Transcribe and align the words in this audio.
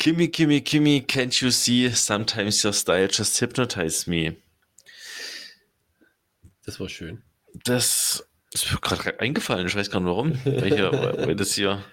Kimmy, 0.00 0.28
Kimmy, 0.28 0.62
Kimmy, 0.62 1.06
can't 1.06 1.42
you 1.42 1.50
see? 1.50 1.90
Sometimes 1.90 2.64
your 2.64 2.72
style 2.72 3.06
just 3.06 3.38
hypnotize 3.38 4.08
me. 4.08 4.34
Das 6.64 6.80
war 6.80 6.88
schön. 6.88 7.22
Das 7.64 8.26
ist 8.50 8.72
mir 8.72 8.78
gerade 8.80 9.20
eingefallen. 9.20 9.66
Ich 9.66 9.76
weiß 9.76 9.90
gar 9.90 10.00
nicht 10.00 10.08
warum. 10.08 10.42
Weil, 10.46 10.74
hier, 10.74 10.90
weil 11.18 11.36
das 11.36 11.52
hier. 11.52 11.84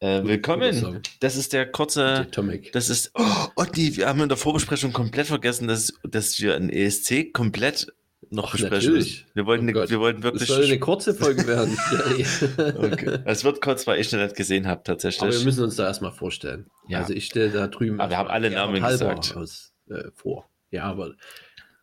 Äh, 0.00 0.24
willkommen. 0.24 1.02
Das 1.20 1.36
ist 1.36 1.52
der 1.52 1.70
kurze. 1.70 2.20
Atomic. 2.20 2.72
Das 2.72 2.88
ist. 2.88 3.10
Oh, 3.12 3.48
Otti, 3.56 3.98
wir 3.98 4.08
haben 4.08 4.22
in 4.22 4.30
der 4.30 4.38
Vorbesprechung 4.38 4.94
komplett 4.94 5.26
vergessen, 5.26 5.68
dass, 5.68 5.92
dass 6.04 6.40
wir 6.40 6.56
ein 6.56 6.70
ESC 6.70 7.34
komplett 7.34 7.92
noch 8.30 8.58
natürlich. 8.58 9.26
Wir 9.34 9.46
wollten, 9.46 9.68
Oh 9.68 9.72
Gott. 9.72 9.90
wir 9.90 10.00
wollten 10.00 10.22
wirklich. 10.22 10.48
soll 10.48 10.64
eine 10.64 10.78
kurze 10.78 11.14
Folge 11.14 11.46
werden. 11.46 11.76
okay. 12.78 13.18
Es 13.24 13.44
wird 13.44 13.60
kurz, 13.60 13.86
weil 13.86 14.00
ich 14.00 14.10
noch 14.12 14.20
nicht 14.20 14.36
gesehen 14.36 14.66
habe, 14.66 14.82
tatsächlich. 14.84 15.22
Aber 15.22 15.32
wir 15.32 15.44
müssen 15.44 15.64
uns 15.64 15.76
da 15.76 15.86
erstmal 15.86 16.12
vorstellen. 16.12 16.70
Ja. 16.88 17.00
Also 17.00 17.12
ich 17.14 17.26
stelle 17.26 17.50
da 17.50 17.66
drüben. 17.66 18.00
Aber 18.00 18.10
wir 18.10 18.18
haben 18.18 18.28
alle 18.28 18.50
Namen 18.50 18.82
gesagt. 18.82 19.36
Aus, 19.36 19.72
äh, 19.88 20.10
vor. 20.14 20.48
Ja, 20.70 20.84
aber 20.84 21.14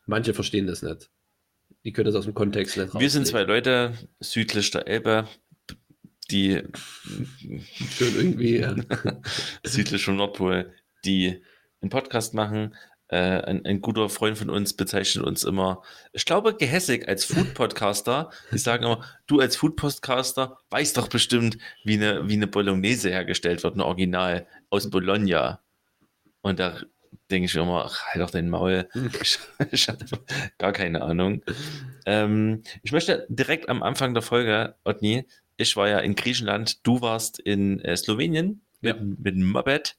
manche 0.05 0.33
verstehen 0.33 0.67
das 0.67 0.81
nicht. 0.81 1.09
Die 1.83 1.91
können 1.93 2.07
das 2.07 2.15
aus 2.15 2.25
dem 2.25 2.33
Kontext 2.33 2.75
nicht 2.77 2.93
wir 2.93 3.09
sind 3.09 3.25
zwei 3.25 3.43
Leute 3.43 3.93
südlich 4.19 4.69
der 4.71 4.87
Elbe, 4.87 5.27
die 6.29 6.61
Schön 7.97 8.15
irgendwie. 8.15 8.57
äh, 8.57 8.75
südlich 9.63 10.03
vom 10.03 10.17
Nordpol, 10.17 10.73
die 11.05 11.41
einen 11.81 11.89
Podcast 11.89 12.33
machen. 12.33 12.75
Äh, 13.09 13.17
ein, 13.17 13.65
ein 13.65 13.81
guter 13.81 14.07
Freund 14.09 14.37
von 14.37 14.49
uns 14.51 14.73
bezeichnet 14.73 15.25
uns 15.25 15.43
immer, 15.43 15.81
ich 16.13 16.25
glaube, 16.25 16.55
gehässig 16.55 17.07
als 17.07 17.25
Food-Podcaster. 17.25 18.29
Die 18.51 18.57
sagen 18.59 18.83
immer, 18.83 19.03
du 19.25 19.39
als 19.39 19.55
Food-Podcaster 19.55 20.57
weißt 20.69 20.95
doch 20.97 21.07
bestimmt, 21.07 21.57
wie 21.83 21.95
eine, 21.95 22.27
wie 22.29 22.33
eine 22.33 22.47
Bolognese 22.47 23.09
hergestellt 23.09 23.63
wird, 23.63 23.75
ein 23.75 23.81
Original 23.81 24.45
aus 24.69 24.89
Bologna. 24.89 25.59
Und 26.41 26.59
da 26.59 26.77
denke 27.31 27.45
ich 27.47 27.55
immer, 27.55 27.85
ach, 27.85 28.05
halt 28.07 28.21
doch 28.21 28.29
dein 28.31 28.49
Maul. 28.49 28.87
Ich, 29.21 29.39
ich 29.71 29.87
hatte 29.87 30.05
gar 30.59 30.71
keine 30.71 31.01
Ahnung. 31.01 31.41
Ähm, 32.05 32.61
ich 32.83 32.91
möchte 32.91 33.25
direkt 33.29 33.69
am 33.69 33.81
Anfang 33.83 34.13
der 34.13 34.23
Folge, 34.23 34.75
Otni, 34.85 35.25
ich 35.57 35.75
war 35.75 35.89
ja 35.89 35.99
in 35.99 36.15
Griechenland, 36.15 36.85
du 36.85 37.01
warst 37.01 37.39
in 37.39 37.79
äh, 37.81 37.97
Slowenien 37.97 38.61
Ja. 38.81 38.93
mit, 38.93 39.19
mit 39.19 39.35
Moped 39.37 39.97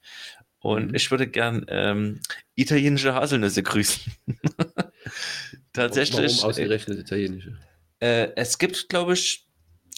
und 0.61 0.89
Mhm. 0.89 0.95
ich 0.95 1.11
würde 1.11 1.27
gern 1.27 1.65
ähm, 1.67 2.21
italienische 2.55 3.13
Haselnüsse 3.13 3.63
grüßen. 3.63 4.13
Tatsächlich. 5.73 6.37
Warum 6.37 6.49
ausgerechnet 6.49 6.99
italienische? 6.99 7.57
Äh, 7.99 8.29
es 8.35 8.57
gibt, 8.57 8.89
glaube 8.89 9.13
ich, 9.13 9.47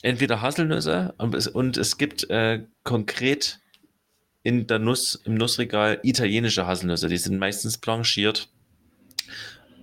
entweder 0.01 0.41
Haselnüsse 0.41 1.13
und 1.17 1.35
es, 1.35 1.47
und 1.47 1.77
es 1.77 1.97
gibt 1.97 2.29
äh, 2.29 2.63
konkret 2.83 3.59
in 4.43 4.67
der 4.67 4.79
Nuss, 4.79 5.15
im 5.25 5.35
Nussregal 5.35 5.99
italienische 6.03 6.67
Haselnüsse. 6.67 7.07
Die 7.07 7.17
sind 7.17 7.37
meistens 7.39 7.77
blanchiert 7.77 8.49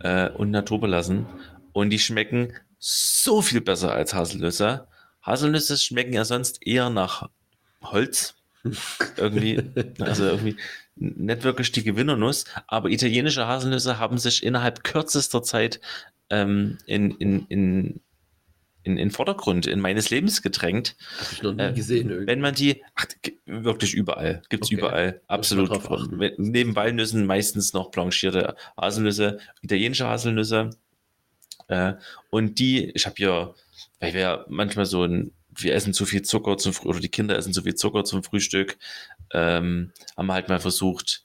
äh, 0.00 0.28
und 0.30 0.50
naturbelassen 0.50 1.26
und 1.72 1.90
die 1.90 1.98
schmecken 1.98 2.52
so 2.78 3.42
viel 3.42 3.60
besser 3.60 3.92
als 3.92 4.14
Haselnüsse. 4.14 4.86
Haselnüsse 5.22 5.76
schmecken 5.76 6.12
ja 6.12 6.24
sonst 6.24 6.66
eher 6.66 6.88
nach 6.90 7.28
Holz. 7.82 8.34
Irgendwie, 9.16 9.62
also 10.00 10.24
irgendwie 10.24 10.56
nicht 10.96 11.44
wirklich 11.44 11.72
die 11.72 11.82
Gewinnernuss, 11.82 12.44
aber 12.66 12.90
italienische 12.90 13.46
Haselnüsse 13.46 13.98
haben 13.98 14.18
sich 14.18 14.42
innerhalb 14.42 14.84
kürzester 14.84 15.42
Zeit 15.42 15.80
ähm, 16.28 16.78
in, 16.86 17.12
in, 17.12 17.46
in, 17.48 18.00
in, 18.82 18.96
in 18.98 19.10
Vordergrund 19.10 19.66
in 19.66 19.80
meines 19.80 20.10
Lebens 20.10 20.42
gedrängt. 20.42 20.96
Habe 21.18 21.28
ich 21.32 21.42
noch 21.42 21.54
nie 21.54 21.62
Äh, 21.62 21.72
gesehen. 21.72 22.10
Irgendwie. 22.10 22.26
Wenn 22.26 22.40
man 22.40 22.54
die, 22.54 22.82
ach, 22.94 23.06
wirklich 23.46 23.94
überall, 23.94 24.42
gibt's 24.48 24.68
Okay. 24.68 24.76
überall, 24.76 25.20
absolut. 25.26 25.70
Neben 26.38 26.76
Walnüssen 26.76 27.26
meistens 27.26 27.72
noch 27.72 27.90
blanchierte 27.90 28.56
Haselnüsse, 28.76 29.38
italienische 29.62 30.06
Haselnüsse. 30.06 30.70
Äh, 31.68 31.94
und 32.30 32.58
die, 32.58 32.90
ich 32.90 33.06
habe 33.06 33.14
hier, 33.16 33.54
weil 34.00 34.12
wir 34.14 34.20
ja 34.20 34.44
manchmal 34.48 34.86
so 34.86 35.04
ein, 35.04 35.32
wir 35.56 35.74
essen 35.74 35.92
zu 35.92 36.06
viel 36.06 36.22
Zucker 36.22 36.56
zum 36.56 36.72
Früh 36.72 36.88
oder 36.88 37.00
die 37.00 37.08
Kinder 37.08 37.36
essen 37.36 37.52
zu 37.52 37.62
viel 37.62 37.74
Zucker 37.74 38.04
zum 38.04 38.22
Frühstück, 38.22 38.78
ähm, 39.32 39.92
haben 40.16 40.26
wir 40.26 40.34
halt 40.34 40.48
mal 40.48 40.60
versucht, 40.60 41.24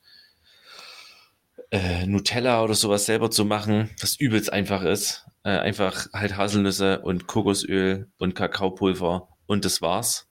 äh, 1.72 2.06
Nutella 2.06 2.64
oder 2.64 2.74
sowas 2.74 3.06
selber 3.06 3.32
zu 3.32 3.46
machen, 3.46 3.90
was 4.02 4.16
übelst 4.18 4.52
einfach 4.52 4.84
ist. 4.84 5.26
Äh, 5.44 5.58
einfach 5.58 6.08
halt 6.14 6.38
Haselnüsse 6.38 7.02
und 7.02 7.28
Kokosöl 7.28 8.08
und 8.18 8.34
Kakaopulver 8.36 9.30
und 9.46 9.66
das 9.66 9.82
war's 9.82 10.28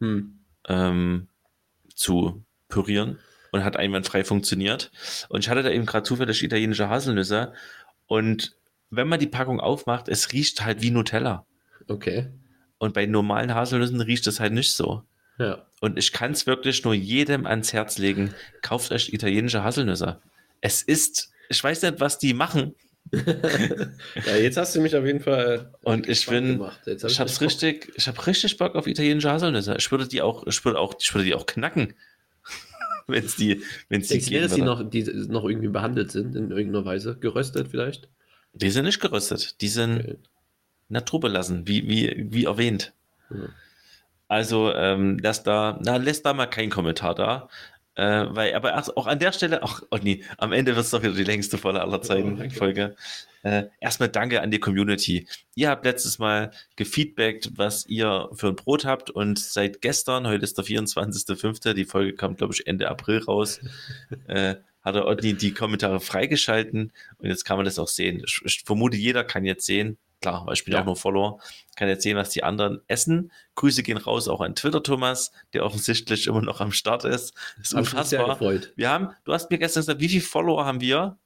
Hm. 0.00 0.40
ähm, 0.68 1.28
zu 1.94 2.44
pürieren 2.68 3.18
und 3.52 3.64
hat 3.64 3.76
einwandfrei 3.76 4.24
funktioniert. 4.24 4.90
Und 5.28 5.40
ich 5.44 5.48
hatte 5.48 5.62
da 5.62 5.70
eben 5.70 5.86
gerade 5.86 6.04
zufällig 6.04 6.42
italienische 6.42 6.88
Haselnüsse 6.88 7.52
und 8.06 8.56
wenn 8.90 9.08
man 9.08 9.20
die 9.20 9.26
Packung 9.26 9.60
aufmacht, 9.60 10.08
es 10.08 10.32
riecht 10.32 10.64
halt 10.64 10.82
wie 10.82 10.90
Nutella. 10.90 11.46
Okay. 11.88 12.30
Und 12.84 12.92
bei 12.92 13.06
normalen 13.06 13.54
Haselnüssen 13.54 14.02
riecht 14.02 14.26
es 14.26 14.40
halt 14.40 14.52
nicht 14.52 14.74
so. 14.74 15.02
Ja. 15.38 15.64
Und 15.80 15.98
ich 15.98 16.12
kann 16.12 16.32
es 16.32 16.46
wirklich 16.46 16.84
nur 16.84 16.92
jedem 16.92 17.46
ans 17.46 17.72
Herz 17.72 17.96
legen. 17.96 18.34
Kauft 18.60 18.92
euch 18.92 19.10
italienische 19.10 19.64
Haselnüsse. 19.64 20.20
Es 20.60 20.82
ist, 20.82 21.30
ich 21.48 21.64
weiß 21.64 21.80
nicht, 21.80 21.98
was 21.98 22.18
die 22.18 22.34
machen. 22.34 22.74
ja, 24.26 24.36
jetzt 24.36 24.58
hast 24.58 24.76
du 24.76 24.82
mich 24.82 24.94
auf 24.94 25.06
jeden 25.06 25.20
Fall. 25.20 25.70
äh, 25.82 25.88
Und 25.88 26.10
ich 26.10 26.26
bin- 26.26 26.58
gemacht. 26.58 26.78
Jetzt 26.84 27.04
hab 27.04 27.10
Ich 27.10 27.20
hab's 27.20 27.40
richtig, 27.40 27.90
ich 27.96 28.06
hab 28.06 28.26
richtig 28.26 28.58
Bock 28.58 28.74
auf 28.74 28.86
italienische 28.86 29.30
Haselnüsse. 29.30 29.76
Ich 29.78 29.90
würde 29.90 30.06
die 30.06 30.20
auch, 30.20 30.46
ich 30.46 30.62
würde 30.62 30.78
auch, 30.78 30.94
ich 31.00 31.14
würde 31.14 31.24
die 31.24 31.34
auch 31.34 31.46
knacken. 31.46 31.94
wenn 33.06 33.24
es 33.24 33.36
die, 33.36 33.62
wenn 33.88 34.02
es 34.02 34.08
die 34.08 34.18
dass 34.40 34.52
die 34.54 34.60
noch, 34.60 34.82
die 34.90 35.04
noch 35.04 35.44
irgendwie 35.46 35.68
behandelt 35.68 36.12
sind 36.12 36.36
in 36.36 36.50
irgendeiner 36.50 36.84
Weise? 36.84 37.16
Geröstet 37.18 37.68
vielleicht? 37.70 38.10
Die 38.52 38.68
sind 38.70 38.84
nicht 38.84 39.00
geröstet. 39.00 39.62
Die 39.62 39.68
sind 39.68 40.00
Okay. 40.00 40.16
Naturbelassen, 40.94 41.68
wie, 41.68 41.86
wie, 41.88 42.26
wie 42.30 42.44
erwähnt. 42.44 42.94
Ja. 43.30 43.48
Also, 44.28 44.72
ähm, 44.74 45.18
lass 45.20 45.42
da, 45.42 45.78
na, 45.82 45.96
lässt 45.96 46.24
da 46.24 46.32
mal 46.32 46.46
keinen 46.46 46.70
Kommentar 46.70 47.14
da. 47.14 47.48
Äh, 47.96 48.24
weil, 48.30 48.54
aber 48.54 48.82
auch 48.96 49.06
an 49.06 49.20
der 49.20 49.30
Stelle, 49.32 49.62
ach, 49.62 49.82
oh 49.90 49.98
nee, 50.02 50.24
am 50.38 50.52
Ende 50.52 50.74
wird 50.74 50.84
es 50.84 50.90
doch 50.90 51.02
wieder 51.02 51.12
die 51.12 51.22
längste 51.22 51.58
Volle 51.58 51.80
aller 51.80 52.02
Zeiten 52.02 52.36
danke. 52.38 52.54
Folge. 52.54 52.96
Äh, 53.44 53.66
erstmal 53.78 54.08
danke 54.08 54.40
an 54.40 54.50
die 54.50 54.58
Community. 54.58 55.28
Ihr 55.54 55.68
habt 55.68 55.84
letztes 55.84 56.18
Mal 56.18 56.50
gefeedbackt, 56.76 57.52
was 57.56 57.86
ihr 57.86 58.30
für 58.32 58.48
ein 58.48 58.56
Brot 58.56 58.84
habt 58.84 59.10
und 59.10 59.38
seit 59.38 59.80
gestern, 59.80 60.26
heute 60.26 60.42
ist 60.42 60.58
der 60.58 60.64
24.05., 60.64 61.74
die 61.74 61.84
Folge 61.84 62.14
kam, 62.14 62.34
glaube 62.34 62.54
ich, 62.54 62.66
Ende 62.66 62.88
April 62.88 63.18
raus, 63.18 63.60
äh, 64.26 64.56
hat 64.82 64.94
der 64.96 65.06
Otni 65.06 65.34
die 65.34 65.52
Kommentare 65.52 66.00
freigeschalten 66.00 66.90
und 67.18 67.28
jetzt 67.28 67.44
kann 67.44 67.58
man 67.58 67.64
das 67.64 67.78
auch 67.78 67.88
sehen. 67.88 68.22
Ich, 68.26 68.40
ich 68.44 68.62
vermute, 68.64 68.96
jeder 68.96 69.22
kann 69.22 69.44
jetzt 69.44 69.66
sehen, 69.66 69.98
klar, 70.24 70.46
weil 70.46 70.54
ich 70.54 70.64
bin 70.64 70.72
Ja. 70.72 70.80
auch 70.80 70.86
nur 70.86 70.96
Follower, 70.96 71.38
kann 71.76 71.88
jetzt 71.88 72.02
sehen, 72.02 72.16
was 72.16 72.30
die 72.30 72.42
anderen 72.42 72.80
essen. 72.88 73.30
Grüße 73.56 73.82
gehen 73.82 73.98
raus 73.98 74.26
auch 74.26 74.40
an 74.40 74.54
Twitter, 74.54 74.82
Thomas, 74.82 75.32
der 75.52 75.64
offensichtlich 75.64 76.26
immer 76.26 76.40
noch 76.40 76.60
am 76.60 76.72
Start 76.72 77.04
ist. 77.04 77.34
Das 77.58 77.68
ist 77.68 77.74
unfassbar. 77.74 78.40
Wir 78.40 78.88
haben, 78.90 79.10
du 79.24 79.32
hast 79.34 79.50
mir 79.50 79.58
gestern 79.58 79.82
gesagt, 79.82 80.00
wie 80.00 80.08
viele 80.08 80.22
Follower 80.22 80.64
haben 80.64 80.80
wir? 80.80 81.18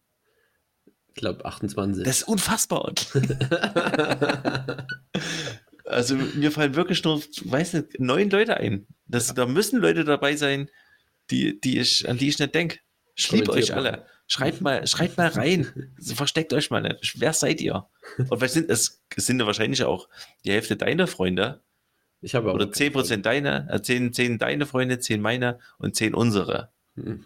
Ich 1.14 1.20
glaube 1.20 1.44
28. 1.44 2.04
Das 2.04 2.18
ist 2.18 2.28
unfassbar. 2.28 2.92
also 5.84 6.16
mir 6.16 6.50
fallen 6.50 6.74
wirklich 6.74 7.02
nur, 7.04 7.20
weiß 7.44 7.74
nicht, 7.74 8.00
neun 8.00 8.30
Leute 8.30 8.56
ein. 8.56 8.86
Das, 9.06 9.32
Da 9.34 9.46
müssen 9.46 9.80
Leute 9.80 10.04
dabei 10.04 10.36
sein, 10.36 10.70
die, 11.30 11.60
die 11.60 11.78
ich, 11.78 12.08
an 12.08 12.18
die 12.18 12.28
ich 12.28 12.38
nicht 12.38 12.54
denke. 12.54 12.78
Ich 13.14 13.30
liebe 13.30 13.50
euch 13.52 13.74
alle. 13.74 14.06
Schreibt 14.30 14.60
mal, 14.60 14.86
schreibt 14.86 15.16
mal 15.16 15.28
rein. 15.28 15.92
Versteckt 16.00 16.52
euch 16.52 16.70
mal 16.70 16.82
nicht. 16.82 17.18
Wer 17.18 17.32
seid 17.32 17.60
ihr? 17.60 17.86
Und 18.28 18.40
was 18.40 18.52
sind 18.52 18.70
es? 18.70 19.02
Sind 19.16 19.44
wahrscheinlich 19.44 19.82
auch 19.82 20.08
die 20.44 20.52
Hälfte 20.52 20.76
deiner 20.76 21.06
Freunde 21.06 21.60
ich 22.20 22.34
habe 22.34 22.52
oder 22.52 22.66
10% 22.66 23.18
deine, 23.18 23.68
äh, 23.70 23.80
10, 23.80 24.12
10 24.12 24.38
deine 24.38 24.66
Freunde, 24.66 24.98
10 24.98 25.20
meine 25.20 25.58
und 25.78 25.94
10 25.94 26.14
unsere. 26.14 26.70
Hm. 26.96 27.24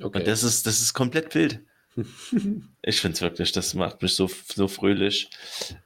Okay. 0.00 0.18
Und 0.18 0.26
das 0.26 0.42
ist, 0.42 0.66
das 0.66 0.80
ist 0.80 0.94
komplett 0.94 1.34
wild. 1.34 1.60
ich 2.82 3.00
finde 3.00 3.14
es 3.14 3.22
wirklich, 3.22 3.52
das 3.52 3.74
macht 3.74 4.02
mich 4.02 4.14
so, 4.14 4.28
so 4.52 4.68
fröhlich. 4.68 5.30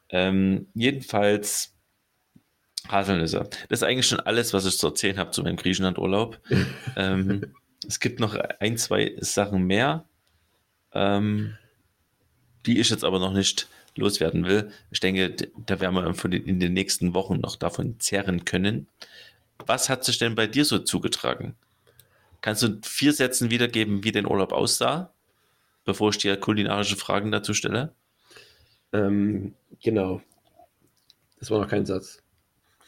Ähm, 0.08 0.68
jedenfalls 0.74 1.74
Haselnüsse. 2.88 3.48
Das 3.68 3.80
ist 3.80 3.82
eigentlich 3.82 4.08
schon 4.08 4.20
alles, 4.20 4.52
was 4.52 4.66
ich 4.66 4.78
zu 4.78 4.88
erzählen 4.88 5.18
habe 5.18 5.30
zu 5.30 5.42
meinem 5.42 5.56
Griechenland-Urlaub. 5.56 6.40
ähm, 6.96 7.54
es 7.86 8.00
gibt 8.00 8.20
noch 8.20 8.34
ein, 8.34 8.76
zwei 8.78 9.16
Sachen 9.20 9.64
mehr, 9.66 10.06
ähm, 10.94 11.56
die 12.66 12.80
ich 12.80 12.90
jetzt 12.90 13.04
aber 13.04 13.18
noch 13.18 13.32
nicht 13.32 13.68
loswerden 13.96 14.46
will. 14.46 14.70
Ich 14.90 15.00
denke, 15.00 15.50
da 15.66 15.80
werden 15.80 15.94
wir 15.94 16.28
den, 16.28 16.44
in 16.44 16.60
den 16.60 16.72
nächsten 16.72 17.14
Wochen 17.14 17.40
noch 17.40 17.56
davon 17.56 17.98
zehren 17.98 18.44
können. 18.44 18.86
Was 19.66 19.88
hat 19.88 20.04
sich 20.04 20.18
denn 20.18 20.34
bei 20.34 20.46
dir 20.46 20.64
so 20.64 20.78
zugetragen? 20.78 21.54
Kannst 22.40 22.62
du 22.62 22.78
vier 22.82 23.12
Sätzen 23.12 23.50
wiedergeben, 23.50 24.04
wie 24.04 24.12
dein 24.12 24.26
Urlaub 24.26 24.52
aussah, 24.52 25.12
bevor 25.84 26.10
ich 26.10 26.18
dir 26.18 26.36
kulinarische 26.36 26.96
Fragen 26.96 27.30
dazu 27.30 27.54
stelle? 27.54 27.92
ähm, 28.92 29.54
genau. 29.82 30.22
Das 31.38 31.50
war 31.50 31.60
noch 31.60 31.68
kein 31.68 31.86
Satz. 31.86 32.22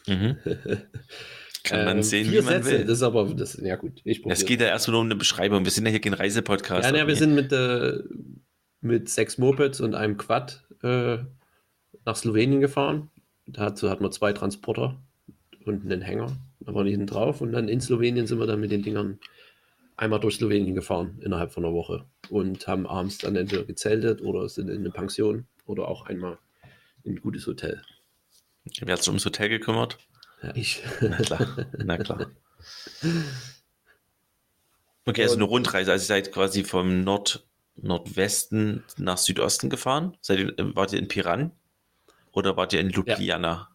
Mhm. 0.07 0.37
Kann 1.63 1.85
man 1.85 1.97
Ähm, 1.97 2.03
sehen, 2.03 2.29
vier 2.29 2.41
wie 2.41 2.45
man 2.45 2.61
Sätze, 2.63 2.79
will. 2.79 2.85
das 2.85 2.97
ist 2.97 3.03
aber, 3.03 3.25
das, 3.33 3.55
ja 3.61 3.77
gut, 3.77 4.01
ich 4.03 4.25
Es 4.25 4.45
geht 4.45 4.59
ja 4.59 4.67
erst 4.67 4.87
nur 4.89 4.99
um 4.99 5.05
eine 5.05 5.15
Beschreibung. 5.15 5.63
Wir 5.63 5.71
sind 5.71 5.85
ja 5.85 5.91
hier 5.91 6.01
kein 6.01 6.13
Reisepodcast. 6.13 6.85
Ja, 6.85 6.91
ne, 6.91 7.07
wir 7.07 7.15
sind 7.15 7.33
mit, 7.35 7.51
äh, 7.53 7.99
mit 8.81 9.07
sechs 9.09 9.37
Mopeds 9.37 9.79
und 9.79 9.95
einem 9.95 10.17
Quad 10.17 10.65
äh, 10.83 11.19
nach 12.05 12.15
Slowenien 12.17 12.59
gefahren. 12.59 13.09
Dazu 13.45 13.89
hatten 13.89 14.03
wir 14.03 14.11
zwei 14.11 14.33
Transporter 14.33 15.01
und 15.65 15.83
einen 15.85 16.01
Hänger. 16.01 16.35
Da 16.59 16.73
waren 16.73 16.85
die 16.85 16.91
hinten 16.91 17.07
drauf. 17.07 17.39
Und 17.39 17.53
dann 17.53 17.69
in 17.69 17.79
Slowenien 17.79 18.27
sind 18.27 18.39
wir 18.39 18.47
dann 18.47 18.59
mit 18.59 18.71
den 18.71 18.83
Dingern 18.83 19.19
einmal 19.95 20.19
durch 20.19 20.35
Slowenien 20.35 20.75
gefahren 20.75 21.19
innerhalb 21.21 21.53
von 21.53 21.63
einer 21.63 21.73
Woche. 21.73 22.05
Und 22.29 22.67
haben 22.67 22.85
abends 22.87 23.19
dann 23.19 23.37
entweder 23.37 23.63
gezeltet 23.63 24.21
oder 24.21 24.49
sind 24.49 24.69
in 24.69 24.79
eine 24.79 24.91
Pension 24.91 25.45
oder 25.65 25.87
auch 25.87 26.05
einmal 26.07 26.37
in 27.03 27.13
ein 27.13 27.21
gutes 27.21 27.47
Hotel. 27.47 27.81
Wer 28.81 28.93
hat 28.93 28.99
sich 28.99 29.09
ums 29.09 29.25
Hotel 29.25 29.47
gekümmert? 29.49 29.97
Ja, 30.43 30.51
ich. 30.55 30.83
Na 31.01 31.17
klar, 31.17 31.67
na 31.77 31.97
klar. 31.97 32.27
Okay, 35.05 35.23
also 35.23 35.35
eine 35.35 35.43
Rundreise. 35.43 35.91
Also 35.91 36.03
ihr 36.03 36.07
seid 36.07 36.31
quasi 36.31 36.63
vom 36.63 37.01
Nord 37.01 37.45
Nordwesten 37.75 38.83
nach 38.97 39.17
Südosten 39.17 39.69
gefahren. 39.69 40.15
Seid 40.21 40.39
ihr, 40.39 40.59
äh, 40.59 40.75
wart 40.75 40.93
ihr 40.93 40.99
in 40.99 41.07
Piran 41.07 41.51
oder 42.31 42.55
wart 42.55 42.73
ihr 42.73 42.79
in 42.79 42.89
Ljubljana? 42.89 43.69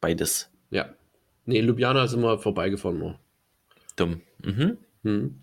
Beides. 0.00 0.50
ja. 0.70 0.94
Nee, 1.46 1.58
in 1.58 1.66
Ljubljana 1.66 2.06
sind 2.06 2.20
wir 2.20 2.38
vorbeigefahren 2.38 2.98
nur. 2.98 3.18
Dumm. 3.96 4.20
Mhm. 4.44 4.76
Hm. 5.02 5.40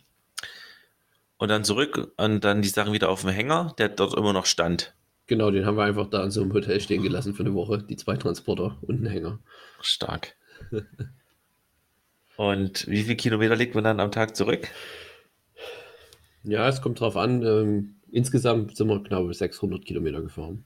Und 1.38 1.50
dann 1.50 1.64
zurück 1.64 2.14
und 2.18 2.44
dann 2.44 2.62
die 2.62 2.70
Sachen 2.70 2.94
wieder 2.94 3.10
auf 3.10 3.22
dem 3.22 3.32
Hänger, 3.32 3.74
der 3.78 3.90
dort 3.90 4.14
immer 4.16 4.32
noch 4.32 4.46
stand. 4.46 4.96
Genau, 5.28 5.52
den 5.52 5.66
haben 5.66 5.78
wir 5.78 5.84
einfach 5.84 6.10
da 6.10 6.24
in 6.24 6.32
so 6.32 6.42
einem 6.42 6.54
Hotel 6.54 6.80
stehen 6.80 7.04
gelassen 7.04 7.34
für 7.34 7.44
eine 7.44 7.54
Woche. 7.54 7.80
Die 7.84 7.98
zwei 7.98 8.16
Transporter 8.16 8.78
und 8.82 8.98
einen 8.98 9.08
Hänger. 9.08 9.40
Stark. 9.82 10.36
Und 12.38 12.88
wie 12.88 13.02
viele 13.02 13.16
Kilometer 13.16 13.56
legt 13.56 13.74
man 13.74 13.84
dann 13.84 14.00
am 14.00 14.12
Tag 14.12 14.36
zurück? 14.36 14.68
Ja, 16.44 16.70
es 16.70 16.82
kommt 16.82 17.00
drauf 17.00 17.18
an. 17.18 17.44
Ähm, 17.44 17.96
insgesamt 18.12 18.78
sind 18.78 18.88
wir 18.88 19.04
knapp 19.04 19.34
600 19.34 19.84
Kilometer 19.84 20.22
gefahren. 20.22 20.64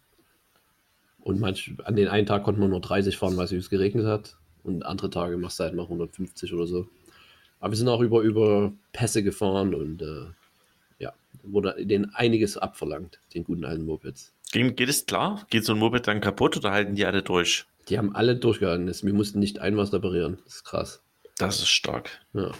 Und 1.22 1.40
manch, 1.40 1.74
an 1.86 1.96
den 1.96 2.10
einen 2.10 2.28
Tag 2.28 2.44
konnten 2.44 2.60
wir 2.60 2.68
nur 2.68 2.82
30 2.82 3.18
fahren, 3.18 3.38
weil 3.38 3.46
es 3.46 3.70
geregnet 3.70 4.06
hat. 4.06 4.36
Und 4.64 4.86
andere 4.86 5.10
Tage 5.10 5.38
machst 5.38 5.60
du 5.60 5.64
halt 5.64 5.74
mal 5.74 5.84
150 5.84 6.54
oder 6.54 6.68
so. 6.68 6.88
Aber 7.62 7.72
wir 7.72 7.78
sind 7.78 7.88
auch 7.88 8.02
über, 8.02 8.22
über 8.22 8.74
Pässe 8.92 9.24
gefahren 9.24 9.74
und 9.74 10.02
äh, 10.02 10.26
ja, 11.00 11.14
wurde 11.44 11.76
denen 11.86 12.14
einiges 12.14 12.58
abverlangt, 12.58 13.20
den 13.34 13.44
guten 13.44 13.66
alten 13.66 13.86
Mopeds. 13.86 14.34
Ging, 14.52 14.76
geht 14.76 14.90
es 14.90 15.06
klar? 15.06 15.46
Geht 15.50 15.66
so 15.66 15.74
ein 15.74 15.80
Moped 15.80 16.08
dann 16.08 16.22
kaputt 16.22 16.58
oder 16.58 16.72
halten 16.72 16.96
die 16.96 17.06
alle 17.06 17.24
durch? 17.24 17.66
Die 17.90 17.98
haben 17.98 18.16
alle 18.16 18.36
durchgehalten. 18.36 18.88
Wir 18.88 19.14
mussten 19.14 19.40
nicht 19.40 19.60
ein 19.60 19.78
was 19.78 19.94
reparieren. 19.94 20.40
Das 20.46 20.56
ist 20.56 20.64
krass. 20.66 21.04
Das 21.38 21.60
ist 21.60 21.70
stark. 21.70 22.20
Ja. 22.34 22.52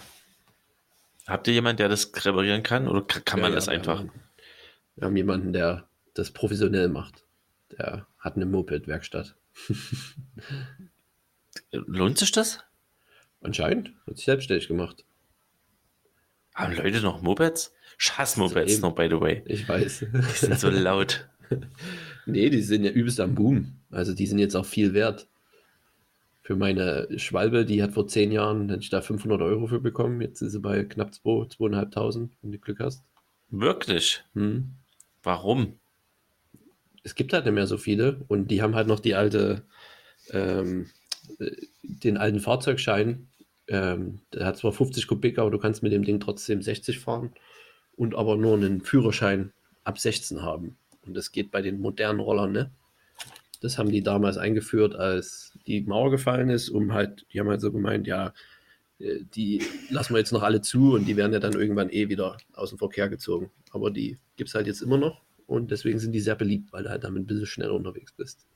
Habt 1.26 1.46
ihr 1.46 1.54
jemanden, 1.54 1.76
der 1.78 1.88
das 1.88 2.10
reparieren 2.24 2.62
kann 2.62 2.88
oder 2.88 3.02
ka- 3.02 3.20
kann 3.20 3.38
Ja, 3.38 3.42
man 3.42 3.52
ja, 3.52 3.56
das 3.56 3.66
wir 3.66 3.74
einfach? 3.74 3.98
Haben, 4.00 4.10
wir 4.96 5.06
haben 5.06 5.16
jemanden, 5.16 5.52
der 5.52 5.86
das 6.14 6.30
professionell 6.32 6.88
macht. 6.88 7.24
Der 7.78 8.06
hat 8.18 8.36
eine 8.36 8.46
Moped-Werkstatt. 8.46 9.36
Lohnt 11.70 12.18
sich 12.18 12.32
das? 12.32 12.60
Anscheinend. 13.40 13.92
Hat 14.06 14.16
sich 14.16 14.24
selbstständig 14.26 14.68
gemacht. 14.68 15.04
Haben 16.54 16.74
Leute 16.76 17.00
noch 17.00 17.22
Mopeds? 17.22 17.72
Ich 17.98 18.16
hasse 18.18 18.38
Mopeds 18.40 18.72
eben. 18.72 18.82
noch, 18.82 18.94
by 18.94 19.08
the 19.08 19.20
way. 19.20 19.42
Ich 19.46 19.68
weiß. 19.68 20.06
Die 20.12 20.22
sind 20.46 20.58
so 20.60 20.68
laut. 20.70 21.28
Nee, 22.26 22.50
die 22.50 22.62
sind 22.62 22.84
ja 22.84 22.90
übelst 22.90 23.20
am 23.20 23.34
Boom. 23.34 23.74
Also 23.90 24.14
die 24.14 24.26
sind 24.26 24.38
jetzt 24.38 24.56
auch 24.56 24.66
viel 24.66 24.94
wert. 24.94 25.28
Für 26.42 26.56
meine 26.56 27.06
Schwalbe, 27.18 27.64
die 27.64 27.82
hat 27.82 27.92
vor 27.92 28.08
zehn 28.08 28.32
Jahren, 28.32 28.68
hätte 28.68 28.82
ich 28.82 28.90
da 28.90 29.00
500 29.00 29.40
Euro 29.42 29.68
für 29.68 29.80
bekommen. 29.80 30.20
Jetzt 30.20 30.42
ist 30.42 30.52
sie 30.52 30.58
bei 30.58 30.82
knapp 30.84 31.14
2, 31.14 31.48
2.500, 31.56 32.30
wenn 32.42 32.52
du 32.52 32.58
Glück 32.58 32.80
hast. 32.80 33.04
Wirklich? 33.50 34.24
Hm. 34.34 34.72
Warum? 35.22 35.78
Es 37.04 37.14
gibt 37.14 37.32
halt 37.32 37.44
nicht 37.44 37.54
mehr 37.54 37.66
so 37.66 37.78
viele 37.78 38.24
und 38.28 38.50
die 38.50 38.62
haben 38.62 38.74
halt 38.74 38.88
noch 38.88 39.00
die 39.00 39.14
alte, 39.14 39.62
ähm, 40.30 40.86
äh, 41.38 41.50
den 41.82 42.16
alten 42.16 42.40
Fahrzeugschein. 42.40 43.28
Ähm, 43.68 44.20
der 44.32 44.46
hat 44.46 44.56
zwar 44.56 44.72
50 44.72 45.06
Kubik, 45.06 45.38
aber 45.38 45.50
du 45.50 45.58
kannst 45.58 45.82
mit 45.82 45.92
dem 45.92 46.04
Ding 46.04 46.18
trotzdem 46.18 46.62
60 46.62 46.98
fahren 46.98 47.32
und 47.94 48.14
aber 48.14 48.36
nur 48.36 48.54
einen 48.54 48.80
Führerschein 48.82 49.52
ab 49.84 49.98
16 49.98 50.42
haben. 50.42 50.76
Und 51.06 51.14
das 51.14 51.32
geht 51.32 51.50
bei 51.50 51.62
den 51.62 51.80
modernen 51.80 52.20
Rollern, 52.20 52.52
ne? 52.52 52.70
Das 53.60 53.78
haben 53.78 53.90
die 53.90 54.02
damals 54.02 54.38
eingeführt, 54.38 54.96
als 54.96 55.56
die 55.66 55.82
Mauer 55.82 56.10
gefallen 56.10 56.50
ist, 56.50 56.68
um 56.68 56.92
halt, 56.92 57.24
die 57.32 57.38
haben 57.38 57.48
halt 57.48 57.60
so 57.60 57.70
gemeint, 57.70 58.08
ja, 58.08 58.32
äh, 58.98 59.20
die 59.34 59.62
lassen 59.90 60.14
wir 60.14 60.18
jetzt 60.18 60.32
noch 60.32 60.42
alle 60.42 60.60
zu 60.60 60.94
und 60.94 61.04
die 61.04 61.16
werden 61.16 61.32
ja 61.32 61.38
dann 61.38 61.52
irgendwann 61.52 61.90
eh 61.90 62.08
wieder 62.08 62.36
aus 62.54 62.70
dem 62.70 62.78
Verkehr 62.78 63.08
gezogen. 63.08 63.50
Aber 63.70 63.90
die 63.90 64.18
gibt 64.36 64.48
es 64.48 64.54
halt 64.54 64.66
jetzt 64.66 64.82
immer 64.82 64.98
noch 64.98 65.22
und 65.46 65.70
deswegen 65.70 65.98
sind 65.98 66.12
die 66.12 66.20
sehr 66.20 66.34
beliebt, 66.34 66.72
weil 66.72 66.82
du 66.82 66.90
halt 66.90 67.04
damit 67.04 67.22
ein 67.22 67.26
bisschen 67.26 67.46
schneller 67.46 67.74
unterwegs 67.74 68.12
bist. 68.12 68.46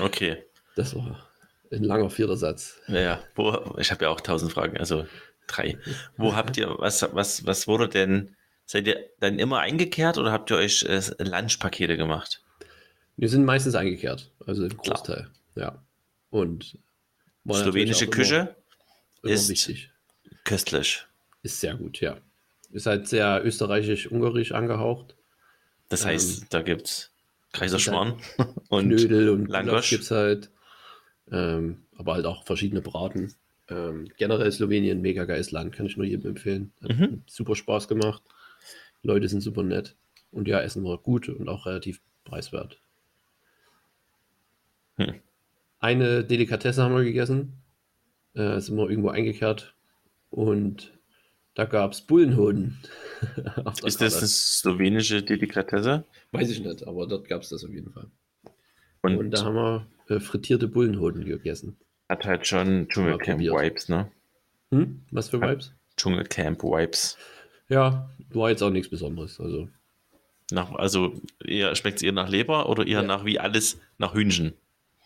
Okay. 0.00 0.38
Das 0.74 0.94
war 0.96 1.28
ein 1.70 1.84
langer 1.84 2.10
vierter 2.10 2.36
Satz. 2.36 2.80
Naja, 2.88 3.22
wo, 3.34 3.76
ich 3.78 3.90
habe 3.90 4.04
ja 4.04 4.10
auch 4.10 4.20
tausend 4.20 4.52
Fragen, 4.52 4.76
also 4.76 5.06
drei. 5.46 5.78
Wo 6.16 6.34
habt 6.34 6.56
ihr, 6.56 6.74
was, 6.78 7.02
was, 7.12 7.46
was 7.46 7.66
wurde 7.66 7.88
denn, 7.88 8.36
seid 8.72 8.86
ihr 8.86 9.04
dann 9.20 9.38
immer 9.38 9.58
eingekehrt 9.60 10.16
oder 10.16 10.32
habt 10.32 10.50
ihr 10.50 10.56
euch 10.56 10.82
äh, 10.84 11.00
Lunchpakete 11.18 11.96
gemacht? 11.98 12.42
Wir 13.18 13.28
sind 13.28 13.44
meistens 13.44 13.74
eingekehrt, 13.74 14.30
also 14.46 14.64
im 14.64 14.74
Großteil. 14.76 15.28
Ja. 15.54 15.82
Und 16.30 16.78
Slowenische 17.52 18.06
Küche 18.06 18.34
Immer, 18.36 18.54
immer 19.24 19.32
ist- 19.34 19.48
wichtig. 19.50 19.90
köstlich. 20.44 21.06
Ist 21.42 21.60
sehr 21.60 21.74
gut, 21.74 22.00
ja. 22.00 22.16
Ist 22.70 22.86
halt 22.86 23.08
sehr 23.08 23.44
österreichisch-ungarisch 23.44 24.52
angehaucht. 24.52 25.16
Das 25.90 26.02
Ähm, 26.04 26.08
heißt, 26.10 26.46
da 26.50 26.62
gibt's 26.62 27.10
Kaiserschmarrn 27.52 28.14
und 28.70 28.88
Knödel 28.88 29.28
und 29.28 29.48
Langosch. 29.48 29.90
gibt 29.90 30.04
es 30.04 30.10
halt. 30.10 30.50
Ähm, 31.30 31.82
aber 31.96 32.14
halt 32.14 32.24
auch 32.26 32.44
verschiedene 32.44 32.80
Braten. 32.80 33.34
Ähm, 33.68 34.08
generell 34.16 34.50
Slowenien 34.50 35.02
mega 35.02 35.24
geiles 35.24 35.50
Land, 35.50 35.74
kann 35.74 35.84
ich 35.86 35.96
nur 35.98 36.06
jedem 36.06 36.30
empfehlen. 36.30 36.72
Hat 36.82 36.96
Mhm. 36.98 37.22
super 37.26 37.54
Spaß 37.56 37.88
gemacht. 37.88 38.22
Leute 39.02 39.28
sind 39.28 39.40
super 39.40 39.62
nett. 39.62 39.96
Und 40.30 40.48
ja, 40.48 40.60
Essen 40.60 40.84
war 40.84 40.98
gut 40.98 41.28
und 41.28 41.48
auch 41.48 41.66
relativ 41.66 42.00
preiswert. 42.24 42.80
Hm. 44.96 45.14
Eine 45.80 46.24
Delikatesse 46.24 46.82
haben 46.82 46.94
wir 46.94 47.04
gegessen. 47.04 47.54
Äh, 48.34 48.60
sind 48.60 48.76
wir 48.76 48.88
irgendwo 48.88 49.10
eingekehrt. 49.10 49.74
Und 50.30 50.92
da 51.54 51.64
gab 51.64 51.92
es 51.92 52.00
Bullenhoden. 52.00 52.78
Ist 53.84 54.00
das 54.00 54.18
eine 54.18 54.26
slowenische 54.26 55.22
Delikatesse? 55.22 56.04
Weiß 56.30 56.50
ich 56.50 56.62
nicht, 56.62 56.86
aber 56.86 57.06
dort 57.06 57.28
gab 57.28 57.42
es 57.42 57.50
das 57.50 57.64
auf 57.64 57.70
jeden 57.70 57.92
Fall. 57.92 58.06
Und, 59.02 59.16
Und 59.18 59.30
da 59.32 59.44
haben 59.44 59.54
wir 59.56 59.86
äh, 60.08 60.20
frittierte 60.20 60.68
Bullenhoden 60.68 61.24
gegessen. 61.24 61.76
hat 62.08 62.24
halt 62.24 62.46
schon 62.46 62.88
Dschungelcamp. 62.88 63.40
Vibes, 63.40 63.88
ne? 63.88 64.10
Hm? 64.70 65.02
Was 65.10 65.28
für 65.28 65.40
Vibes? 65.40 65.74
Dschungelcamp 65.96 66.62
Vibes. 66.62 67.18
Ja, 67.72 68.10
war 68.30 68.50
jetzt 68.50 68.62
auch 68.62 68.70
nichts 68.70 68.90
Besonderes. 68.90 69.40
Also, 69.40 69.68
Nach, 70.50 70.70
also 70.72 71.20
schmeckt 71.74 71.96
es 71.98 72.02
eher 72.02 72.12
nach 72.12 72.28
Leber 72.28 72.68
oder 72.68 72.86
eher 72.86 73.00
Ja. 73.00 73.06
nach 73.06 73.24
wie 73.24 73.38
alles 73.40 73.80
nach 73.98 74.14
Hühnchen? 74.14 74.52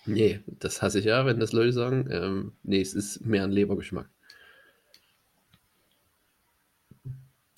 nee, 0.04 0.40
das 0.46 0.82
hasse 0.82 0.98
ich 1.00 1.04
ja, 1.04 1.26
wenn 1.26 1.40
das 1.40 1.52
Leute 1.52 1.72
sagen. 1.72 2.08
Ähm, 2.10 2.52
nee, 2.62 2.80
es 2.80 2.94
ist 2.94 3.24
mehr 3.24 3.44
ein 3.44 3.50
Lebergeschmack. 3.52 4.08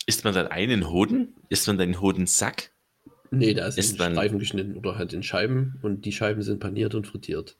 Isst 0.07 0.25
man 0.25 0.35
dann 0.35 0.49
einen 0.49 0.91
Hoden? 0.91 1.35
Isst 1.51 1.67
man 1.67 1.81
einen 1.81 2.01
Hodensack? 2.01 2.71
Nee, 3.31 3.53
da 3.55 3.67
ist, 3.67 3.79
Ist 3.79 4.01
in 4.01 4.13
Streifen 4.13 4.39
geschnitten 4.39 4.77
oder 4.77 4.97
halt 4.97 5.13
in 5.13 5.23
Scheiben 5.23 5.79
und 5.83 6.05
die 6.07 6.13
Scheiben 6.13 6.43
sind 6.43 6.61
paniert 6.61 6.95
und 6.95 7.07
frittiert. 7.07 7.57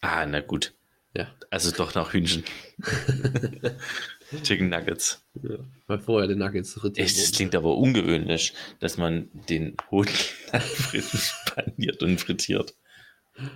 Ah, 0.00 0.26
na 0.26 0.40
gut. 0.40 0.74
Ja, 1.14 1.28
Also 1.50 1.70
doch 1.72 1.94
nach 1.94 2.12
Hühnchen. 2.12 2.42
Chicken 4.42 4.70
Nuggets. 4.70 5.22
ja. 5.42 5.58
weil 5.86 5.98
vorher 5.98 6.26
die 6.26 6.34
Nuggets 6.34 6.72
frittiert 6.72 7.06
Es, 7.06 7.16
das 7.16 7.32
klingt 7.32 7.54
aber 7.54 7.76
ungewöhnlich, 7.76 8.54
dass 8.80 8.96
man 8.96 9.28
den 9.48 9.76
Hoden 9.90 10.10
paniert 11.54 12.02
und 12.02 12.18
frittiert. 12.18 12.74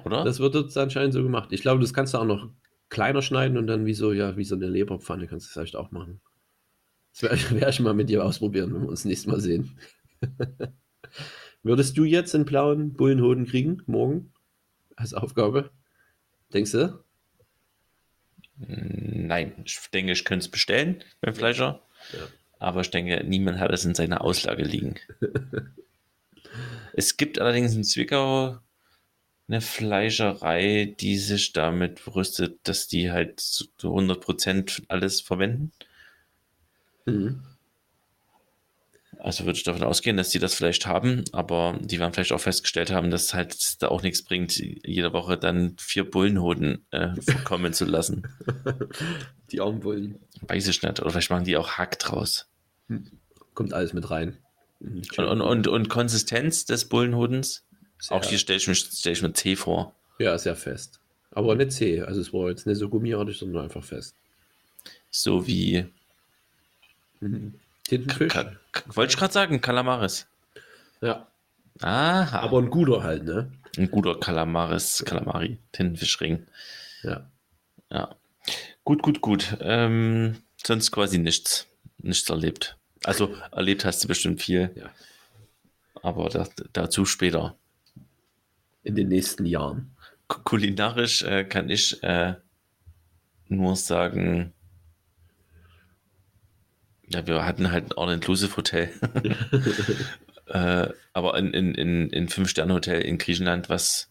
Oder? 0.04 0.24
Das 0.24 0.38
wird 0.38 0.54
jetzt 0.54 0.76
anscheinend 0.76 1.14
so 1.14 1.22
gemacht. 1.22 1.50
Ich 1.52 1.62
glaube, 1.62 1.80
das 1.80 1.94
kannst 1.94 2.12
du 2.12 2.18
auch 2.18 2.26
noch 2.26 2.50
kleiner 2.90 3.22
schneiden 3.22 3.56
und 3.56 3.66
dann 3.66 3.86
wie 3.86 3.94
so, 3.94 4.12
ja, 4.12 4.36
wie 4.36 4.44
so 4.44 4.54
eine 4.54 4.68
Leberpfanne 4.68 5.26
kannst 5.26 5.46
du 5.46 5.48
es 5.48 5.52
vielleicht 5.52 5.76
auch 5.76 5.90
machen. 5.90 6.20
Das 7.12 7.22
werde 7.22 7.60
werd 7.60 7.72
ich 7.72 7.80
mal 7.80 7.94
mit 7.94 8.10
dir 8.10 8.24
ausprobieren, 8.24 8.74
wenn 8.74 8.82
wir 8.82 8.88
uns 8.88 9.06
nächstes 9.06 9.30
Mal 9.30 9.40
sehen. 9.40 9.78
Würdest 11.62 11.96
du 11.96 12.04
jetzt 12.04 12.34
einen 12.34 12.44
blauen 12.44 12.92
Bullenhoden 12.92 13.46
kriegen, 13.46 13.82
morgen, 13.86 14.32
als 14.94 15.14
Aufgabe? 15.14 15.70
Denkst 16.52 16.72
du? 16.72 17.05
Nein, 18.58 19.52
ich 19.64 19.78
denke, 19.92 20.12
ich 20.12 20.24
könnte 20.24 20.44
es 20.44 20.50
bestellen 20.50 21.02
beim 21.20 21.34
Fleischer. 21.34 21.82
Ja. 22.12 22.26
Aber 22.58 22.80
ich 22.80 22.90
denke, 22.90 23.22
niemand 23.24 23.58
hat 23.58 23.72
es 23.72 23.84
in 23.84 23.94
seiner 23.94 24.22
Auslage 24.22 24.62
liegen. 24.62 24.96
es 26.94 27.16
gibt 27.16 27.38
allerdings 27.38 27.74
in 27.74 27.84
Zwickau 27.84 28.58
eine 29.48 29.60
Fleischerei, 29.60 30.94
die 30.98 31.18
sich 31.18 31.52
damit 31.52 32.04
brüstet, 32.04 32.58
dass 32.64 32.88
die 32.88 33.10
halt 33.10 33.40
zu 33.40 33.66
100% 33.80 34.84
alles 34.88 35.20
verwenden. 35.20 35.72
Mhm. 37.04 37.42
Also 39.26 39.44
würde 39.44 39.56
ich 39.58 39.64
davon 39.64 39.82
ausgehen, 39.82 40.16
dass 40.16 40.28
die 40.30 40.38
das 40.38 40.54
vielleicht 40.54 40.86
haben, 40.86 41.24
aber 41.32 41.76
die 41.82 41.98
werden 41.98 42.12
vielleicht 42.14 42.30
auch 42.30 42.40
festgestellt 42.40 42.92
haben, 42.92 43.10
dass 43.10 43.34
halt 43.34 43.82
da 43.82 43.88
auch 43.88 44.02
nichts 44.02 44.22
bringt, 44.22 44.56
jede 44.56 45.12
Woche 45.12 45.36
dann 45.36 45.74
vier 45.80 46.08
Bullenhoden 46.08 46.86
äh, 46.92 47.08
kommen 47.42 47.72
zu 47.72 47.86
lassen. 47.86 48.28
Die 49.50 49.60
Augenbullen. 49.60 50.20
Weiß 50.42 50.68
ich 50.68 50.80
nicht. 50.80 51.00
Oder 51.00 51.10
vielleicht 51.10 51.30
machen 51.30 51.44
die 51.44 51.56
auch 51.56 51.70
Hack 51.72 51.98
draus. 51.98 52.46
Kommt 53.54 53.72
alles 53.72 53.92
mit 53.94 54.08
rein. 54.12 54.38
Und, 54.78 55.18
und, 55.18 55.40
und, 55.40 55.66
und 55.66 55.88
Konsistenz 55.88 56.64
des 56.64 56.84
Bullenhodens, 56.88 57.64
Sehr- 57.98 58.16
auch 58.16 58.24
hier 58.24 58.38
stelle 58.38 58.58
ich, 58.58 58.68
mir- 58.68 58.74
stell 58.76 59.12
ich 59.12 59.22
mir 59.22 59.32
C 59.32 59.56
vor. 59.56 59.92
Ja, 60.20 60.38
sehr 60.38 60.54
fest. 60.54 61.00
Aber 61.32 61.56
nicht 61.56 61.72
zäh. 61.72 62.02
Also 62.02 62.20
es 62.20 62.32
war 62.32 62.48
jetzt 62.48 62.64
nicht 62.66 62.78
so 62.78 62.88
gummiartig, 62.88 63.38
sondern 63.38 63.64
einfach 63.64 63.82
fest. 63.82 64.14
So 65.10 65.48
wie, 65.48 65.86
Tintenfisch? 67.20 67.60
Ka 67.88 68.44
Ka- 68.72 68.82
wollte 68.96 69.12
ich 69.12 69.16
gerade 69.18 69.32
sagen, 69.32 69.60
Kalamaris. 69.60 70.26
Ja. 71.00 71.26
Aha, 71.82 72.40
Aber 72.40 72.58
ein 72.58 72.70
guter 72.70 73.02
halt, 73.02 73.24
ne? 73.24 73.52
ein 73.76 73.90
guter 73.90 74.18
Kalamaris, 74.18 75.02
Kalamari, 75.06 75.58
Tintenfischring. 75.72 76.46
Ja. 77.02 77.28
Ja. 77.90 78.14
Gut, 78.84 79.02
gut, 79.02 79.20
gut. 79.20 79.56
Ähm, 79.60 80.36
sonst 80.64 80.90
quasi 80.92 81.18
nichts. 81.18 81.66
Nichts 81.98 82.28
erlebt. 82.30 82.76
Also 83.04 83.34
erlebt 83.52 83.84
hast 83.84 84.02
du 84.02 84.08
bestimmt 84.08 84.40
viel, 84.42 84.70
Ja. 84.74 84.90
aber 86.02 86.28
da, 86.30 86.48
dazu 86.72 87.04
später. 87.04 87.54
In 88.82 88.94
den 88.94 89.08
nächsten 89.08 89.44
Jahren. 89.46 89.94
Kulinarisch 90.28 91.22
äh, 91.22 91.44
kann 91.44 91.68
ich 91.68 92.02
äh, 92.02 92.34
nur 93.48 93.76
sagen, 93.76 94.52
ja, 97.08 97.26
wir 97.26 97.44
hatten 97.44 97.70
halt 97.70 97.92
ein 97.92 97.98
All-Inclusive-Hotel. 97.98 98.90
äh, 100.48 100.88
aber 101.12 101.34
ein 101.34 101.52
in, 101.52 101.74
in, 101.74 102.10
in 102.10 102.28
Fünf-Sterne-Hotel 102.28 103.00
in 103.02 103.18
Griechenland, 103.18 103.68
was 103.68 104.10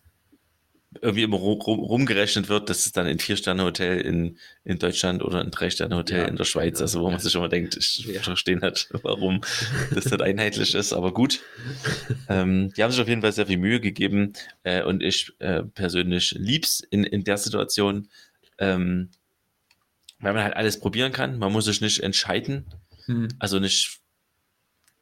irgendwie 1.01 1.23
immer 1.23 1.37
rum, 1.37 1.59
rum, 1.59 1.79
rumgerechnet 1.79 2.47
wird, 2.47 2.69
dass 2.69 2.85
es 2.85 2.93
dann 2.93 3.05
in 3.05 3.19
Vier-Sterne-Hotel 3.19 3.99
in, 3.99 4.37
in 4.63 4.79
Deutschland 4.79 5.23
oder 5.23 5.41
ein 5.41 5.51
Drei-Sterne-Hotel 5.51 6.19
Ja, 6.21 6.25
in 6.27 6.37
der 6.37 6.45
Schweiz, 6.45 6.79
also 6.81 7.01
wo 7.01 7.09
man 7.09 7.19
sich 7.19 7.35
immer 7.35 7.49
denkt, 7.49 7.75
ich 7.75 8.05
Ja. 8.05 8.21
verstehe 8.21 8.57
nicht, 8.57 8.89
warum 9.03 9.41
das 9.93 10.05
nicht 10.05 10.21
einheitlich 10.21 10.73
ist, 10.73 10.93
aber 10.93 11.13
gut. 11.13 11.41
Ähm, 12.29 12.71
die 12.77 12.83
haben 12.83 12.91
sich 12.91 13.01
auf 13.01 13.09
jeden 13.09 13.21
Fall 13.21 13.33
sehr 13.33 13.47
viel 13.47 13.57
Mühe 13.57 13.81
gegeben 13.81 14.33
äh, 14.63 14.83
und 14.83 15.03
ich 15.03 15.33
äh, 15.39 15.63
persönlich 15.63 16.31
lieb's 16.37 16.79
in, 16.79 17.03
in 17.03 17.25
der 17.25 17.37
Situation, 17.37 18.07
ähm, 18.57 19.09
weil 20.19 20.33
man 20.33 20.43
halt 20.43 20.55
alles 20.55 20.79
probieren 20.79 21.11
kann. 21.11 21.37
Man 21.39 21.51
muss 21.51 21.65
sich 21.65 21.81
nicht 21.81 21.99
entscheiden, 22.01 22.65
also 23.39 23.59
nicht 23.59 24.00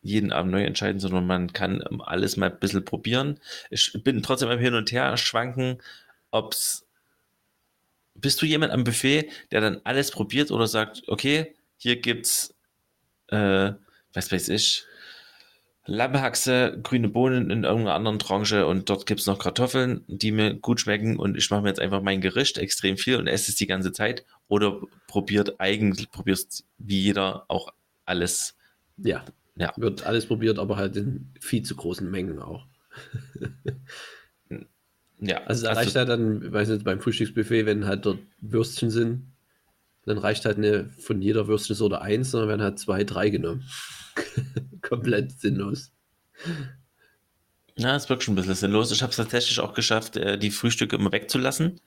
jeden 0.01 0.31
Abend 0.33 0.51
neu 0.51 0.63
entscheiden, 0.63 1.00
sondern 1.00 1.25
man 1.25 1.53
kann 1.53 1.81
alles 2.01 2.36
mal 2.36 2.51
ein 2.51 2.60
bisschen 2.60 2.83
probieren. 2.83 3.39
Ich 3.69 3.93
bin 4.03 4.22
trotzdem 4.22 4.50
am 4.50 4.60
Hin 4.60 4.74
und 4.74 4.91
Her 4.91 5.15
schwanken, 5.17 5.81
ob's 6.31 6.86
bist 8.15 8.41
du 8.41 8.45
jemand 8.45 8.72
am 8.72 8.83
Buffet, 8.83 9.29
der 9.51 9.62
dann 9.62 9.81
alles 9.86 10.12
probiert 10.12 10.51
oder 10.51 10.67
sagt, 10.67 11.03
okay, 11.07 11.55
hier 11.77 12.00
gibt's 12.00 12.53
äh, 13.27 13.74
was 14.13 14.31
weiß 14.31 14.50
ich, 14.50 14.86
Lammhaxe, 15.86 16.79
grüne 16.81 17.10
Bohnen 17.10 17.50
in 17.50 17.63
irgendeiner 17.65 17.95
anderen 17.95 18.19
Tranche 18.19 18.65
und 18.67 18.89
dort 18.89 19.05
gibt's 19.05 19.25
noch 19.25 19.39
Kartoffeln, 19.39 20.05
die 20.07 20.31
mir 20.31 20.53
gut 20.53 20.79
schmecken 20.79 21.17
und 21.17 21.36
ich 21.36 21.50
mache 21.50 21.62
mir 21.62 21.67
jetzt 21.67 21.81
einfach 21.81 22.01
mein 22.01 22.22
Gericht 22.22 22.57
extrem 22.57 22.95
viel 22.95 23.17
und 23.17 23.27
esse 23.27 23.51
es 23.51 23.57
die 23.57 23.67
ganze 23.67 23.91
Zeit 23.91 24.24
oder 24.48 24.79
probiert 25.07 25.60
eigentlich, 25.60 26.10
probierst 26.10 26.63
wie 26.77 27.01
jeder 27.01 27.45
auch 27.50 27.74
alles. 28.05 28.55
Ja. 28.98 29.25
Ja. 29.55 29.72
Wird 29.77 30.05
alles 30.05 30.25
probiert, 30.25 30.57
aber 30.60 30.77
halt 30.77 30.95
in 30.95 31.31
viel 31.39 31.63
zu 31.63 31.75
großen 31.75 32.10
Mengen 32.10 32.39
auch. 32.39 32.67
Ja, 35.19 35.43
Also 35.45 35.65
da 35.65 35.74
reicht 35.74 35.95
halt 35.95 36.10
dann, 36.10 36.43
ich 36.43 36.51
weiß 36.51 36.69
nicht, 36.69 36.83
beim 36.83 37.00
Frühstücksbuffet, 37.00 37.65
wenn 37.65 37.86
halt 37.86 38.05
dort 38.05 38.19
Würstchen 38.41 38.89
sind, 38.89 39.31
dann 40.05 40.17
reicht 40.17 40.43
halt 40.43 40.57
eine 40.57 40.89
von 40.89 41.22
jeder 41.22 41.48
Würstchensorte 41.48 42.01
eins, 42.01 42.31
sondern 42.31 42.50
werden 42.50 42.62
halt 42.62 42.79
zwei, 42.79 43.05
drei 43.05 43.29
genommen. 43.29 43.63
Komplett 44.81 45.31
sinnlos. 45.39 45.93
Ja, 47.77 47.95
es 47.95 48.10
wirkt 48.10 48.24
schon 48.24 48.33
ein 48.33 48.36
bisschen 48.36 48.55
sinnlos. 48.55 48.91
Ich 48.91 49.01
habe 49.01 49.12
es 49.12 49.15
tatsächlich 49.17 49.60
auch 49.62 49.74
geschafft, 49.74 50.17
äh, 50.17 50.38
die 50.38 50.51
Frühstücke 50.51 50.98
immer 50.98 51.12
wegzulassen. 51.12 51.79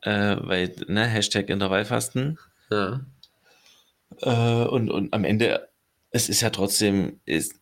Äh, 0.00 0.36
weil, 0.40 0.74
ne, 0.88 1.06
Hashtag 1.06 1.48
Intervallfasten. 1.48 2.38
Ja. 2.70 3.06
Äh, 4.22 4.64
und, 4.64 4.90
und 4.90 5.12
am 5.12 5.24
Ende, 5.24 5.68
es 6.10 6.28
ist 6.28 6.40
ja 6.40 6.50
trotzdem 6.50 7.20
ist 7.24 7.54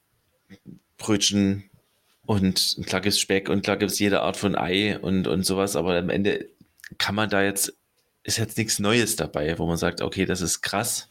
Brötchen 0.96 1.70
und 2.26 2.78
klar 2.86 3.00
gibt 3.00 3.14
es 3.14 3.20
Speck 3.20 3.48
und 3.48 3.62
klar 3.62 3.76
gibt 3.76 3.92
es 3.92 3.98
jede 3.98 4.22
Art 4.22 4.36
von 4.36 4.56
Ei 4.56 4.98
und, 4.98 5.26
und 5.26 5.44
sowas, 5.44 5.76
aber 5.76 5.96
am 5.96 6.08
Ende 6.08 6.48
kann 6.98 7.14
man 7.14 7.28
da 7.28 7.42
jetzt, 7.42 7.76
ist 8.22 8.38
jetzt 8.38 8.56
nichts 8.56 8.78
Neues 8.78 9.16
dabei, 9.16 9.58
wo 9.58 9.66
man 9.66 9.76
sagt, 9.76 10.00
okay, 10.00 10.24
das 10.24 10.40
ist 10.40 10.62
krass. 10.62 11.10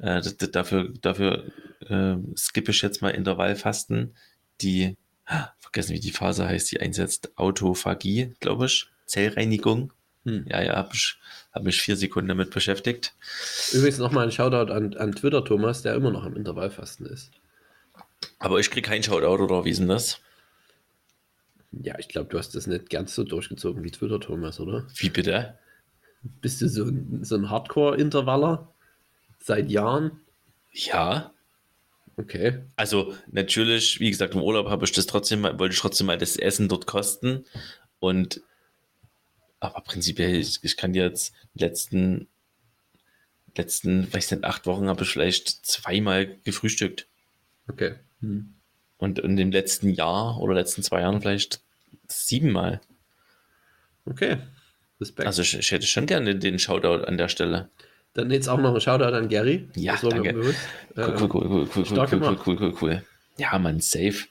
Äh, 0.00 0.22
dafür 0.50 0.92
dafür 1.00 1.52
äh, 1.88 2.16
skippe 2.36 2.70
ich 2.70 2.82
jetzt 2.82 3.02
mal 3.02 3.10
Intervallfasten, 3.10 4.14
die, 4.60 4.96
ah, 5.26 5.48
vergessen 5.58 5.94
wie 5.94 6.00
die 6.00 6.10
Phase 6.10 6.48
heißt, 6.48 6.70
die 6.72 6.80
einsetzt, 6.80 7.36
Autophagie, 7.36 8.34
glaube 8.40 8.66
ich, 8.66 8.88
Zellreinigung. 9.06 9.92
Hm. 10.24 10.46
Ja, 10.48 10.62
ja, 10.62 10.76
habe 10.76 10.90
ich, 10.94 11.18
hab 11.52 11.62
mich 11.62 11.80
vier 11.80 11.96
Sekunden 11.96 12.28
damit 12.28 12.50
beschäftigt. 12.50 13.14
Übrigens 13.72 13.98
nochmal 13.98 14.24
ein 14.24 14.32
Shoutout 14.32 14.72
an, 14.72 14.94
an 14.96 15.14
Twitter, 15.14 15.44
Thomas, 15.44 15.82
der 15.82 15.94
immer 15.94 16.10
noch 16.10 16.24
im 16.24 16.36
Intervallfasten 16.36 17.06
ist. 17.06 17.30
Aber 18.38 18.58
ich 18.58 18.70
krieg 18.70 18.84
kein 18.84 19.02
Shoutout 19.02 19.42
oder 19.42 19.64
wie 19.64 19.70
ist 19.70 19.80
denn 19.80 19.88
das? 19.88 20.20
Ja, 21.82 21.98
ich 21.98 22.08
glaube, 22.08 22.28
du 22.30 22.38
hast 22.38 22.54
das 22.54 22.66
nicht 22.66 22.90
ganz 22.90 23.14
so 23.14 23.24
durchgezogen 23.24 23.82
wie 23.82 23.90
Twitter, 23.90 24.20
Thomas, 24.20 24.60
oder? 24.60 24.86
Wie 24.96 25.10
bitte? 25.10 25.58
Bist 26.40 26.60
du 26.60 26.68
so 26.68 26.84
ein, 26.84 27.24
so 27.24 27.34
ein 27.34 27.50
Hardcore-Intervaller? 27.50 28.72
Seit 29.40 29.70
Jahren? 29.70 30.20
Ja. 30.72 31.32
Okay. 32.16 32.62
Also 32.76 33.14
natürlich, 33.30 34.00
wie 34.00 34.10
gesagt, 34.10 34.34
im 34.34 34.42
Urlaub 34.42 34.68
habe 34.68 34.84
ich 34.84 34.92
das 34.92 35.06
trotzdem 35.06 35.40
mal, 35.40 35.58
wollte 35.58 35.74
ich 35.74 35.80
trotzdem 35.80 36.06
mal 36.06 36.16
das 36.16 36.36
Essen 36.36 36.68
dort 36.68 36.86
kosten. 36.86 37.44
Und 37.98 38.40
aber 39.64 39.80
prinzipiell, 39.80 40.36
ich, 40.36 40.58
ich 40.62 40.76
kann 40.76 40.92
dir 40.92 41.04
jetzt 41.04 41.34
letzten, 41.54 42.28
letzten, 43.56 44.12
weiß 44.12 44.30
nicht, 44.32 44.44
acht 44.44 44.66
Wochen 44.66 44.88
habe 44.88 45.04
ich 45.04 45.10
vielleicht 45.10 45.66
zweimal 45.66 46.26
gefrühstückt. 46.44 47.06
Okay. 47.68 47.94
Hm. 48.20 48.54
Und 48.98 49.18
in 49.18 49.36
dem 49.36 49.50
letzten 49.50 49.90
Jahr 49.90 50.40
oder 50.40 50.54
letzten 50.54 50.82
zwei 50.82 51.00
Jahren 51.00 51.20
vielleicht 51.20 51.60
siebenmal. 52.08 52.80
Okay. 54.06 54.38
Respekt. 55.00 55.26
Also 55.26 55.42
ich, 55.42 55.58
ich 55.58 55.70
hätte 55.70 55.86
schon 55.86 56.06
gerne 56.06 56.36
den 56.36 56.58
Shoutout 56.58 57.04
an 57.04 57.18
der 57.18 57.28
Stelle. 57.28 57.70
Dann 58.12 58.30
jetzt 58.30 58.48
auch 58.48 58.58
noch 58.58 58.74
ein 58.74 58.80
Shoutout 58.80 59.16
an 59.16 59.28
Gary. 59.28 59.68
Ja, 59.74 59.96
danke. 59.96 60.34
Cool, 60.34 60.54
Ähm, 60.96 61.14
cool, 61.16 61.28
cool, 61.28 61.30
cool, 61.32 61.48
cool, 61.50 61.68
cool, 61.74 61.98
cool, 61.98 62.06
gemacht. 62.06 62.46
cool, 62.46 62.56
cool, 62.60 62.74
cool. 62.80 63.04
Ja, 63.36 63.58
man, 63.58 63.80
safe. 63.80 64.26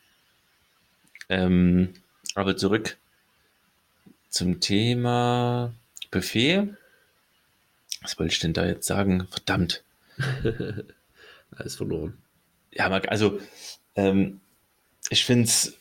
Ähm, 1.30 1.94
aber 2.36 2.56
zurück 2.56 2.98
zum 4.34 4.60
Thema 4.60 5.74
Buffet. 6.10 6.68
Was 8.02 8.18
wollte 8.18 8.34
ich 8.34 8.40
denn 8.40 8.54
da 8.54 8.66
jetzt 8.66 8.88
sagen? 8.88 9.28
Verdammt. 9.30 9.84
Alles 11.56 11.76
verloren. 11.76 12.18
Ja, 12.72 12.90
Marc, 12.90 13.10
also 13.10 13.40
ähm, 13.96 14.42
ich 15.10 15.24
finde 15.24 15.44
es, 15.44 15.78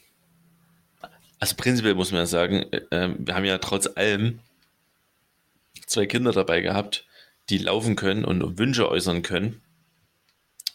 also 1.39 1.57
prinzipiell 1.57 1.95
muss 1.95 2.13
man 2.13 2.21
ja 2.21 2.27
sagen, 2.27 2.67
äh, 2.73 2.83
ähm, 2.91 3.17
wir 3.21 3.35
haben 3.35 3.47
ja 3.47 3.57
trotz 3.57 3.87
allem 3.87 4.41
zwei 5.87 6.05
Kinder 6.05 6.33
dabei 6.33 6.61
gehabt, 6.61 7.07
die 7.49 7.59
laufen 7.59 7.97
können 7.97 8.25
und 8.25 8.59
Wünsche 8.59 8.89
äußern 8.89 9.23
können, 9.23 9.63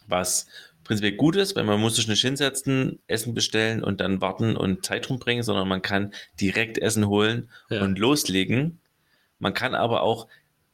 was 0.08 0.48
prinzipiell 0.88 1.15
gut 1.17 1.36
ist, 1.36 1.56
weil 1.56 1.65
man 1.65 1.79
muss 1.79 1.96
sich 1.98 2.08
nicht 2.08 2.22
hinsetzen, 2.22 3.00
Essen 3.08 3.34
bestellen 3.34 3.84
und 3.84 4.01
dann 4.01 4.22
warten 4.22 4.56
und 4.58 4.86
Zeit 4.86 5.10
rumbringen, 5.10 5.44
sondern 5.44 5.67
man 5.67 5.82
kann 5.82 6.13
direkt 6.39 6.77
Essen 6.77 7.08
holen 7.08 7.50
Ja. 7.70 7.84
und 7.84 8.00
loslegen. 8.00 8.79
Man 9.39 9.53
kann 9.53 9.75
aber 9.75 10.01
auch, 10.01 10.27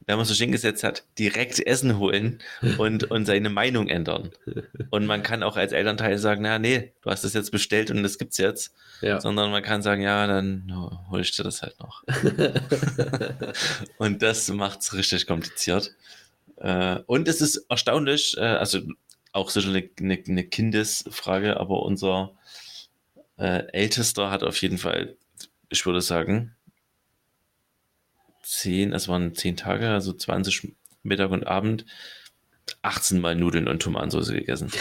wenn 0.06 0.16
man 0.16 0.24
sich 0.26 0.38
hingesetzt 0.38 0.84
hat, 0.84 1.04
direkt 1.18 1.66
Essen 1.66 1.98
holen 1.98 2.38
und, 2.78 3.04
und 3.10 3.26
seine 3.26 3.50
Meinung 3.50 3.88
ändern. 3.88 4.30
Und 4.90 5.06
man 5.06 5.22
kann 5.22 5.42
auch 5.42 5.56
als 5.56 5.72
Elternteil 5.72 6.18
sagen, 6.18 6.42
na 6.42 6.58
nee, 6.58 6.92
du 7.02 7.10
hast 7.10 7.24
das 7.24 7.34
jetzt 7.34 7.50
bestellt 7.50 7.90
und 7.90 8.02
das 8.02 8.16
gibt's 8.18 8.38
jetzt. 8.38 8.72
Ja. 9.00 9.20
Sondern 9.20 9.50
man 9.50 9.62
kann 9.62 9.82
sagen, 9.82 10.00
ja, 10.02 10.26
dann 10.26 10.72
oh, 10.74 11.10
hol 11.10 11.20
ich 11.20 11.32
dir 11.32 11.42
das 11.42 11.62
halt 11.62 11.78
noch. 11.80 12.04
und 13.98 14.22
das 14.22 14.48
macht's 14.50 14.94
richtig 14.94 15.26
kompliziert. 15.26 15.92
Äh, 16.56 17.00
und 17.06 17.26
es 17.26 17.40
ist 17.40 17.66
erstaunlich, 17.68 18.36
äh, 18.36 18.42
also 18.42 18.80
auch 19.34 19.50
sicher 19.50 19.68
eine, 19.68 19.88
eine, 20.00 20.44
Kindesfrage, 20.44 21.58
aber 21.58 21.82
unser 21.82 22.32
äh, 23.36 23.66
Ältester 23.72 24.30
hat 24.30 24.42
auf 24.42 24.60
jeden 24.62 24.78
Fall 24.78 25.16
ich 25.74 25.86
würde 25.86 26.00
sagen, 26.00 26.54
10, 28.42 28.92
es 28.92 29.08
waren 29.08 29.34
10 29.34 29.56
Tage, 29.56 29.88
also 29.90 30.12
20 30.12 30.74
Mittag 31.02 31.30
und 31.30 31.46
Abend, 31.46 31.84
18 32.82 33.20
Mal 33.20 33.34
Nudeln 33.34 33.68
und 33.68 33.82
Tomatensauce 33.82 34.30
gegessen. 34.30 34.70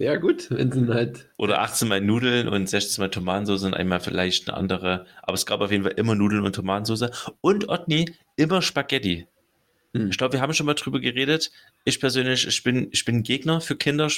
Ja, 0.00 0.14
gut, 0.14 0.48
wenn 0.52 0.70
sie 0.70 0.86
halt. 0.94 1.28
Oder 1.38 1.60
18 1.60 1.88
Mal 1.88 2.00
Nudeln 2.00 2.46
und 2.46 2.68
16 2.68 3.02
Mal 3.02 3.10
Tomatensauce 3.10 3.64
und 3.64 3.74
einmal 3.74 3.98
vielleicht 3.98 4.48
eine 4.48 4.56
andere. 4.56 5.06
Aber 5.22 5.34
es 5.34 5.44
gab 5.44 5.60
auf 5.60 5.72
jeden 5.72 5.82
Fall 5.82 5.94
immer 5.96 6.14
Nudeln 6.14 6.44
und 6.44 6.54
Tomatensauce. 6.54 7.10
Und 7.40 7.68
Otni, 7.68 8.14
immer 8.36 8.62
Spaghetti. 8.62 9.26
Hm. 9.94 10.10
Ich 10.10 10.18
glaube, 10.18 10.34
wir 10.34 10.40
haben 10.40 10.52
schon 10.52 10.66
mal 10.66 10.74
drüber 10.74 11.00
geredet. 11.00 11.50
Ich 11.84 12.00
persönlich, 12.00 12.46
ich 12.46 12.62
bin, 12.62 12.88
ich 12.92 13.04
bin 13.04 13.22
Gegner 13.22 13.60
für 13.60 13.76
Kinder, 13.76 14.10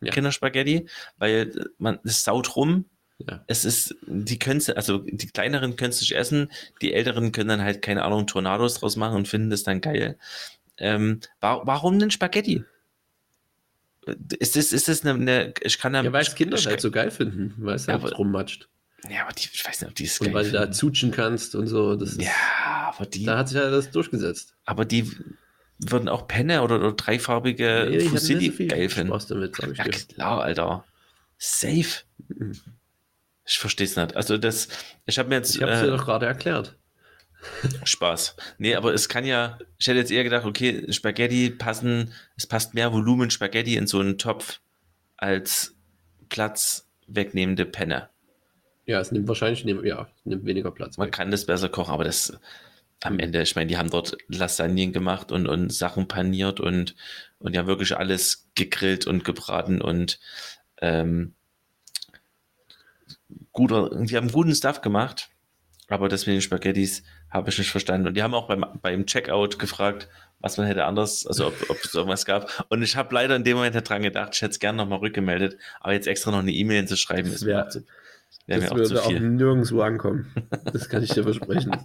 ja. 0.00 0.12
Kinderspaghetti, 0.12 0.86
weil 1.18 1.52
man, 1.78 1.98
es 2.04 2.24
saut 2.24 2.56
rum. 2.56 2.86
Ja. 3.18 3.44
Es 3.46 3.64
ist, 3.64 3.94
die 4.06 4.38
können 4.38 4.60
also 4.74 4.98
die 4.98 5.28
kleineren 5.28 5.76
können 5.76 5.90
es 5.90 6.00
nicht 6.00 6.16
essen, 6.16 6.50
die 6.80 6.92
älteren 6.92 7.30
können 7.30 7.48
dann 7.50 7.62
halt, 7.62 7.80
keine 7.80 8.02
Ahnung, 8.02 8.26
Tornados 8.26 8.74
draus 8.74 8.96
machen 8.96 9.16
und 9.16 9.28
finden 9.28 9.50
das 9.50 9.62
dann 9.62 9.80
geil. 9.80 10.18
Ähm, 10.78 11.20
warum 11.40 12.00
denn 12.00 12.10
Spaghetti? 12.10 12.64
Ist 14.38 14.56
das, 14.56 14.72
ist 14.72 14.88
das 14.88 15.04
eine, 15.04 15.12
eine 15.12 15.54
ich 15.60 15.78
kann 15.78 15.92
da. 15.92 16.02
Ja, 16.02 16.12
weil 16.12 16.22
es 16.22 16.34
Kinder 16.34 16.56
halt 16.56 16.80
so 16.80 16.90
geil 16.90 17.12
finden, 17.12 17.54
weil 17.58 17.76
es 17.76 17.86
ja, 17.86 18.00
halt 18.00 18.18
rummatscht. 18.18 18.68
Ja, 19.10 19.24
aber 19.24 19.32
die, 19.32 19.48
ich 19.52 19.66
weiß 19.66 19.80
nicht, 19.80 19.90
ob 19.90 19.94
die 19.94 20.04
es 20.04 20.20
Und 20.20 20.32
weil 20.32 20.44
du 20.44 20.52
da 20.52 20.70
zutschen 20.70 21.10
kannst 21.10 21.54
und 21.54 21.66
so. 21.66 21.96
Das 21.96 22.12
ist, 22.12 22.22
ja, 22.22 22.30
aber 22.94 23.06
die. 23.06 23.24
Da 23.24 23.38
hat 23.38 23.48
sich 23.48 23.58
ja 23.58 23.68
das 23.68 23.90
durchgesetzt. 23.90 24.54
Aber 24.64 24.84
die 24.84 25.10
würden 25.78 26.08
auch 26.08 26.28
Penne 26.28 26.62
oder, 26.62 26.76
oder 26.76 26.92
dreifarbige 26.92 27.88
nee, 27.90 28.00
Fusilli 28.00 28.50
so 28.50 28.66
geil 28.66 28.88
finden. 28.88 29.12
Spaß 29.12 29.26
damit, 29.26 29.56
sag 29.56 29.72
ich 29.72 29.78
ja, 29.78 29.84
dir. 29.84 29.90
klar, 29.90 30.42
Alter. 30.42 30.84
Safe. 31.38 32.04
Mhm. 32.28 32.52
Ich 33.44 33.58
verstehe 33.58 33.86
es 33.86 33.96
nicht. 33.96 34.14
Also 34.14 34.38
das, 34.38 34.68
ich 35.04 35.18
habe 35.18 35.28
mir 35.28 35.36
jetzt. 35.36 35.56
Ich 35.56 35.62
habe 35.62 35.72
es 35.72 35.80
äh, 35.80 35.84
dir 35.86 35.90
doch 35.90 36.04
gerade 36.04 36.26
erklärt. 36.26 36.76
Spaß. 37.84 38.36
Nee, 38.58 38.76
aber 38.76 38.94
es 38.94 39.08
kann 39.08 39.24
ja, 39.24 39.58
ich 39.78 39.88
hätte 39.88 39.98
jetzt 39.98 40.12
eher 40.12 40.22
gedacht, 40.22 40.44
okay, 40.44 40.90
Spaghetti 40.92 41.50
passen, 41.50 42.12
es 42.36 42.46
passt 42.46 42.74
mehr 42.74 42.92
Volumen 42.92 43.30
Spaghetti 43.30 43.76
in 43.76 43.88
so 43.88 43.98
einen 43.98 44.16
Topf 44.16 44.60
als 45.16 45.74
Platz 46.28 46.88
wegnehmende 47.08 47.66
Penne. 47.66 48.11
Ja, 48.86 49.00
es 49.00 49.12
nimmt 49.12 49.28
wahrscheinlich 49.28 49.64
ja, 49.84 50.08
nimmt 50.24 50.44
weniger 50.44 50.70
Platz. 50.70 50.98
Man 50.98 51.06
weg. 51.06 51.14
kann 51.14 51.30
das 51.30 51.46
besser 51.46 51.68
kochen, 51.68 51.92
aber 51.92 52.04
das 52.04 52.38
am 53.04 53.18
Ende, 53.18 53.42
ich 53.42 53.56
meine, 53.56 53.66
die 53.66 53.76
haben 53.76 53.90
dort 53.90 54.16
Lasagnen 54.28 54.92
gemacht 54.92 55.32
und, 55.32 55.48
und 55.48 55.72
Sachen 55.72 56.08
paniert 56.08 56.60
und, 56.60 56.94
und 57.38 57.54
ja 57.54 57.66
wirklich 57.66 57.96
alles 57.96 58.48
gegrillt 58.54 59.06
und 59.06 59.24
gebraten 59.24 59.80
und 59.80 60.20
ähm, 60.80 61.34
guter, 63.52 63.90
die 64.04 64.16
haben 64.16 64.30
guten 64.30 64.54
Stuff 64.54 64.80
gemacht, 64.80 65.30
aber 65.88 66.08
das 66.08 66.26
mit 66.26 66.34
den 66.34 66.42
Spaghettis 66.42 67.02
habe 67.28 67.50
ich 67.50 67.58
nicht 67.58 67.70
verstanden. 67.70 68.06
Und 68.06 68.16
die 68.16 68.22
haben 68.22 68.34
auch 68.34 68.46
beim, 68.46 68.64
beim 68.80 69.06
Checkout 69.06 69.58
gefragt, 69.58 70.08
was 70.40 70.56
man 70.56 70.66
hätte 70.66 70.84
anders, 70.84 71.26
also 71.26 71.48
ob, 71.48 71.70
ob 71.70 71.78
es 71.84 71.94
irgendwas 71.94 72.24
gab. 72.24 72.66
Und 72.68 72.82
ich 72.82 72.96
habe 72.96 73.14
leider 73.14 73.36
in 73.36 73.44
dem 73.44 73.56
Moment 73.56 73.88
dran 73.88 74.02
gedacht, 74.02 74.34
ich 74.34 74.42
hätte 74.42 74.52
es 74.52 74.58
gerne 74.58 74.78
nochmal 74.78 74.98
rückgemeldet, 74.98 75.56
aber 75.80 75.92
jetzt 75.92 76.06
extra 76.06 76.30
noch 76.30 76.38
eine 76.38 76.52
E-Mail 76.52 76.78
hinzuschreiben, 76.78 77.32
ist 77.32 77.44
wär, 77.46 77.68
wär 78.46 78.60
das 78.60 78.90
würde 78.90 79.02
auch 79.02 79.10
nirgendwo 79.10 79.82
ankommen. 79.82 80.32
Das 80.72 80.88
kann 80.88 81.02
ich 81.02 81.10
dir 81.10 81.22
versprechen. 81.22 81.76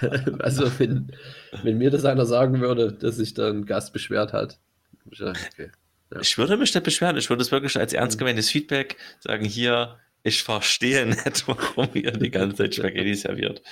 also 0.38 0.70
wenn, 0.78 1.12
wenn 1.62 1.78
mir 1.78 1.90
das 1.90 2.04
einer 2.04 2.26
sagen 2.26 2.60
würde, 2.60 2.92
dass 2.92 3.16
sich 3.16 3.34
da 3.34 3.48
ein 3.48 3.66
Gast 3.66 3.92
beschwert 3.92 4.32
hat, 4.32 4.58
okay. 5.06 5.70
ja. 6.12 6.20
ich 6.20 6.38
würde 6.38 6.56
mich 6.56 6.74
nicht 6.74 6.84
beschweren. 6.84 7.16
Ich 7.16 7.28
würde 7.30 7.42
es 7.42 7.52
wirklich 7.52 7.78
als 7.78 7.92
ernst 7.92 8.18
gemeintes 8.18 8.50
Feedback 8.50 8.96
sagen, 9.20 9.44
hier, 9.44 9.98
ich 10.22 10.42
verstehe 10.42 11.06
nicht, 11.06 11.46
warum 11.46 11.88
ihr 11.94 12.12
die 12.12 12.30
ganze 12.30 12.56
Zeit 12.56 12.74
Spaghetti 12.74 13.14
serviert. 13.14 13.62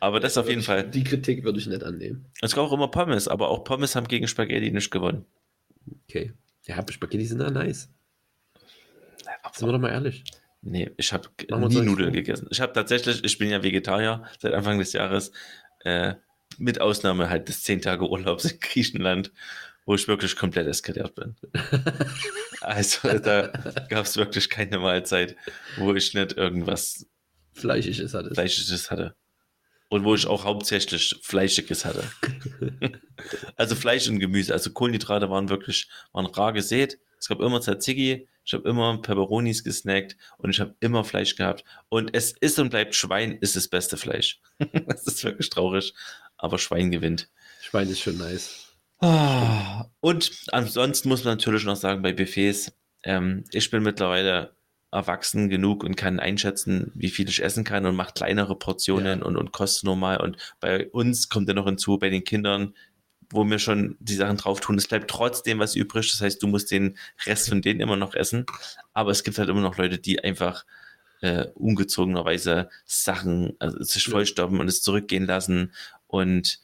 Aber 0.00 0.20
das 0.20 0.38
auf 0.38 0.48
jeden 0.48 0.62
Fall. 0.62 0.88
Die 0.88 1.04
Kritik 1.04 1.44
würde 1.44 1.58
ich 1.58 1.66
nicht 1.66 1.84
annehmen. 1.84 2.26
Es 2.40 2.54
gab 2.54 2.64
auch 2.64 2.72
immer 2.72 2.88
Pommes, 2.88 3.28
aber 3.28 3.48
auch 3.48 3.64
Pommes 3.64 3.96
haben 3.96 4.08
gegen 4.08 4.28
Spaghetti 4.28 4.70
nicht 4.70 4.90
gewonnen. 4.90 5.24
Okay. 6.08 6.32
Ja, 6.66 6.76
aber 6.76 6.92
Spaghetti 6.92 7.24
sind 7.24 7.38
da 7.38 7.50
nice. 7.50 7.88
Sind 9.52 9.68
wir 9.68 9.72
doch 9.72 9.78
mal 9.78 9.90
ehrlich. 9.90 10.22
Nee, 10.62 10.90
ich 10.96 11.12
habe 11.12 11.28
nie 11.68 11.80
Nudeln 11.80 12.12
gegessen. 12.12 12.48
Ich 12.50 12.60
habe 12.60 12.72
tatsächlich, 12.72 13.24
ich 13.24 13.38
bin 13.38 13.50
ja 13.50 13.62
Vegetarier 13.62 14.24
seit 14.38 14.52
Anfang 14.52 14.78
des 14.78 14.92
Jahres, 14.92 15.32
äh, 15.84 16.14
mit 16.58 16.80
Ausnahme 16.80 17.30
halt 17.30 17.48
des 17.48 17.62
10 17.62 17.80
Tage 17.80 18.08
Urlaubs 18.08 18.44
in 18.44 18.60
Griechenland 18.60 19.32
wo 19.90 19.94
ich 19.96 20.06
wirklich 20.06 20.36
komplett 20.36 20.68
eskaliert 20.68 21.16
bin. 21.16 21.34
also 22.60 23.08
da 23.18 23.48
gab 23.88 24.04
es 24.04 24.16
wirklich 24.16 24.48
keine 24.48 24.78
Mahlzeit, 24.78 25.34
wo 25.78 25.92
ich 25.94 26.14
nicht 26.14 26.34
irgendwas 26.34 27.06
Fleischiges 27.54 28.14
hatte. 28.14 28.32
Fleischiges 28.32 28.90
hatte. 28.92 29.16
Und 29.88 30.04
wo 30.04 30.14
ich 30.14 30.28
auch 30.28 30.44
hauptsächlich 30.44 31.16
Fleischiges 31.22 31.84
hatte. 31.84 32.04
also 33.56 33.74
Fleisch 33.74 34.08
und 34.08 34.20
Gemüse. 34.20 34.52
Also 34.52 34.70
Kohlenhydrate 34.70 35.28
waren 35.28 35.48
wirklich, 35.48 35.88
waren 36.12 36.26
rar 36.26 36.52
gesät. 36.52 37.00
Es 37.18 37.26
gab 37.26 37.40
immer 37.40 37.60
Tzatziki, 37.60 38.28
ich 38.50 38.54
habe 38.54 38.68
immer 38.68 39.00
Peperonis 39.00 39.62
gesnackt 39.62 40.16
und 40.38 40.50
ich 40.50 40.58
habe 40.58 40.74
immer 40.80 41.04
Fleisch 41.04 41.36
gehabt. 41.36 41.62
Und 41.88 42.10
es 42.14 42.32
ist 42.32 42.58
und 42.58 42.70
bleibt 42.70 42.96
Schwein 42.96 43.38
ist 43.40 43.54
das 43.54 43.68
beste 43.68 43.96
Fleisch. 43.96 44.40
das 44.86 45.06
ist 45.06 45.22
wirklich 45.22 45.50
traurig, 45.50 45.94
aber 46.36 46.58
Schwein 46.58 46.90
gewinnt. 46.90 47.30
Schwein 47.60 47.88
ist 47.88 48.00
schon 48.00 48.18
nice. 48.18 48.74
Ah, 48.98 49.86
und 50.00 50.32
ansonsten 50.50 51.08
muss 51.08 51.24
man 51.24 51.34
natürlich 51.34 51.64
noch 51.64 51.76
sagen, 51.76 52.02
bei 52.02 52.12
Buffets, 52.12 52.72
ähm, 53.04 53.44
ich 53.52 53.70
bin 53.70 53.84
mittlerweile 53.84 54.56
erwachsen 54.90 55.48
genug 55.48 55.84
und 55.84 55.96
kann 55.96 56.18
einschätzen, 56.18 56.90
wie 56.96 57.10
viel 57.10 57.28
ich 57.28 57.44
essen 57.44 57.62
kann 57.62 57.86
und 57.86 57.94
mache 57.94 58.14
kleinere 58.14 58.58
Portionen 58.58 59.20
ja. 59.20 59.24
und, 59.24 59.36
und 59.36 59.52
koste 59.52 59.86
normal. 59.86 60.20
Und 60.20 60.38
bei 60.58 60.88
uns 60.90 61.28
kommt 61.28 61.46
ja 61.46 61.54
noch 61.54 61.66
hinzu, 61.66 61.98
bei 61.98 62.10
den 62.10 62.24
Kindern, 62.24 62.74
wo 63.30 63.44
wir 63.44 63.58
schon 63.58 63.96
die 64.00 64.16
Sachen 64.16 64.36
drauf 64.36 64.60
tun, 64.60 64.76
es 64.76 64.88
bleibt 64.88 65.10
trotzdem 65.10 65.58
was 65.58 65.76
übrig. 65.76 66.10
Das 66.10 66.20
heißt, 66.20 66.42
du 66.42 66.48
musst 66.48 66.70
den 66.70 66.98
Rest 67.24 67.48
von 67.48 67.62
denen 67.62 67.80
immer 67.80 67.96
noch 67.96 68.14
essen. 68.14 68.44
Aber 68.92 69.10
es 69.12 69.22
gibt 69.22 69.38
halt 69.38 69.48
immer 69.48 69.60
noch 69.60 69.78
Leute, 69.78 69.98
die 69.98 70.22
einfach 70.22 70.64
äh, 71.20 71.46
ungezogenerweise 71.54 72.68
Sachen 72.84 73.54
also 73.58 73.82
sich 73.82 74.04
vollstoppen 74.04 74.60
und 74.60 74.68
es 74.68 74.82
zurückgehen 74.82 75.26
lassen. 75.26 75.72
Und 76.06 76.60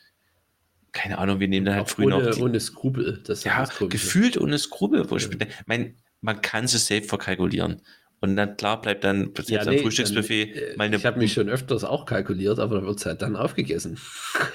keine 0.93 1.19
Ahnung, 1.19 1.41
wir 1.41 1.49
nehmen 1.49 1.67
dann 1.67 1.77
halt 1.77 1.91
früh 1.91 2.07
ohne, 2.07 2.25
noch. 2.25 2.35
Die, 2.35 2.43
ohne 2.43 2.59
Skrupel. 2.59 3.23
Das 3.25 3.45
ja, 3.45 3.65
gefühlt 3.89 4.37
ohne 4.39 4.59
Skrupel. 4.59 5.09
Wo 5.11 5.17
ja. 5.17 5.29
ich, 5.29 5.39
mein, 5.67 5.97
man 6.21 6.41
kann 6.41 6.67
sie 6.67 6.79
safe 6.79 7.03
verkalkulieren. 7.05 7.83
Und 8.21 8.37
dann 8.37 8.57
klar 8.57 8.81
bleibt 8.81 9.05
dann 9.05 9.31
ja, 9.47 9.63
nee, 9.65 9.77
am 9.77 9.83
Frühstücksbuffet 9.83 10.55
dann, 10.55 10.63
äh, 10.63 10.77
meine. 10.77 10.97
Ich 10.97 11.05
habe 11.05 11.19
mich 11.19 11.35
schon 11.35 11.51
öfters 11.51 11.85
auch 11.85 12.07
kalkuliert, 12.07 12.59
aber 12.59 12.81
da 12.81 12.87
wird 12.87 12.99
es 12.99 13.05
halt 13.05 13.21
dann 13.21 13.37
aufgegessen. 13.37 13.99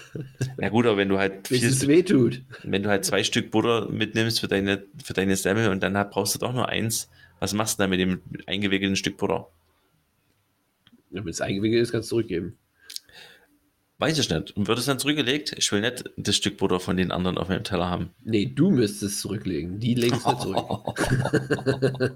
Na 0.58 0.70
gut, 0.70 0.88
aber 0.88 0.98
wenn 0.98 1.10
du 1.10 1.20
halt 1.20 1.48
Bis 1.50 1.64
es 1.64 1.88
weh 1.88 2.02
tut. 2.02 2.42
Wenn 2.64 2.82
du 2.82 2.90
halt 2.90 3.06
zwei 3.06 3.24
Stück 3.24 3.52
Butter 3.52 3.88
mitnimmst 3.90 4.40
für 4.40 4.48
deine, 4.48 4.84
für 5.04 5.14
deine 5.14 5.36
Semmel 5.36 5.70
und 5.70 5.84
dann 5.84 5.94
brauchst 6.10 6.34
du 6.34 6.40
doch 6.40 6.54
nur 6.54 6.70
eins, 6.70 7.10
was 7.40 7.54
machst 7.54 7.78
du 7.78 7.84
dann 7.84 7.92
mit 7.92 8.00
dem 8.00 8.22
eingewickelten 8.48 8.96
Stück 8.96 9.18
Butter? 9.18 9.48
Ja, 11.12 11.24
wenn 11.24 11.30
es 11.30 11.42
eingewickelt 11.42 11.84
ist, 11.84 11.92
kannst 11.92 12.10
du 12.10 12.16
zurückgeben. 12.16 12.58
Weiß 14.00 14.18
ich 14.18 14.28
nicht. 14.28 14.58
Und 14.58 14.68
wird 14.68 14.80
es 14.80 14.86
dann 14.86 14.98
zurückgelegt? 14.98 15.54
Ich 15.56 15.72
will 15.72 15.82
nicht 15.82 16.06
das 16.18 16.36
Stück 16.36 16.58
Butter 16.58 16.80
von 16.80 16.98
den 16.98 17.12
anderen 17.12 17.38
auf 17.38 17.50
meinem 17.50 17.64
Teller 17.64 17.88
haben. 17.88 18.10
Nee, 18.24 18.48
du 18.48 18.72
müsstest 18.72 19.04
es 19.04 19.22
zurücklegen. 19.22 19.80
Die 19.80 19.94
legen 19.94 20.16
es 20.16 20.26
nicht 20.26 20.42
zurück. 20.42 21.00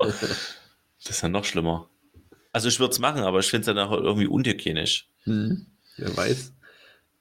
das 1.06 1.18
ist 1.18 1.22
ja 1.22 1.30
noch 1.30 1.46
schlimmer. 1.46 1.89
Also 2.52 2.68
ich 2.68 2.80
würde 2.80 2.91
es 2.91 3.00
machen, 3.00 3.22
aber 3.24 3.39
ich 3.39 3.48
finde 3.48 3.62
es 3.62 3.76
dann 3.76 3.80
auch 3.80 3.91
irgendwie 3.91 4.28
unhygienisch. 4.28 5.10
Hm, 5.24 5.68
wer 5.98 6.15
weiß. 6.15 6.54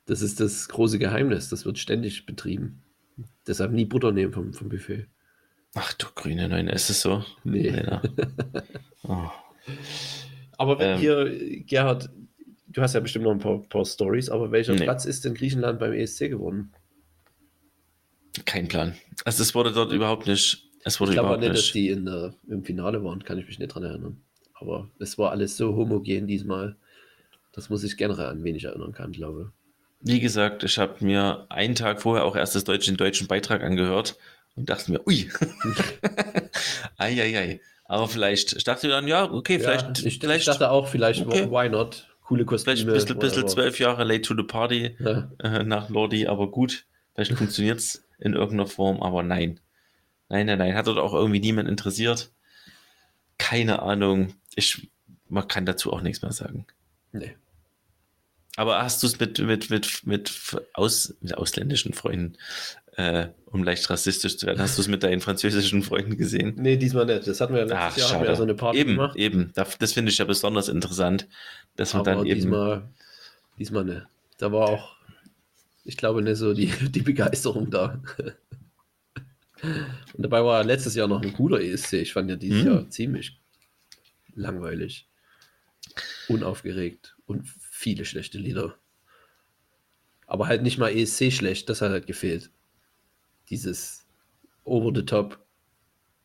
Das 0.06 0.22
ist 0.22 0.40
das 0.40 0.68
große 0.68 0.98
Geheimnis. 0.98 1.48
Das 1.48 1.64
wird 1.64 1.78
ständig 1.78 2.26
betrieben. 2.26 2.82
Deshalb 3.46 3.72
nie 3.72 3.84
Butter 3.84 4.12
nehmen 4.12 4.32
vom, 4.32 4.52
vom 4.52 4.68
Buffet. 4.68 5.06
Ach 5.74 5.92
du 5.94 6.06
grüne 6.14 6.48
Neun, 6.48 6.68
ist 6.68 6.90
es 6.90 7.00
so? 7.00 7.24
Nee. 7.42 7.70
nee 7.70 7.82
ne? 7.82 8.02
oh. 9.02 9.30
Aber 10.56 10.78
wenn 10.78 10.94
ähm, 10.94 10.98
hier, 10.98 11.64
Gerhard, 11.64 12.10
du 12.68 12.82
hast 12.82 12.94
ja 12.94 13.00
bestimmt 13.00 13.24
noch 13.24 13.32
ein 13.32 13.38
paar, 13.38 13.60
paar 13.62 13.84
Stories, 13.84 14.30
aber 14.30 14.52
welcher 14.52 14.74
nee. 14.74 14.84
Platz 14.84 15.04
ist 15.04 15.24
denn 15.24 15.34
Griechenland 15.34 15.80
beim 15.80 15.92
ESC 15.92 16.28
gewonnen? 16.28 16.72
Kein 18.44 18.68
Plan. 18.68 18.94
Also 19.24 19.42
es 19.42 19.54
wurde 19.54 19.72
dort 19.72 19.92
überhaupt 19.92 20.26
nicht. 20.26 20.70
Es 20.84 21.00
wurde 21.00 21.12
ich 21.12 21.18
glaube 21.18 21.38
nicht, 21.38 21.52
dass 21.52 21.72
die 21.72 21.88
in, 21.88 22.06
uh, 22.06 22.30
im 22.48 22.64
Finale 22.64 23.02
waren, 23.02 23.24
kann 23.24 23.38
ich 23.38 23.46
mich 23.46 23.58
nicht 23.58 23.74
dran 23.74 23.82
erinnern. 23.82 24.22
Aber 24.54 24.88
es 24.98 25.18
war 25.18 25.30
alles 25.30 25.56
so 25.56 25.74
homogen 25.74 26.26
diesmal. 26.26 26.76
Das 27.52 27.70
muss 27.70 27.84
ich 27.84 27.96
generell 27.96 28.26
an 28.26 28.44
wenig 28.44 28.64
erinnern 28.64 28.92
kann, 28.92 29.12
glaube 29.12 29.52
Wie 30.00 30.20
gesagt, 30.20 30.62
ich 30.64 30.78
habe 30.78 31.04
mir 31.04 31.46
einen 31.48 31.74
Tag 31.74 32.02
vorher 32.02 32.24
auch 32.24 32.36
erst 32.36 32.54
das 32.54 32.64
Deutsche, 32.64 32.90
den 32.90 32.96
deutschen 32.96 33.26
Beitrag 33.26 33.62
angehört 33.62 34.16
und 34.56 34.68
dachte 34.68 34.92
mir, 34.92 35.06
ui, 35.06 35.30
ei, 36.98 37.60
Aber 37.86 38.08
vielleicht, 38.08 38.54
ich 38.54 38.64
dachte 38.64 38.88
dann, 38.88 39.08
ja, 39.08 39.30
okay, 39.30 39.58
vielleicht. 39.58 40.00
Ja, 40.00 40.06
ich, 40.06 40.18
vielleicht, 40.18 40.40
ich 40.40 40.46
dachte 40.46 40.70
auch, 40.70 40.88
vielleicht, 40.88 41.26
okay. 41.26 41.50
why 41.50 41.68
not? 41.68 42.06
coole 42.24 42.44
Kostüme. 42.44 42.76
Vielleicht 42.76 42.88
ein 42.88 42.94
bisschen, 42.94 43.18
bisschen 43.18 43.48
zwölf 43.48 43.78
Jahre 43.78 44.04
late 44.04 44.22
to 44.22 44.34
the 44.34 44.42
party 44.42 44.96
ja. 44.98 45.30
äh, 45.38 45.62
nach 45.62 45.88
Lordi, 45.88 46.26
aber 46.26 46.50
gut, 46.50 46.86
vielleicht 47.14 47.32
funktioniert 47.36 47.78
es 47.78 48.04
in 48.18 48.34
irgendeiner 48.34 48.66
Form, 48.66 49.02
aber 49.02 49.22
nein. 49.22 49.60
Nein, 50.28 50.46
nein, 50.46 50.58
nein, 50.58 50.74
hat 50.74 50.86
dort 50.86 50.98
auch 50.98 51.14
irgendwie 51.14 51.40
niemand 51.40 51.68
interessiert. 51.68 52.30
keine 53.38 53.82
Ahnung. 53.82 54.34
Ich, 54.54 54.88
man 55.28 55.48
kann 55.48 55.66
dazu 55.66 55.92
auch 55.92 56.00
nichts 56.00 56.22
mehr 56.22 56.32
sagen. 56.32 56.66
Nee. 57.12 57.36
Aber 58.56 58.82
hast 58.82 59.02
du 59.02 59.06
es 59.08 59.18
mit, 59.18 59.38
mit, 59.40 59.70
mit, 59.70 60.06
mit, 60.06 60.56
aus, 60.74 61.14
mit 61.20 61.36
ausländischen 61.36 61.92
Freunden, 61.92 62.36
äh, 62.96 63.26
um 63.46 63.64
leicht 63.64 63.90
rassistisch 63.90 64.36
zu 64.36 64.46
werden, 64.46 64.60
hast 64.60 64.78
du 64.78 64.82
es 64.82 64.88
mit 64.88 65.02
deinen 65.02 65.20
französischen 65.20 65.82
Freunden 65.82 66.16
gesehen? 66.16 66.54
Nee, 66.56 66.76
diesmal 66.76 67.06
nicht. 67.06 67.26
Das 67.26 67.40
hatten 67.40 67.54
wir 67.54 67.64
letztes 67.66 67.78
Ach, 67.78 67.96
Jahr 67.96 68.08
wir 68.10 68.14
schade. 68.14 68.26
ja 68.28 68.36
so 68.36 68.42
eine 68.44 68.54
Party 68.54 68.78
eben, 68.78 68.90
gemacht. 68.90 69.16
eben. 69.16 69.50
Das, 69.54 69.76
das 69.78 69.92
finde 69.92 70.12
ich 70.12 70.18
ja 70.18 70.24
besonders 70.24 70.68
interessant, 70.68 71.26
dass 71.76 71.92
man 71.94 72.00
Aber 72.02 72.12
dann 72.12 72.26
eben. 72.26 72.36
diesmal, 72.36 72.88
diesmal 73.58 73.84
nicht. 73.84 74.06
Da 74.38 74.52
war 74.52 74.68
auch, 74.68 74.94
ich 75.84 75.96
glaube, 75.96 76.22
nicht 76.22 76.36
so 76.38 76.54
die, 76.54 76.66
die 76.90 77.02
Begeisterung 77.02 77.70
da. 77.70 78.00
Und 80.14 80.22
dabei 80.22 80.44
war 80.44 80.64
letztes 80.64 80.94
Jahr 80.94 81.08
noch 81.08 81.22
ein 81.22 81.32
cooler 81.32 81.60
ESC. 81.60 81.94
Ich 81.94 82.12
fand 82.12 82.30
ja 82.30 82.36
dieses 82.36 82.60
Hm. 82.62 82.66
Jahr 82.66 82.90
ziemlich 82.90 83.40
langweilig, 84.34 85.08
unaufgeregt 86.28 87.16
und 87.26 87.48
viele 87.48 88.04
schlechte 88.04 88.38
Lieder. 88.38 88.76
Aber 90.26 90.46
halt 90.46 90.62
nicht 90.62 90.78
mal 90.78 90.90
ESC 90.90 91.32
schlecht, 91.32 91.68
das 91.68 91.80
hat 91.82 91.90
halt 91.90 92.06
gefehlt. 92.06 92.50
Dieses 93.50 94.06
over 94.64 94.92
the 94.94 95.04
top. 95.04 95.44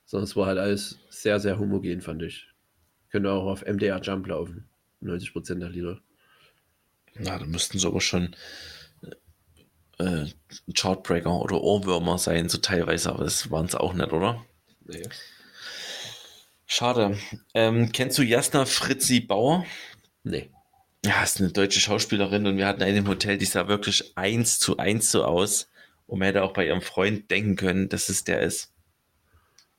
Sondern 0.06 0.24
es 0.24 0.36
war 0.36 0.48
halt 0.48 0.58
alles 0.58 0.98
sehr, 1.10 1.40
sehr 1.40 1.60
homogen, 1.60 2.02
fand 2.02 2.24
ich. 2.24 2.48
Könnte 3.12 3.32
auch 3.32 3.46
auf 3.46 3.64
MDR 3.66 4.02
Jump 4.02 4.26
laufen. 4.28 4.68
90% 5.04 5.60
der 5.60 5.70
Lieder. 5.70 6.02
Na, 7.16 7.38
da 7.38 7.46
müssten 7.46 7.78
sie 7.78 7.88
aber 7.88 8.02
schon 8.02 8.36
äh, 10.00 10.26
Chartbreaker 10.74 11.40
oder 11.42 11.62
Ohrwürmer 11.62 12.18
sein, 12.18 12.50
so 12.50 12.58
teilweise, 12.58 13.12
aber 13.12 13.24
das 13.24 13.52
waren 13.52 13.66
es 13.66 13.76
auch 13.76 13.94
nicht, 13.94 14.12
oder? 14.12 14.44
Nee. 14.86 15.04
Schade. 16.66 17.18
Ähm, 17.54 17.92
kennst 17.92 18.18
du 18.18 18.24
Jasna 18.24 18.66
Fritzi 18.66 19.20
Bauer? 19.20 19.66
Nee. 20.24 20.50
Ja, 21.06 21.24
ist 21.24 21.40
eine 21.40 21.52
deutsche 21.52 21.80
Schauspielerin 21.80 22.46
und 22.46 22.58
wir 22.58 22.68
hatten 22.68 22.84
eine 22.84 22.98
im 22.98 23.08
Hotel, 23.08 23.38
die 23.38 23.46
sah 23.46 23.68
wirklich 23.68 24.18
eins 24.18 24.60
zu 24.60 24.78
eins 24.78 25.12
so 25.12 25.24
aus. 25.24 25.70
Und 26.08 26.20
man 26.20 26.28
hätte 26.28 26.44
auch 26.44 26.54
bei 26.54 26.68
ihrem 26.68 26.82
Freund 26.82 27.30
denken 27.32 27.56
können, 27.56 27.90
dass 27.90 28.10
es 28.10 28.24
der 28.24 28.42
ist. 28.42 28.74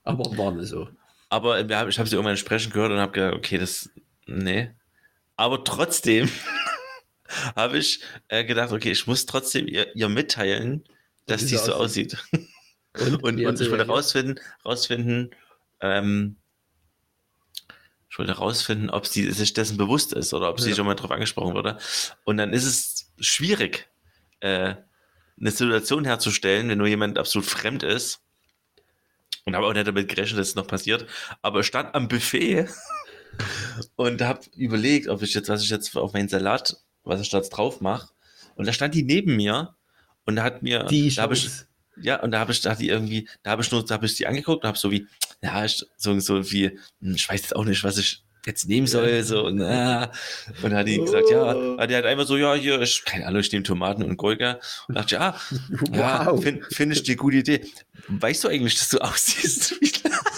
Aber 0.05 0.37
war 0.39 0.53
nicht 0.53 0.69
so. 0.69 0.89
Aber 1.29 1.59
haben, 1.59 1.89
ich 1.89 1.99
habe 1.99 2.09
sie 2.09 2.17
irgendwann 2.17 2.37
sprechen 2.37 2.73
gehört 2.73 2.93
und 2.93 2.99
habe 2.99 3.13
gedacht, 3.13 3.35
okay, 3.35 3.59
das, 3.59 3.91
nee. 4.27 4.71
Aber 5.37 5.63
trotzdem 5.65 6.29
habe 7.57 7.79
ich 7.79 8.03
äh, 8.29 8.45
gedacht, 8.45 8.73
okay, 8.73 8.91
ich 8.93 9.07
muss 9.07 9.27
trotzdem 9.27 9.67
ihr, 9.67 9.95
ihr 9.97 10.09
mitteilen, 10.09 10.85
dass 11.27 11.43
Wie 11.43 11.47
die 11.47 11.57
sie 11.57 11.65
so 11.65 11.75
aussieht. 11.75 12.17
Und, 12.33 12.49
Und, 13.23 13.45
und 13.45 13.61
ich 13.61 13.71
wollte 13.71 13.87
rausfinden, 13.87 14.41
rausfinden, 14.65 15.31
ähm, 15.81 16.37
ich 18.11 18.19
wollte 18.19 18.33
rausfinden, 18.33 18.91
ob 18.91 19.07
sie 19.07 19.31
sich 19.31 19.53
dessen 19.53 19.77
bewusst 19.77 20.13
ist 20.13 20.35
oder 20.35 20.51
ob 20.51 20.59
sie 20.59 20.71
Ja. 20.71 20.77
schon 20.77 20.87
mal 20.87 20.97
drauf 20.97 21.13
angesprochen 21.13 21.55
wurde. 21.55 21.79
Und 22.25 22.37
dann 22.39 22.53
ist 22.53 22.65
es 22.67 23.13
schwierig, 23.21 23.89
äh, 24.41 24.75
eine 25.39 25.51
Situation 25.53 26.05
herzustellen, 26.05 26.69
wenn 26.69 26.79
nur 26.79 26.89
jemand 26.89 27.17
absolut 27.17 27.47
fremd 27.47 27.85
ist. 27.85 28.21
Und 29.45 29.55
habe 29.55 29.67
auch 29.67 29.73
nicht 29.73 29.87
damit 29.87 30.09
gerechnet, 30.09 30.41
dass 30.41 30.49
es 30.49 30.55
noch 30.57 30.67
passiert. 30.67 31.07
Aber 31.43 31.61
ich 31.61 31.67
stand 31.67 31.95
am 31.95 32.09
Buffet 32.09 32.67
und 33.97 34.21
habe 34.21 34.41
überlegt, 34.57 35.07
ob 35.09 35.23
ich 35.23 35.33
jetzt, 35.33 35.49
was 35.49 35.63
ich 35.63 35.71
jetzt 35.71 35.97
auf 35.97 36.13
meinen 36.13 36.29
Salat, 36.29 36.77
was 37.05 37.21
ich 37.21 37.29
da 37.31 37.39
jetzt 37.39 37.51
drauf 37.51 37.81
mache. 37.81 38.09
Und 38.57 38.67
da 38.67 38.73
stand 38.73 38.95
die 38.95 39.03
neben 39.03 39.37
mir 39.37 39.75
und 40.27 40.37
da 40.37 40.43
hat 40.43 40.63
mir, 40.63 40.85
Die 40.85 41.15
da 41.15 41.23
habe 41.23 41.35
ich, 41.35 41.49
ja, 42.01 42.21
und 42.23 42.31
da 42.33 42.41
habe 42.41 42.53
ich, 42.53 42.61
da 42.61 42.71
hat 42.71 42.81
die 42.81 42.89
irgendwie, 42.89 43.29
da 43.43 43.51
habe 43.53 43.63
ich 43.63 43.71
nur, 43.73 43.85
da 43.85 43.95
habe 43.95 44.07
ich 44.07 44.15
die 44.17 44.27
angeguckt 44.27 44.65
und 44.65 44.69
habe 44.69 44.79
so 44.79 44.91
wie, 44.91 45.07
ja, 45.43 45.65
ich- 45.65 45.85
so, 45.97 46.19
so 46.21 46.51
wie, 46.51 46.79
hm, 47.01 47.15
ich 47.15 47.29
weiß 47.29 47.41
jetzt 47.43 47.57
auch 47.57 47.65
nicht, 47.65 47.83
was 47.85 47.99
ich 47.99 48.23
jetzt 48.47 48.67
nehmen 48.69 48.87
soll, 48.87 49.23
so, 49.23 49.45
und, 49.47 49.61
ah. 49.61 50.11
und 50.63 50.71
da 50.71 50.79
hat 50.79 50.89
die 50.89 50.97
gesagt, 50.99 51.29
ja, 51.31 51.55
Oh. 51.55 51.87
die 51.87 51.95
hat 51.95 52.07
einfach 52.07 52.27
so, 52.27 52.39
ja, 52.39 52.55
hier, 52.55 52.81
ich, 52.81 53.05
keine 53.05 53.27
Ahnung, 53.27 53.41
ich 53.43 53.53
nehme 53.53 53.65
Tomaten 53.65 54.03
und 54.03 54.17
Gurke 54.17 54.59
und 54.89 54.95
dachte, 54.97 55.21
ah, 55.21 55.39
ja, 55.93 56.25
Wow. 56.27 56.43
finde 56.43 56.67
find 56.71 56.93
ich 56.93 57.03
die 57.03 57.17
gute 57.17 57.37
Idee. 57.39 57.67
Weißt 58.09 58.45
du 58.45 58.49
eigentlich, 58.49 58.77
dass 58.79 58.89
du 58.89 58.99
aussiehst? 59.03 59.79
wie- 59.83 59.93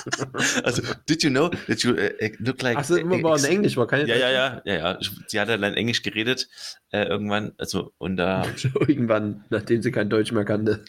also, 0.65 0.83
did 1.07 1.23
you 1.23 1.31
know 1.31 1.49
that 1.67 1.83
you 1.83 1.93
uh, 1.93 2.29
look 2.39 2.63
like... 2.63 2.77
Achso, 2.77 2.97
immer 2.97 3.23
war 3.23 3.39
in 3.39 3.45
Englisch, 3.45 3.77
war 3.77 3.87
keine 3.87 4.09
Ja, 4.09 4.17
ja, 4.17 4.31
ja, 4.31 4.63
ja, 4.65 4.75
ja. 4.75 4.99
Sie 5.27 5.41
hat 5.41 5.49
dann 5.49 5.63
Englisch 5.63 6.03
geredet, 6.03 6.49
äh, 6.91 7.05
irgendwann, 7.05 7.53
also, 7.59 7.93
und 7.99 8.17
da, 8.17 8.45
Irgendwann, 8.87 9.45
nachdem 9.51 9.83
sie 9.83 9.93
kein 9.93 10.09
Deutsch 10.09 10.33
mehr 10.33 10.45
kannte. 10.45 10.85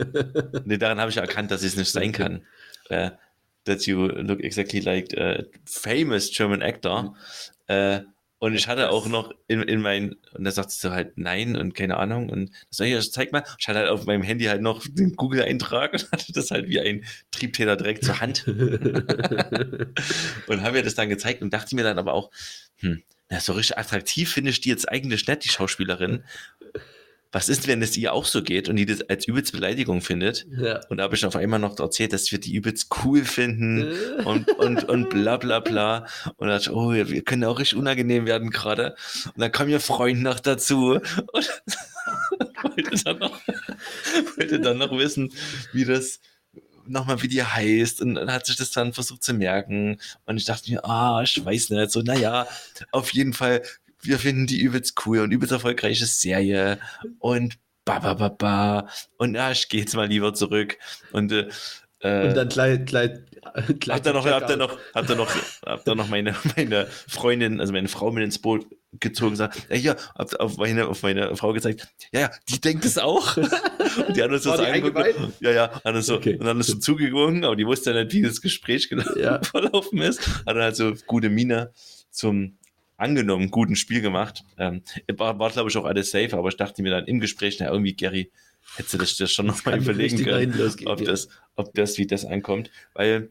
nee, 0.64 0.78
daran 0.78 1.00
habe 1.00 1.10
ich 1.10 1.16
erkannt, 1.16 1.50
dass 1.50 1.62
es 1.62 1.76
nicht 1.76 1.90
sein 1.90 2.12
kann. 2.12 2.44
Äh, 2.88 3.10
that 3.64 3.86
you 3.86 4.06
look 4.06 4.42
exactly 4.42 4.80
like 4.80 5.16
a 5.16 5.44
famous 5.64 6.30
German 6.30 6.62
actor. 6.62 7.14
Äh, 7.68 8.00
und 8.42 8.56
ich 8.56 8.66
hatte 8.66 8.90
auch 8.90 9.06
noch 9.06 9.32
in, 9.46 9.62
in 9.62 9.80
mein, 9.80 10.16
und 10.34 10.42
da 10.42 10.50
sagte 10.50 10.74
sie 10.74 10.90
halt 10.90 11.16
nein 11.16 11.54
und 11.54 11.76
keine 11.76 11.96
Ahnung. 11.96 12.28
Und 12.28 12.50
das 12.50 12.78
soll 12.78 12.88
ich 12.88 12.96
euch 12.96 13.12
zeig 13.12 13.30
mal. 13.30 13.44
Ich 13.60 13.68
hatte 13.68 13.78
halt 13.78 13.88
auf 13.88 14.04
meinem 14.04 14.24
Handy 14.24 14.46
halt 14.46 14.62
noch 14.62 14.82
den 14.90 15.14
Google-Eintrag 15.14 15.92
und 15.92 16.10
hatte 16.10 16.32
das 16.32 16.50
halt 16.50 16.68
wie 16.68 16.80
ein 16.80 17.04
Triebtäter 17.30 17.76
direkt 17.76 18.04
zur 18.04 18.20
Hand 18.20 18.48
und 18.48 18.58
habe 20.60 20.72
mir 20.72 20.82
das 20.82 20.96
dann 20.96 21.08
gezeigt 21.08 21.40
und 21.40 21.54
dachte 21.54 21.76
mir 21.76 21.84
dann 21.84 22.00
aber 22.00 22.14
auch, 22.14 22.32
hm, 22.78 23.04
na, 23.30 23.38
so 23.38 23.52
richtig 23.52 23.78
attraktiv 23.78 24.32
finde 24.32 24.50
ich 24.50 24.60
die 24.60 24.70
jetzt 24.70 24.88
eigentlich 24.88 25.28
nicht, 25.28 25.44
die 25.44 25.48
Schauspielerin. 25.48 26.24
Was 27.32 27.48
ist, 27.48 27.66
wenn 27.66 27.82
es 27.82 27.96
ihr 27.96 28.12
auch 28.12 28.26
so 28.26 28.42
geht 28.42 28.68
und 28.68 28.76
die 28.76 28.84
das 28.84 29.00
als 29.08 29.26
übelst 29.26 29.52
Beleidigung 29.52 30.02
findet? 30.02 30.46
ja. 30.56 30.80
Und 30.88 30.98
da 30.98 31.04
habe 31.04 31.14
ich 31.14 31.24
auf 31.24 31.34
einmal 31.34 31.58
noch 31.58 31.78
erzählt, 31.78 32.12
dass 32.12 32.30
wir 32.30 32.38
die 32.38 32.54
übelst 32.54 32.88
cool 33.04 33.24
finden 33.24 33.92
und, 34.24 34.50
und, 34.58 34.84
und 34.88 35.08
bla 35.08 35.38
bla 35.38 35.60
bla. 35.60 36.06
Und 36.36 36.48
da 36.48 36.58
dachte 36.58 36.70
ich, 36.70 36.76
oh, 36.76 36.92
wir 36.92 37.22
können 37.22 37.44
auch 37.44 37.58
richtig 37.58 37.78
unangenehm 37.78 38.26
werden 38.26 38.50
gerade. 38.50 38.94
Und 39.26 39.38
dann 39.38 39.50
kam 39.50 39.68
ihr 39.68 39.80
Freund 39.80 40.22
noch 40.22 40.40
dazu 40.40 40.92
und 41.32 41.62
wollte 42.62 43.04
dann 43.04 43.18
noch, 43.18 43.40
wollte 44.36 44.60
dann 44.60 44.78
noch 44.78 44.92
wissen, 44.92 45.32
wie 45.72 45.84
das 45.84 46.20
nochmal 46.86 47.22
wie 47.22 47.28
die 47.28 47.42
heißt 47.42 48.00
und 48.00 48.14
dann 48.14 48.32
hat 48.32 48.46
sich 48.46 48.56
das 48.56 48.70
dann 48.70 48.92
versucht 48.92 49.22
zu 49.22 49.34
merken 49.34 49.98
und 50.26 50.36
ich 50.36 50.44
dachte 50.44 50.70
mir, 50.70 50.84
ah, 50.84 51.22
ich 51.22 51.44
weiß 51.44 51.70
nicht, 51.70 51.90
so, 51.90 52.02
naja, 52.02 52.46
auf 52.90 53.12
jeden 53.12 53.32
Fall, 53.32 53.62
wir 54.02 54.18
finden 54.18 54.46
die 54.46 54.60
übelst 54.60 54.94
cool 55.06 55.20
und 55.20 55.30
übelst 55.32 55.52
erfolgreiche 55.52 56.06
Serie 56.06 56.78
und 57.18 57.58
ba 57.84 57.98
ba 57.98 58.14
ba 58.14 58.28
ba 58.28 58.88
und 59.18 59.34
ja, 59.34 59.50
ich 59.50 59.68
gehe 59.68 59.80
jetzt 59.80 59.94
mal 59.94 60.06
lieber 60.08 60.34
zurück 60.34 60.76
und 61.12 61.32
äh, 61.32 61.48
Und 62.00 62.34
dann 62.34 62.48
gleich, 62.48 62.84
gleich, 62.84 63.10
gleich 63.80 64.04
ihr 64.04 64.12
noch, 64.12 64.22
zum 64.24 64.32
habt 64.32 64.50
ihr 64.50 64.56
Checkout. 64.56 64.58
noch, 64.58 64.78
habt 64.94 65.10
ihr 65.10 65.16
noch, 65.16 65.30
habt 65.66 65.86
ihr 65.88 65.94
noch 65.94 66.08
meine, 66.08 66.34
meine 66.56 66.86
Freundin, 67.08 67.60
also 67.60 67.72
meine 67.72 67.88
Frau 67.88 68.10
mit 68.10 68.24
ins 68.24 68.38
Boot 68.40 68.66
gezogen 69.00 69.30
gesagt, 69.30 69.66
ja, 69.70 69.76
hier, 69.76 69.96
habt 70.16 70.34
ihr 70.34 70.40
auf 70.40 70.56
meine, 70.58 70.86
auf 70.88 71.02
meine 71.02 71.34
Frau 71.36 71.52
gezeigt, 71.52 71.88
ja, 72.12 72.20
ja, 72.20 72.30
die 72.48 72.60
denkt 72.60 72.84
es 72.84 72.98
auch. 72.98 73.36
Und 73.36 74.16
die 74.16 74.22
hat 74.22 74.30
uns 74.30 74.42
das 74.42 74.60
angeguckt. 74.60 75.14
Ja, 75.40 75.50
ja, 75.50 75.80
hat 75.82 75.94
uns 75.94 76.06
so, 76.06 76.16
Okay. 76.16 76.36
und 76.36 76.44
dann 76.44 76.60
ist 76.60 76.66
so 76.68 76.76
zugegangen, 76.78 77.44
aber 77.44 77.56
die 77.56 77.66
wusste 77.66 77.92
ja 77.92 78.02
nicht, 78.04 78.12
wie 78.14 78.22
das 78.22 78.40
Gespräch 78.40 78.88
genau 78.88 79.04
Ja. 79.16 79.40
verlaufen 79.44 79.98
ist. 80.02 80.26
Hat 80.26 80.48
dann 80.48 80.62
halt 80.62 80.76
so 80.76 80.92
gute 81.06 81.30
Miene 81.30 81.72
zum 82.10 82.58
angenommen 83.02 83.50
guten 83.50 83.76
Spiel 83.76 84.00
gemacht. 84.00 84.44
Ähm, 84.58 84.82
war, 85.16 85.38
war 85.38 85.50
glaube 85.50 85.70
ich, 85.70 85.76
auch 85.76 85.84
alles 85.84 86.10
safe, 86.10 86.36
aber 86.36 86.48
ich 86.48 86.56
dachte 86.56 86.82
mir 86.82 86.90
dann 86.90 87.06
im 87.06 87.20
Gespräch, 87.20 87.58
na, 87.58 87.68
irgendwie, 87.68 87.94
Gary, 87.94 88.30
hättest 88.76 88.94
du 88.94 88.98
das, 88.98 89.16
das 89.16 89.32
schon 89.32 89.46
noch 89.46 89.64
mal 89.64 89.72
kann 89.72 89.82
überlegen 89.82 90.24
können 90.24 90.54
ob 90.86 91.00
ja. 91.00 91.06
das, 91.06 91.28
ob 91.56 91.74
das, 91.74 91.98
wie 91.98 92.06
das 92.06 92.24
ankommt, 92.24 92.70
weil, 92.94 93.30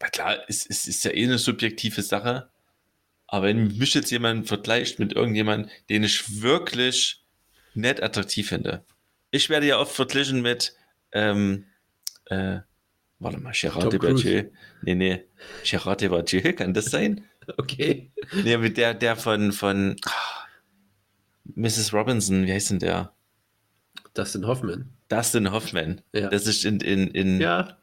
na 0.00 0.08
klar, 0.08 0.38
es, 0.48 0.66
es 0.68 0.86
ist 0.86 1.04
ja 1.04 1.12
eh 1.12 1.24
eine 1.24 1.38
subjektive 1.38 2.02
Sache, 2.02 2.50
aber 3.26 3.46
wenn 3.46 3.76
mich 3.76 3.94
jetzt 3.94 4.10
jemand 4.10 4.48
vergleicht 4.48 4.98
mit 4.98 5.12
irgendjemandem, 5.12 5.70
den 5.88 6.02
ich 6.02 6.42
wirklich 6.42 7.22
nett 7.74 8.02
attraktiv 8.02 8.48
finde, 8.48 8.84
ich 9.30 9.50
werde 9.50 9.66
ja 9.66 9.78
oft 9.78 9.94
verglichen 9.94 10.42
mit, 10.42 10.74
ähm, 11.12 11.66
äh, 12.26 12.58
warte 13.18 13.38
mal, 13.38 13.52
Gerard. 13.54 13.92
Depardieu. 13.92 14.44
Nee, 14.82 14.94
nee, 14.94 15.24
Gerard 15.64 16.00
Depardieu, 16.00 16.52
kann 16.54 16.74
das 16.74 16.86
sein? 16.86 17.24
Okay. 17.56 18.10
Nee, 18.44 18.56
mit 18.58 18.76
der, 18.76 18.94
der 18.94 19.16
von, 19.16 19.52
von 19.52 19.96
Mrs. 21.54 21.92
Robinson, 21.92 22.46
wie 22.46 22.52
heißt 22.52 22.70
denn 22.70 22.78
der? 22.78 23.12
Dustin 24.14 24.46
Hoffman. 24.46 24.90
Dustin 25.08 25.50
Hoffman. 25.50 26.00
Ja. 26.12 26.28
Das 26.28 26.46
ist 26.46 26.64
in, 26.64 26.80
in, 26.80 27.08
in 27.08 27.40
Ja, 27.40 27.78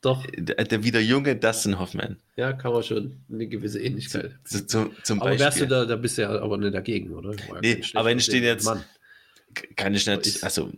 doch. 0.00 0.26
der, 0.36 0.64
der 0.64 0.82
wieder 0.84 1.00
junge 1.00 1.36
Dustin 1.36 1.78
Hoffman. 1.78 2.16
Ja, 2.36 2.52
kann 2.52 2.72
man 2.72 2.82
schon 2.82 3.20
eine 3.32 3.46
gewisse 3.46 3.80
Ähnlichkeit. 3.80 4.36
So, 4.44 4.60
zum, 4.60 4.96
zum 5.04 5.20
Aber 5.20 5.30
Beispiel. 5.30 5.44
wärst 5.46 5.60
du 5.60 5.66
da, 5.66 5.84
da 5.84 5.96
bist 5.96 6.18
du 6.18 6.22
ja 6.22 6.30
aber 6.40 6.56
nicht 6.58 6.74
dagegen, 6.74 7.14
oder? 7.14 7.30
War 7.48 7.60
Nee, 7.60 7.82
aber 7.94 8.08
wenn 8.08 8.18
ich 8.18 8.26
den 8.28 8.42
jetzt- 8.42 8.64
Mann. 8.64 8.84
kann 9.76 9.94
ich 9.94 10.06
nicht, 10.06 10.42
also 10.44 10.72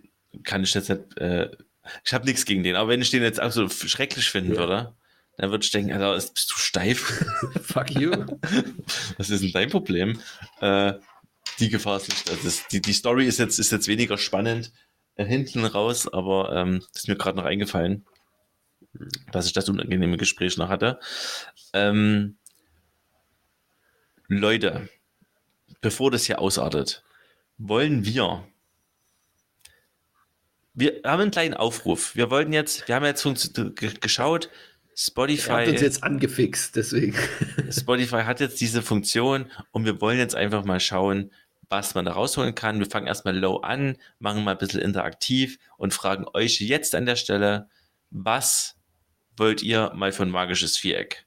kann 0.45 0.63
ich 0.63 0.75
jetzt 0.75 0.89
nicht, 0.91 1.19
äh, 1.19 1.51
ich 2.05 2.13
habe 2.13 2.27
nichts 2.27 2.45
gegen 2.45 2.63
den, 2.63 2.77
aber 2.77 2.91
wenn 2.91 3.01
ich 3.03 3.11
den 3.11 3.23
jetzt 3.23 3.41
absolut 3.41 3.73
schrecklich 3.73 4.29
finden 4.31 4.53
Ja. 4.55 4.59
würde, 4.59 4.95
dann 5.41 5.51
würde 5.51 5.65
ich 5.65 5.71
denken, 5.71 5.93
Alter, 5.93 6.15
ist- 6.17 6.35
bist 6.35 6.51
du 6.51 6.57
steif? 6.57 7.25
Fuck 7.63 7.91
you. 7.93 8.11
Was 9.19 9.31
ist 9.31 9.43
denn 9.43 9.53
dein 9.53 9.71
Problem? 9.71 10.21
Äh, 10.61 10.95
die 11.59 11.69
Gefahr 11.69 11.97
ist 11.99 12.09
nicht, 12.09 12.31
also 12.31 12.43
das, 12.45 12.69
die, 12.69 12.81
die 12.81 12.93
Story 12.93 13.27
ist 13.27 13.39
jetzt, 13.39 13.59
ist 13.59 13.73
jetzt 13.73 13.89
weniger 13.89 14.19
spannend 14.19 14.73
äh, 15.17 15.25
hinten 15.25 15.65
raus, 15.65 16.07
aber 16.13 16.55
ähm, 16.55 16.81
das 16.93 17.03
ist 17.03 17.09
mir 17.09 17.17
gerade 17.17 17.37
noch 17.37 17.45
eingefallen. 17.45 18.05
dass 19.33 19.47
ich 19.47 19.53
das 19.53 19.69
unangenehme 19.69 20.17
Gespräch 20.17 20.57
noch 20.57 20.69
hatte. 20.69 20.99
Ähm, 21.73 22.37
Leute, 24.29 24.89
bevor 25.81 26.11
das 26.11 26.25
hier 26.25 26.39
ausartet, 26.41 27.03
wollen 27.59 28.05
wir. 28.05 28.47
Wir 30.75 31.01
haben 31.05 31.21
einen 31.23 31.31
kleinen 31.31 31.55
Aufruf. 31.55 32.15
Wir 32.17 32.31
wollten 32.31 32.53
jetzt, 32.53 32.87
wir 32.89 32.95
haben 32.95 33.05
jetzt 33.05 33.27
geschaut, 34.01 34.49
Spotify. 35.03 35.51
Hat 35.51 35.69
uns 35.69 35.81
jetzt 35.81 36.05
angefixt, 36.05 36.77
deswegen. 36.77 37.17
Spotify 37.71 38.25
hat 38.25 38.41
jetzt 38.41 38.61
diese 38.61 38.83
Funktion 38.83 39.47
und 39.73 39.87
wir 39.87 39.99
wollen 40.03 40.19
jetzt 40.19 40.35
einfach 40.35 40.67
mal 40.67 40.79
schauen, 40.79 41.31
was 41.71 41.95
man 41.95 42.05
da 42.05 42.13
rausholen 42.13 42.55
kann. 42.55 42.81
Wir 42.81 42.87
fangen 42.87 43.07
erstmal 43.07 43.35
low 43.35 43.57
an, 43.59 43.97
machen 44.19 44.45
mal 44.45 44.53
ein 44.53 44.59
bisschen 44.59 44.83
interaktiv 44.83 45.59
und 45.79 45.95
fragen 45.95 46.27
euch 46.35 46.61
jetzt 46.61 46.95
an 46.95 47.07
der 47.07 47.17
Stelle, 47.17 47.71
was 48.11 48.77
wollt 49.39 49.63
ihr 49.63 49.91
mal 49.95 50.13
für 50.13 50.25
ein 50.25 50.31
magisches 50.31 50.77
Viereck? 50.77 51.25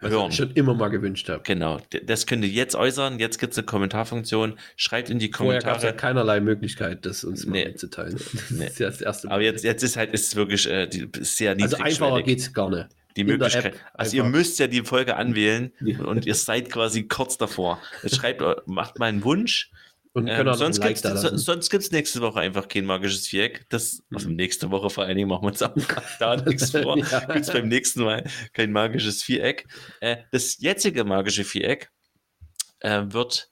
Was 0.00 0.10
hören. 0.10 0.30
ich 0.30 0.36
schon 0.36 0.50
immer 0.52 0.74
mal 0.74 0.88
gewünscht 0.88 1.28
habe. 1.28 1.42
Genau, 1.42 1.78
das 2.04 2.26
könnt 2.26 2.44
ihr 2.44 2.50
jetzt 2.50 2.74
äußern. 2.74 3.18
Jetzt 3.18 3.38
gibt 3.38 3.52
es 3.52 3.58
eine 3.58 3.66
Kommentarfunktion. 3.66 4.54
Schreibt 4.76 5.10
in 5.10 5.18
die 5.18 5.30
Kommentare. 5.30 5.74
Vorher 5.74 5.80
gab 5.80 5.84
ja 5.84 5.92
keinerlei 5.92 6.40
Möglichkeit, 6.40 7.04
das 7.04 7.22
uns 7.22 7.44
nee. 7.44 7.64
mal 7.64 7.70
mitzuteilen. 7.70 8.18
Das 8.32 8.50
nee. 8.50 8.66
ist 8.66 8.78
ja 8.78 8.86
das 8.86 9.00
erste 9.00 9.26
Mal. 9.26 9.34
Aber 9.34 9.42
jetzt, 9.42 9.64
jetzt 9.64 9.82
ist 9.82 9.96
halt 9.96 10.12
ist 10.12 10.34
wirklich 10.36 10.68
äh, 10.68 10.86
die, 10.86 11.08
sehr 11.20 11.54
niedrig. 11.54 11.74
Also 11.74 11.84
einfacher 11.84 12.22
geht 12.22 12.38
es 12.38 12.52
gar 12.52 12.70
nicht. 12.70 12.88
Die 13.16 13.24
Möglichkeit. 13.24 13.74
Also 13.92 14.16
ihr 14.16 14.24
müsst 14.24 14.58
ja 14.58 14.66
die 14.66 14.82
Folge 14.82 15.16
anwählen 15.16 15.72
und 16.04 16.26
ihr 16.26 16.34
seid 16.34 16.70
quasi 16.70 17.08
kurz 17.08 17.36
davor. 17.38 17.80
Schreibt, 18.06 18.42
macht 18.66 18.98
mal 18.98 19.06
einen 19.06 19.24
Wunsch 19.24 19.70
und 20.12 20.26
ähm, 20.26 20.52
sonst 20.54 20.80
gibt 20.80 21.04
es 21.04 21.44
sonst 21.44 21.92
nächste 21.92 22.20
Woche 22.20 22.40
einfach 22.40 22.66
kein 22.66 22.84
magisches 22.84 23.28
Viereck. 23.28 23.66
Das, 23.68 24.02
also 24.12 24.28
mhm. 24.28 24.36
nächste 24.36 24.70
Woche 24.72 24.90
vor 24.90 25.04
allen 25.04 25.16
Dingen 25.16 25.28
machen 25.28 25.44
wir 25.44 25.48
uns 25.48 25.62
auch 25.62 25.74
da 26.18 26.36
nichts 26.44 26.70
vor. 26.72 26.98
ja. 26.98 27.20
Gibt 27.20 27.46
es 27.46 27.52
beim 27.52 27.68
nächsten 27.68 28.02
Mal 28.02 28.24
kein 28.52 28.72
magisches 28.72 29.22
Viereck. 29.22 29.68
Äh, 30.00 30.16
das 30.32 30.58
jetzige 30.58 31.04
magische 31.04 31.44
Viereck 31.44 31.92
äh, 32.80 33.02
wird 33.06 33.50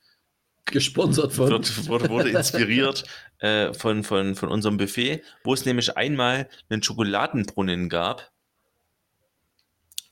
gesponsert 0.64 1.32
von. 1.32 1.50
Wird, 1.50 1.86
wurde, 1.86 2.08
wurde 2.08 2.30
inspiriert 2.30 3.04
äh, 3.38 3.72
von, 3.72 4.02
von, 4.02 4.34
von 4.34 4.48
unserem 4.48 4.78
Buffet, 4.78 5.22
wo 5.44 5.54
es 5.54 5.64
nämlich 5.64 5.96
einmal 5.96 6.48
einen 6.68 6.82
Schokoladenbrunnen 6.82 7.88
gab. 7.88 8.32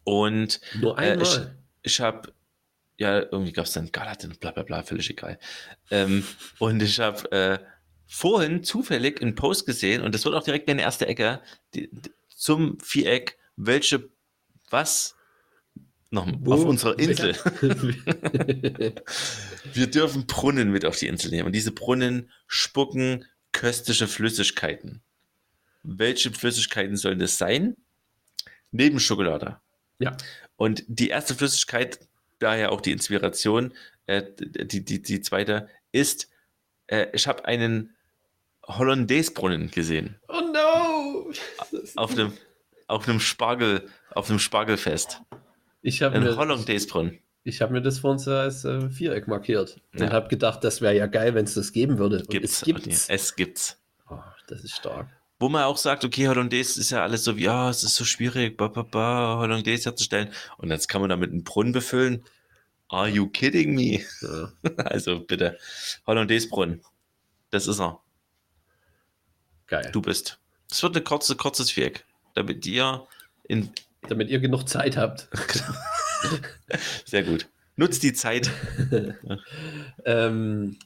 Und 0.04 0.60
Nur 0.80 0.96
einmal. 0.96 1.26
ich, 1.82 1.92
ich 1.94 2.00
habe 2.00 2.32
ja, 2.98 3.20
irgendwie 3.20 3.52
gab 3.52 3.66
es 3.66 3.72
dann 3.72 3.92
Galatin, 3.92 4.36
bla 4.40 4.50
bla 4.50 4.62
bla, 4.62 4.82
völlig 4.82 5.10
egal. 5.10 5.38
Ähm, 5.90 6.24
und 6.58 6.82
ich 6.82 6.98
habe 7.00 7.30
äh, 7.32 7.58
vorhin 8.06 8.62
zufällig 8.64 9.20
einen 9.20 9.34
Post 9.34 9.66
gesehen 9.66 10.02
und 10.02 10.14
das 10.14 10.24
wird 10.24 10.34
auch 10.34 10.44
direkt 10.44 10.66
meine 10.68 10.82
erste 10.82 11.06
Ecke 11.06 11.40
die, 11.74 11.88
die, 11.90 12.10
zum 12.28 12.78
Viereck, 12.80 13.38
welche, 13.56 14.08
was 14.70 15.16
noch 16.10 16.26
Wo? 16.40 16.54
auf 16.54 16.64
unserer 16.64 16.98
Insel. 16.98 17.34
Wir 19.72 19.86
dürfen 19.88 20.26
Brunnen 20.26 20.70
mit 20.70 20.84
auf 20.84 20.96
die 20.96 21.08
Insel 21.08 21.30
nehmen 21.30 21.46
und 21.46 21.52
diese 21.52 21.72
Brunnen 21.72 22.30
spucken 22.46 23.24
köstliche 23.52 24.06
Flüssigkeiten. 24.06 25.02
Welche 25.82 26.30
Flüssigkeiten 26.30 26.96
sollen 26.96 27.18
das 27.18 27.38
sein? 27.38 27.76
Neben 28.70 29.00
Schokolade. 29.00 29.58
Ja. 29.98 30.16
Und 30.56 30.84
die 30.88 31.08
erste 31.08 31.34
Flüssigkeit, 31.34 32.00
daher 32.38 32.72
auch 32.72 32.80
die 32.80 32.92
Inspiration. 32.92 33.72
Äh, 34.06 34.22
die, 34.38 34.84
die, 34.84 35.02
die 35.02 35.20
zweite 35.20 35.68
ist, 35.92 36.28
äh, 36.86 37.06
ich 37.12 37.26
habe 37.26 37.44
einen 37.44 37.96
Hollandaise-Brunnen 38.66 39.70
gesehen. 39.70 40.16
Oh 40.28 40.40
no! 40.52 41.32
Auf 41.96 42.12
einem, 42.12 42.32
auf 42.86 43.08
einem 43.08 43.20
Spargel, 43.20 43.88
auf 44.14 44.28
einem 44.28 44.38
Spargelfest. 44.38 45.22
Ich 45.82 46.02
habe 46.02 46.18
mir 46.20 46.36
Hollandaise-Brunnen. 46.36 47.18
Ich 47.44 47.62
habe 47.62 47.72
mir 47.72 47.80
das 47.80 48.00
vor 48.00 48.10
uns 48.10 48.26
als 48.26 48.64
äh, 48.64 48.90
Viereck 48.90 49.28
markiert 49.28 49.80
und 49.92 50.00
ja. 50.00 50.10
habe 50.10 50.26
gedacht, 50.26 50.64
das 50.64 50.80
wäre 50.80 50.96
ja 50.96 51.06
geil, 51.06 51.34
wenn 51.34 51.44
es 51.44 51.54
das 51.54 51.72
geben 51.72 51.96
würde. 51.96 52.24
Gibt's, 52.28 52.58
es 52.58 52.64
gibt's. 52.64 53.08
Es 53.08 53.36
gibt's. 53.36 53.80
Oh, 54.10 54.18
das 54.48 54.64
ist 54.64 54.74
stark. 54.74 55.06
Wo 55.38 55.50
man 55.50 55.64
auch 55.64 55.76
sagt, 55.76 56.04
okay, 56.04 56.28
Hollandaise 56.28 56.80
ist 56.80 56.90
ja 56.90 57.02
alles 57.02 57.24
so 57.24 57.36
wie, 57.36 57.44
ja, 57.44 57.68
es 57.68 57.84
ist 57.84 57.94
so 57.94 58.04
schwierig, 58.04 58.56
ba, 58.56 58.68
ba, 58.68 58.82
ba, 58.82 59.36
Hollandaise 59.38 59.84
herzustellen. 59.84 60.30
Und 60.56 60.70
jetzt 60.70 60.88
kann 60.88 61.02
man 61.02 61.10
damit 61.10 61.30
einen 61.30 61.44
Brunnen 61.44 61.72
befüllen. 61.72 62.24
Are 62.88 63.08
you 63.08 63.28
kidding 63.28 63.74
me? 63.74 64.00
Ja. 64.22 64.52
Also 64.84 65.20
bitte, 65.20 65.58
Hollandaise-Brunnen. 66.06 66.82
Das 67.50 67.66
ist 67.66 67.80
er. 67.80 68.00
Geil. 69.66 69.90
Du 69.92 70.00
bist. 70.00 70.38
Das 70.68 70.82
wird 70.82 70.96
ein 70.96 71.04
kurze, 71.04 71.36
kurzes 71.36 71.70
Viereck, 71.70 72.04
damit 72.34 72.64
ihr 72.66 73.06
in. 73.44 73.70
Damit 74.08 74.30
ihr 74.30 74.38
genug 74.38 74.68
Zeit 74.68 74.96
habt. 74.96 75.28
Sehr 77.04 77.24
gut. 77.24 77.48
Nutzt 77.74 78.02
die 78.04 78.12
Zeit. 78.12 78.50
ähm, 80.04 80.78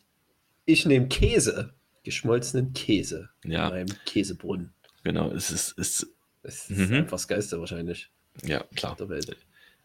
ich 0.65 0.87
nehme 0.87 1.09
Käse 1.09 1.75
geschmolzenen 2.11 2.73
Käse 2.73 3.31
ja. 3.45 3.69
in 3.69 3.87
meinem 3.87 3.97
Käsebrunnen. 4.05 4.75
Genau, 5.05 5.31
es 5.31 5.53
ist, 5.53 5.79
es, 5.79 6.13
es 6.43 6.69
ist 6.69 6.91
mhm. 6.91 6.97
einfach 6.97 7.13
das 7.13 7.29
Geiste 7.29 7.61
wahrscheinlich. 7.61 8.11
Ja, 8.45 8.65
klar. 8.75 8.97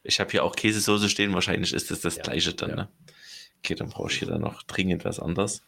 Ich 0.02 0.20
habe 0.20 0.32
hier 0.32 0.44
auch 0.44 0.56
Käsesoße 0.56 1.08
stehen, 1.08 1.34
wahrscheinlich 1.34 1.72
ist 1.72 1.92
es 1.92 2.02
das, 2.02 2.02
das 2.02 2.16
ja, 2.18 2.24
gleiche 2.24 2.54
dann. 2.56 2.70
Ja. 2.72 2.76
Ne? 2.76 2.90
Okay, 3.60 3.76
dann 3.76 3.90
brauche 3.90 4.12
ich 4.12 4.18
hier 4.18 4.28
dann 4.28 4.42
noch 4.42 4.64
dringend 4.64 5.06
was 5.06 5.20
anderes. 5.20 5.64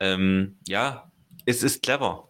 Ähm, 0.00 0.56
ja, 0.66 1.12
es 1.44 1.62
ist 1.62 1.82
clever. 1.82 2.28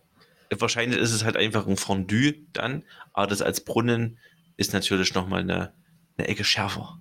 Wahrscheinlich 0.51 0.99
ist 0.99 1.13
es 1.13 1.23
halt 1.23 1.37
einfach 1.37 1.69
ein 1.69 1.77
Fondue 1.77 2.35
dann, 2.53 2.85
aber 3.13 3.29
das 3.29 3.41
als 3.41 3.65
Brunnen 3.65 4.19
ist 4.57 4.73
natürlich 4.73 5.15
nochmal 5.15 5.43
eine, 5.43 5.73
eine 6.17 6.27
Ecke 6.27 6.43
schärfer. 6.43 7.01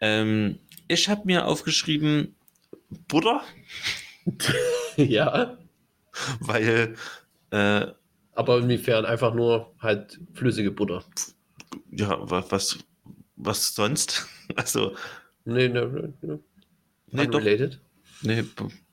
Ähm, 0.00 0.58
ich 0.88 1.10
habe 1.10 1.26
mir 1.26 1.46
aufgeschrieben 1.46 2.34
Butter. 3.08 3.42
Ja. 4.96 5.58
Weil. 6.40 6.94
Äh, 7.50 7.86
Aber 8.34 8.58
inwiefern 8.58 9.04
einfach 9.04 9.34
nur 9.34 9.74
halt 9.80 10.20
flüssige 10.32 10.70
Butter. 10.70 11.04
Ja, 11.90 12.18
was, 12.30 12.78
was 13.36 13.74
sonst? 13.74 14.26
Also. 14.56 14.94
Nee, 15.44 15.68
nee, 15.68 15.80
nee. 15.86 16.08
nee. 16.20 16.38
nee 17.10 17.26
Unrelated? 17.26 17.80
Nee, 18.20 18.44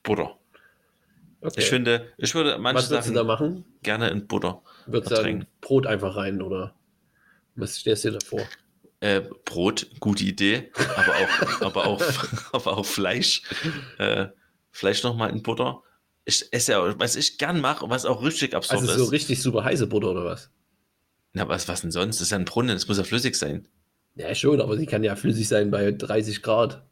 Butter. 0.03 0.39
Okay. 1.41 1.59
Ich 1.59 1.65
finde, 1.65 2.13
ich 2.17 2.33
würde 2.35 2.57
manche 2.59 2.89
Was 2.89 3.07
du 3.07 3.13
da 3.13 3.23
machen? 3.23 3.65
gerne 3.81 4.09
in 4.09 4.27
Butter. 4.27 4.61
Würdest 4.87 5.11
du 5.11 5.45
Brot 5.61 5.85
einfach 5.85 6.15
rein 6.15 6.41
oder 6.41 6.75
was 7.55 7.75
stellst 7.75 8.05
du 8.05 8.11
dir 8.11 8.19
da 8.19 8.25
vor? 8.25 8.41
Äh, 9.01 9.21
Brot, 9.45 9.87
gute 9.99 10.23
Idee, 10.23 10.71
aber 10.97 11.15
auch, 11.15 11.61
aber 11.61 11.87
auch, 11.87 12.03
aber 12.53 12.77
auch 12.77 12.85
Fleisch. 12.85 13.43
Äh, 13.97 14.27
vielleicht 14.71 15.03
nochmal 15.03 15.29
in 15.29 15.43
Butter. 15.43 15.83
Ich 16.25 16.51
esse 16.51 16.73
ja, 16.73 16.99
was 16.99 17.15
ich 17.15 17.37
gern 17.37 17.61
mache, 17.61 17.89
was 17.89 18.05
auch 18.05 18.23
richtig 18.23 18.53
absurd 18.53 18.81
also 18.81 18.85
ist. 18.85 18.91
Also 18.93 19.05
so 19.05 19.11
richtig 19.11 19.41
super 19.41 19.63
heiße 19.63 19.87
Butter 19.87 20.11
oder 20.11 20.25
was? 20.25 20.49
Na, 21.33 21.47
was, 21.47 21.67
was 21.67 21.81
denn 21.81 21.91
sonst? 21.91 22.17
Das 22.17 22.27
ist 22.27 22.31
ja 22.31 22.37
ein 22.37 22.45
Brunnen, 22.45 22.75
das 22.75 22.87
muss 22.87 22.97
ja 22.97 23.03
flüssig 23.03 23.35
sein. 23.35 23.67
Ja, 24.15 24.33
schon, 24.35 24.61
aber 24.61 24.77
sie 24.77 24.85
kann 24.85 25.03
ja 25.03 25.15
flüssig 25.15 25.47
sein 25.47 25.71
bei 25.71 25.91
30 25.91 26.41
Grad. 26.41 26.83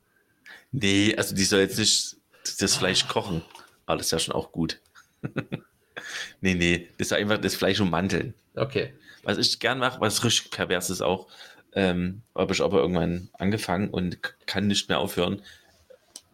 Nee, 0.71 1.15
also 1.15 1.35
die 1.35 1.43
soll 1.43 1.61
jetzt 1.61 1.77
nicht 1.77 2.15
das 2.59 2.75
Fleisch 2.75 3.07
kochen. 3.07 3.41
Aber 3.85 3.97
das 3.97 4.07
ist 4.07 4.11
ja 4.11 4.19
schon 4.19 4.35
auch 4.35 4.51
gut. 4.51 4.79
nee, 6.41 6.53
nee, 6.53 6.87
das 6.97 7.07
ist 7.07 7.13
einfach 7.13 7.37
das 7.37 7.55
Fleisch 7.55 7.79
ummanteln. 7.79 8.33
Okay. 8.55 8.93
Was 9.23 9.37
ich 9.37 9.59
gern 9.59 9.79
mache, 9.79 9.99
was 9.99 10.23
richtig 10.23 10.51
pervers 10.51 10.89
ist 10.89 11.01
auch, 11.01 11.27
ähm, 11.73 12.21
habe 12.35 12.53
ich 12.53 12.61
aber 12.61 12.79
irgendwann 12.79 13.29
angefangen 13.33 13.89
und 13.89 14.19
kann 14.45 14.67
nicht 14.67 14.89
mehr 14.89 14.99
aufhören, 14.99 15.41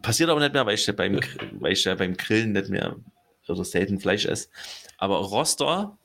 Passiert 0.04 0.30
aber 0.30 0.42
nicht 0.42 0.54
mehr, 0.54 0.66
weil 0.66 0.76
ich 0.76 0.86
ja 0.86 0.94
beim, 0.94 1.20
weil 1.54 1.72
ich 1.72 1.84
ja 1.86 1.96
beim 1.96 2.16
Grillen 2.16 2.52
nicht 2.52 2.70
mehr 2.70 2.98
oder 3.48 3.66
selten 3.66 4.00
Fleisch 4.00 4.26
esse. 4.26 4.50
Aber 4.98 5.18
Roster, 5.18 5.98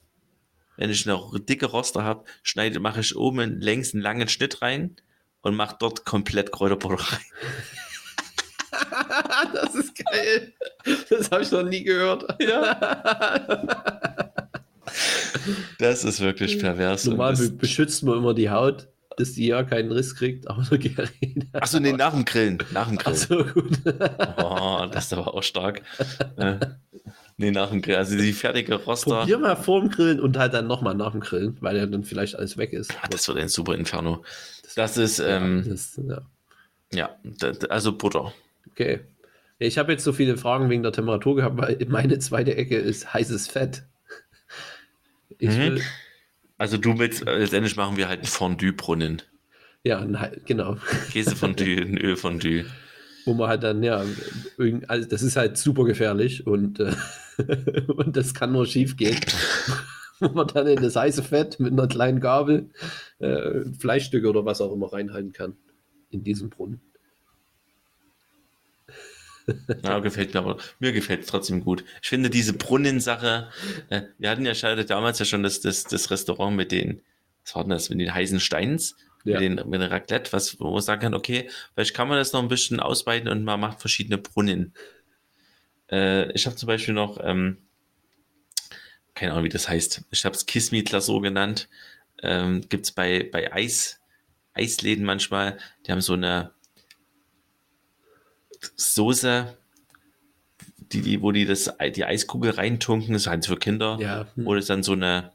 wenn 0.76 0.88
ich 0.90 1.06
eine 1.08 1.20
dicke 1.40 1.66
Roster 1.66 2.04
habe, 2.04 2.24
schneide, 2.42 2.80
mache 2.80 3.00
ich 3.00 3.16
oben 3.16 3.60
längs 3.60 3.92
einen 3.92 4.02
langen 4.02 4.28
Schnitt 4.28 4.62
rein 4.62 4.96
und 5.42 5.56
mache 5.56 5.76
dort 5.78 6.04
komplett 6.04 6.52
Kräuterbutter 6.52 7.02
rein. 7.12 7.20
das 9.52 9.74
ist 9.74 9.94
geil. 9.96 10.54
Das 11.10 11.30
habe 11.30 11.42
ich 11.42 11.50
noch 11.50 11.64
nie 11.64 11.82
gehört. 11.82 12.24
Ja. 12.40 14.14
Das 15.78 16.02
ist 16.02 16.20
wirklich 16.20 16.58
pervers. 16.58 17.04
Normal 17.04 17.36
beschützt 17.36 18.02
man 18.02 18.16
immer 18.16 18.32
die 18.34 18.50
Haut 18.50 18.88
dass 19.18 19.32
die 19.32 19.46
ja 19.46 19.62
keinen 19.62 19.92
Riss 19.92 20.14
kriegt, 20.14 20.48
aber 20.50 20.62
der 20.62 20.78
Gerät. 20.78 21.46
Achso, 21.52 21.80
nee, 21.80 21.92
nach 21.92 22.12
dem 22.12 22.24
Grillen. 22.24 22.58
Nach 22.72 22.88
dem 22.88 22.98
Grillen. 22.98 23.16
Achso, 23.16 23.44
gut. 23.44 23.78
Oh, 24.38 24.86
das 24.90 25.06
ist 25.06 25.12
aber 25.12 25.34
auch 25.34 25.42
stark. 25.42 25.82
Nee, 27.36 27.50
nach 27.52 27.70
dem 27.70 27.82
Grillen. 27.82 27.98
Also 27.98 28.16
die 28.16 28.32
fertige 28.32 28.74
Roster. 28.74 29.20
Probier 29.20 29.38
mal 29.38 29.56
vor 29.56 29.80
dem 29.80 29.90
Grillen 29.90 30.20
und 30.20 30.36
halt 30.36 30.54
dann 30.54 30.66
nochmal 30.66 30.94
nach 30.94 31.12
dem 31.12 31.20
Grillen, 31.20 31.56
weil 31.60 31.76
ja 31.76 31.86
dann 31.86 32.04
vielleicht 32.04 32.34
alles 32.36 32.56
weg 32.56 32.72
ist. 32.72 32.92
Ach, 33.00 33.08
das 33.08 33.28
wird 33.28 33.38
ein 33.38 33.48
super 33.48 33.74
Inferno. 33.74 34.24
Das, 34.62 34.74
das 34.74 34.96
ist, 34.96 35.18
ähm, 35.20 35.64
das, 35.68 36.00
ja. 36.04 36.22
ja, 36.92 37.16
also 37.68 37.96
Butter. 37.96 38.32
Okay. 38.72 39.00
Ich 39.60 39.78
habe 39.78 39.92
jetzt 39.92 40.04
so 40.04 40.12
viele 40.12 40.36
Fragen 40.36 40.70
wegen 40.70 40.82
der 40.82 40.92
Temperatur 40.92 41.36
gehabt, 41.36 41.58
weil 41.58 41.78
meine 41.88 42.18
zweite 42.18 42.56
Ecke 42.56 42.76
ist 42.76 43.12
heißes 43.12 43.48
Fett. 43.48 43.82
Ich 45.38 45.50
Mhm. 45.50 45.80
Also 46.58 46.76
du 46.76 46.98
willst, 46.98 47.26
äh, 47.26 47.38
letztendlich 47.38 47.76
machen 47.76 47.96
wir 47.96 48.08
halt 48.08 48.18
einen 48.18 48.26
Fondue-Brunnen. 48.26 49.22
ja, 49.84 50.00
ein, 50.00 50.18
genau. 50.44 50.76
Käsefondue, 51.12 51.80
ein 51.80 51.96
Ölfondue. 51.96 52.66
Wo 53.24 53.34
man 53.34 53.48
halt 53.48 53.62
dann, 53.62 53.82
ja, 53.82 54.04
also 54.88 55.08
das 55.08 55.22
ist 55.22 55.36
halt 55.36 55.56
super 55.56 55.84
gefährlich 55.84 56.46
und, 56.46 56.80
äh, 56.80 56.92
und 57.86 58.16
das 58.16 58.34
kann 58.34 58.52
nur 58.52 58.66
schief 58.66 58.96
gehen. 58.96 59.20
Wo 60.20 60.30
man 60.30 60.48
dann 60.48 60.66
in 60.66 60.82
das 60.82 60.96
heiße 60.96 61.22
Fett 61.22 61.60
mit 61.60 61.72
einer 61.72 61.86
kleinen 61.86 62.18
Gabel 62.18 62.70
äh, 63.20 63.60
Fleischstücke 63.78 64.28
oder 64.28 64.44
was 64.44 64.60
auch 64.60 64.72
immer 64.72 64.92
reinhalten 64.92 65.32
kann. 65.32 65.56
In 66.10 66.24
diesem 66.24 66.50
Brunnen. 66.50 66.80
Ja, 69.82 69.98
gefällt 70.00 70.34
mir 70.34 70.40
aber. 70.40 70.58
Mir 70.78 70.92
gefällt 70.92 71.20
es 71.22 71.26
trotzdem 71.26 71.64
gut. 71.64 71.84
Ich 72.02 72.08
finde 72.08 72.30
diese 72.30 72.52
Brunnensache, 72.52 73.48
äh, 73.88 74.02
wir 74.18 74.30
hatten 74.30 74.44
ja 74.44 74.54
schade 74.54 74.84
damals 74.84 75.18
ja 75.18 75.24
schon 75.24 75.42
das, 75.42 75.60
das, 75.60 75.84
das 75.84 76.10
Restaurant 76.10 76.56
mit 76.56 76.70
den, 76.72 77.02
was 77.44 77.54
war 77.54 77.62
denn 77.64 77.70
das, 77.70 77.88
mit 77.90 77.98
den 78.00 78.12
heißen 78.14 78.40
Steins, 78.40 78.96
Ja. 79.24 79.40
mit, 79.40 79.42
den, 79.58 79.68
mit 79.70 79.80
den 79.80 79.88
Raclette, 79.88 80.32
was, 80.32 80.60
wo 80.60 80.70
man 80.72 80.82
sagen 80.82 81.00
kann, 81.00 81.14
okay, 81.14 81.48
vielleicht 81.74 81.94
kann 81.94 82.08
man 82.08 82.18
das 82.18 82.32
noch 82.32 82.42
ein 82.42 82.48
bisschen 82.48 82.80
ausweiten 82.80 83.28
und 83.28 83.44
man 83.44 83.58
macht 83.60 83.80
verschiedene 83.80 84.18
Brunnen. 84.18 84.74
Äh, 85.90 86.30
ich 86.32 86.46
habe 86.46 86.56
zum 86.56 86.66
Beispiel 86.66 86.94
noch, 86.94 87.18
ähm, 87.22 87.58
keine 89.14 89.32
Ahnung, 89.32 89.44
wie 89.44 89.48
das 89.48 89.68
heißt. 89.68 90.02
Ich 90.10 90.24
habe 90.24 90.36
es 90.36 90.46
Kiss 90.46 90.70
Me 90.72 90.82
Glasur 90.82 91.22
genannt. 91.22 91.68
Ähm, 92.22 92.68
Gibt 92.68 92.84
es 92.86 92.92
bei, 92.92 93.28
bei 93.32 93.52
Eis, 93.52 94.00
Eisläden 94.52 95.04
manchmal. 95.04 95.58
Die 95.86 95.92
haben 95.92 96.00
so 96.00 96.12
eine 96.12 96.52
Soße, 98.76 99.56
die, 100.92 101.02
die, 101.02 101.22
wo 101.22 101.32
die 101.32 101.44
das, 101.44 101.72
die 101.94 102.04
Eiskugel 102.04 102.52
reintunken, 102.52 103.12
das 103.12 103.22
ist 103.22 103.28
halt 103.28 103.46
für 103.46 103.56
Kinder. 103.56 103.98
Ja, 104.00 104.26
hm. 104.34 104.44
Wo 104.44 104.54
es 104.54 104.66
dann 104.66 104.82
so 104.82 104.92
eine 104.92 105.32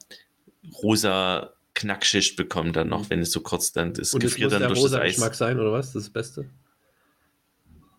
rosa 0.81 1.53
Knackschicht 1.75 2.35
bekommt 2.35 2.75
dann 2.75 2.89
noch, 2.89 3.09
wenn 3.09 3.19
es 3.19 3.31
so 3.31 3.41
kurz 3.41 3.71
dann, 3.71 3.93
das 3.93 4.13
Und 4.13 4.23
muss 4.23 4.35
dann 4.35 4.49
der 4.49 4.59
durch 4.59 4.73
das 4.73 4.79
rosa 4.79 4.99
Eis. 4.99 5.15
Geschmack 5.15 5.35
sein, 5.35 5.59
oder 5.59 5.71
was? 5.71 5.87
Das 5.87 6.03
ist 6.03 6.07
das 6.07 6.13
Beste? 6.13 6.49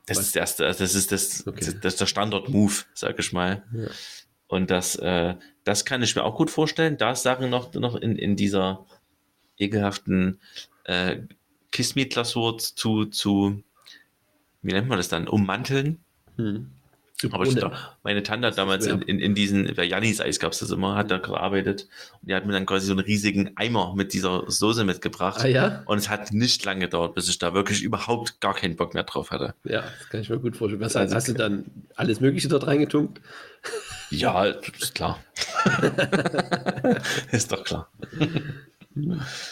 Das 0.06 0.18
ist, 0.18 0.36
das, 0.36 0.60
also 0.60 0.84
das 0.84 0.94
ist 0.94 1.12
das, 1.12 1.46
Okay. 1.46 1.64
das, 1.64 1.80
das 1.80 1.94
ist 1.94 2.00
der 2.00 2.06
Standard-Move, 2.06 2.74
sag 2.94 3.18
ich 3.18 3.32
mal. 3.32 3.64
Ja. 3.72 3.88
Und 4.48 4.70
das, 4.70 4.96
äh, 4.96 5.34
das 5.64 5.84
kann 5.84 6.02
ich 6.02 6.14
mir 6.14 6.24
auch 6.24 6.36
gut 6.36 6.50
vorstellen. 6.50 6.98
Da 6.98 7.12
ist 7.12 7.22
Sachen 7.22 7.48
noch, 7.48 7.72
noch 7.74 7.96
in, 7.96 8.16
in 8.16 8.36
dieser 8.36 8.84
ekelhaften 9.58 10.40
äh, 10.84 11.22
Kiss-Me-Glasur 11.72 12.58
zu, 12.58 13.06
zu, 13.06 13.62
wie 14.64 14.72
nennt 14.72 14.88
man 14.88 14.98
das 14.98 15.08
dann, 15.08 15.28
ummanteln. 15.28 15.98
Hm. 16.36 16.70
Aber 17.30 17.46
ich, 17.46 17.56
meine 18.02 18.22
Tante 18.22 18.48
hat 18.48 18.58
damals 18.58 18.86
in, 18.86 19.00
in, 19.02 19.18
in 19.18 19.34
diesen, 19.34 19.72
bei 19.76 19.84
Jannis 19.84 20.20
Eis 20.20 20.40
gab 20.40 20.52
es 20.52 20.58
das 20.58 20.70
immer, 20.72 20.96
hat 20.96 21.10
da 21.10 21.18
gearbeitet 21.18 21.86
und 22.20 22.28
die 22.28 22.34
hat 22.34 22.44
mir 22.44 22.52
dann 22.52 22.66
quasi 22.66 22.86
so 22.86 22.92
einen 22.92 23.00
riesigen 23.00 23.52
Eimer 23.56 23.94
mit 23.94 24.12
dieser 24.12 24.42
Soße 24.50 24.84
mitgebracht. 24.84 25.40
Ah 25.42 25.46
ja? 25.46 25.82
Und 25.86 25.96
es 25.98 26.10
hat 26.10 26.32
nicht 26.32 26.62
lange 26.66 26.80
gedauert, 26.80 27.14
bis 27.14 27.28
ich 27.30 27.38
da 27.38 27.54
wirklich 27.54 27.82
überhaupt 27.82 28.40
gar 28.42 28.52
keinen 28.52 28.76
Bock 28.76 28.92
mehr 28.92 29.04
drauf 29.04 29.30
hatte. 29.30 29.54
Ja, 29.64 29.84
das 30.00 30.08
kann 30.10 30.20
ich 30.20 30.28
mir 30.28 30.38
gut 30.38 30.56
vorstellen. 30.56 30.82
Was 30.82 30.96
Also- 30.96 31.14
hast 31.14 31.28
du 31.28 31.32
dann 31.34 31.64
alles 31.94 32.20
Mögliche 32.20 32.48
dort 32.48 32.66
reingetunkt? 32.66 33.20
Ja, 34.10 34.44
ist 34.44 34.94
klar. 34.94 35.18
ist 37.30 37.50
doch 37.52 37.64
klar. 37.64 37.88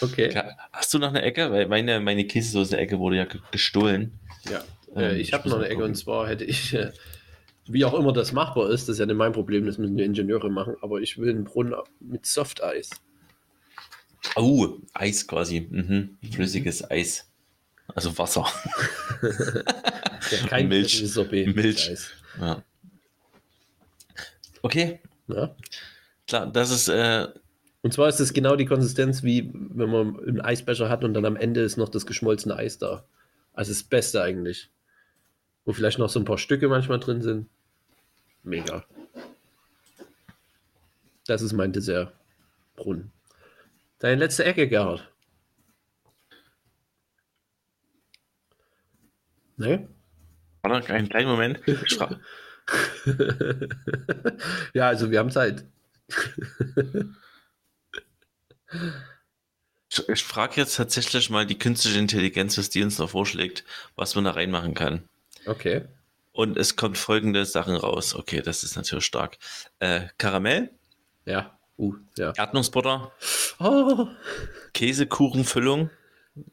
Okay. 0.01 0.43
Hast 0.73 0.93
du 0.95 0.99
noch 0.99 1.09
eine 1.09 1.23
Ecke? 1.23 1.51
Weil 1.51 1.69
meine, 1.69 2.01
meine 2.01 2.25
Käsesoße-Ecke 2.27 2.99
wurde 2.99 3.17
ja 3.17 3.25
ge- 3.25 3.41
gestohlen. 3.51 4.13
Ja. 4.51 4.63
Ähm, 4.95 5.01
Äh, 5.03 5.19
ich 5.19 5.33
habe 5.33 5.49
noch 5.49 5.57
mal 5.57 5.65
eine 5.65 5.73
Ecke 5.75 5.85
und 5.85 5.95
zwar 5.95 6.29
hätte 6.29 6.45
ich, 6.45 6.75
äh, 6.75 6.93
wie 7.67 7.85
auch 7.85 7.95
immer 7.95 8.13
das 8.13 8.33
machbar 8.33 8.71
ist, 8.71 8.89
das 8.89 8.95
ist 8.95 8.99
ja 9.01 9.07
nicht 9.07 9.17
mein 9.17 9.33
Problem, 9.33 9.67
das 9.67 9.79
müssen 9.79 9.97
die 9.97 10.05
Ingenieure 10.05 10.51
machen, 10.51 10.75
aber 10.83 11.01
ich 11.01 11.19
will 11.19 11.31
einen 11.31 11.45
Brunnen 11.45 11.75
mit 12.01 12.27
Softeis. 12.27 12.91
Oh, 14.37 14.79
Eis 14.95 15.27
quasi. 15.27 15.67
Mhm. 15.71 16.17
Flüssiges 16.33 16.89
Eis. 16.91 17.29
Also 17.95 18.17
Wasser. 18.17 18.47
Ja, 19.23 20.39
kein 20.49 20.69
Milch. 20.69 21.03
Sorbet. 21.13 21.55
Milch. 21.55 21.91
Eis. 21.91 22.11
Ja. 22.41 22.63
Okay, 24.63 25.01
Ja. 25.27 25.55
klar, 26.27 26.47
das 26.47 26.71
ist, 26.71 26.89
äh, 26.89 27.27
Und 27.83 27.93
zwar 27.93 28.09
ist 28.09 28.21
es 28.21 28.33
genau 28.33 28.55
die 28.55 28.65
Konsistenz, 28.67 29.23
wie 29.25 29.51
wenn 29.53 29.91
man 29.91 30.17
einen 30.21 30.41
Eisbecher 30.41 30.89
hat 30.89 31.03
und 31.05 31.15
dann 31.15 31.25
am 31.25 31.35
Ende 31.37 31.63
ist 31.63 31.77
noch 31.77 31.89
das 31.89 32.07
geschmolzene 32.07 32.55
Eis 32.57 32.79
da. 32.79 33.05
Also 33.55 33.73
das 33.73 33.83
Beste 33.83 34.23
eigentlich. 34.23 34.71
Wo 35.65 35.73
vielleicht 35.73 35.99
noch 35.99 36.09
so 36.09 36.19
ein 36.19 36.25
paar 36.25 36.39
Stücke 36.39 36.69
manchmal 36.69 37.01
drin 37.01 37.23
sind. 37.23 37.49
Mega. 38.43 38.85
Das 41.27 41.43
ist 41.43 41.53
mein 41.53 41.73
Dessertbrunnen. 41.73 43.13
Deine 44.01 44.17
letzte 44.17 44.45
Ecke, 44.45 44.69
Gerhard. 44.69 45.09
Ne? 49.57 49.89
warte, 50.63 50.93
einen 50.93 51.09
kleinen 51.09 51.29
Moment. 51.29 51.61
Ja, 54.73 54.87
also 54.89 55.11
wir 55.11 55.19
haben 55.19 55.31
Zeit. 55.31 55.65
ich, 59.89 60.09
ich 60.09 60.25
frage 60.25 60.61
jetzt 60.61 60.77
tatsächlich 60.77 61.29
mal 61.29 61.45
die 61.45 61.59
künstliche 61.59 61.99
Intelligenz, 61.99 62.57
was 62.57 62.71
die 62.71 62.85
uns 62.85 62.99
noch 62.99 63.11
vorschlägt, 63.11 63.65
was 63.97 64.15
man 64.15 64.25
da 64.25 64.31
reinmachen 64.31 64.75
kann. 64.75 65.09
Okay. 65.47 65.83
Und 66.33 66.57
es 66.57 66.77
kommt 66.77 66.97
folgende 66.99 67.45
Sachen 67.45 67.77
raus. 67.77 68.15
Okay, 68.15 68.41
das 68.43 68.63
ist 68.65 68.77
natürlich 68.77 69.05
stark. 69.05 69.39
Äh, 69.81 70.03
Karamell, 70.19 70.71
Ja. 71.27 71.59
Uh, 71.79 71.95
ja. 72.17 72.33
Erdnussbutter, 72.37 73.13
Oh. 73.59 74.07
Käsekuchenfüllung, 74.75 75.91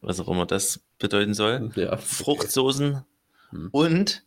was 0.01 0.19
auch 0.19 0.27
immer 0.29 0.45
das 0.45 0.79
bedeuten 0.97 1.33
soll, 1.33 1.71
Ja. 1.75 1.97
Fruchtsoßen 1.97 3.03
Hm. 3.51 3.69
und 3.71 4.23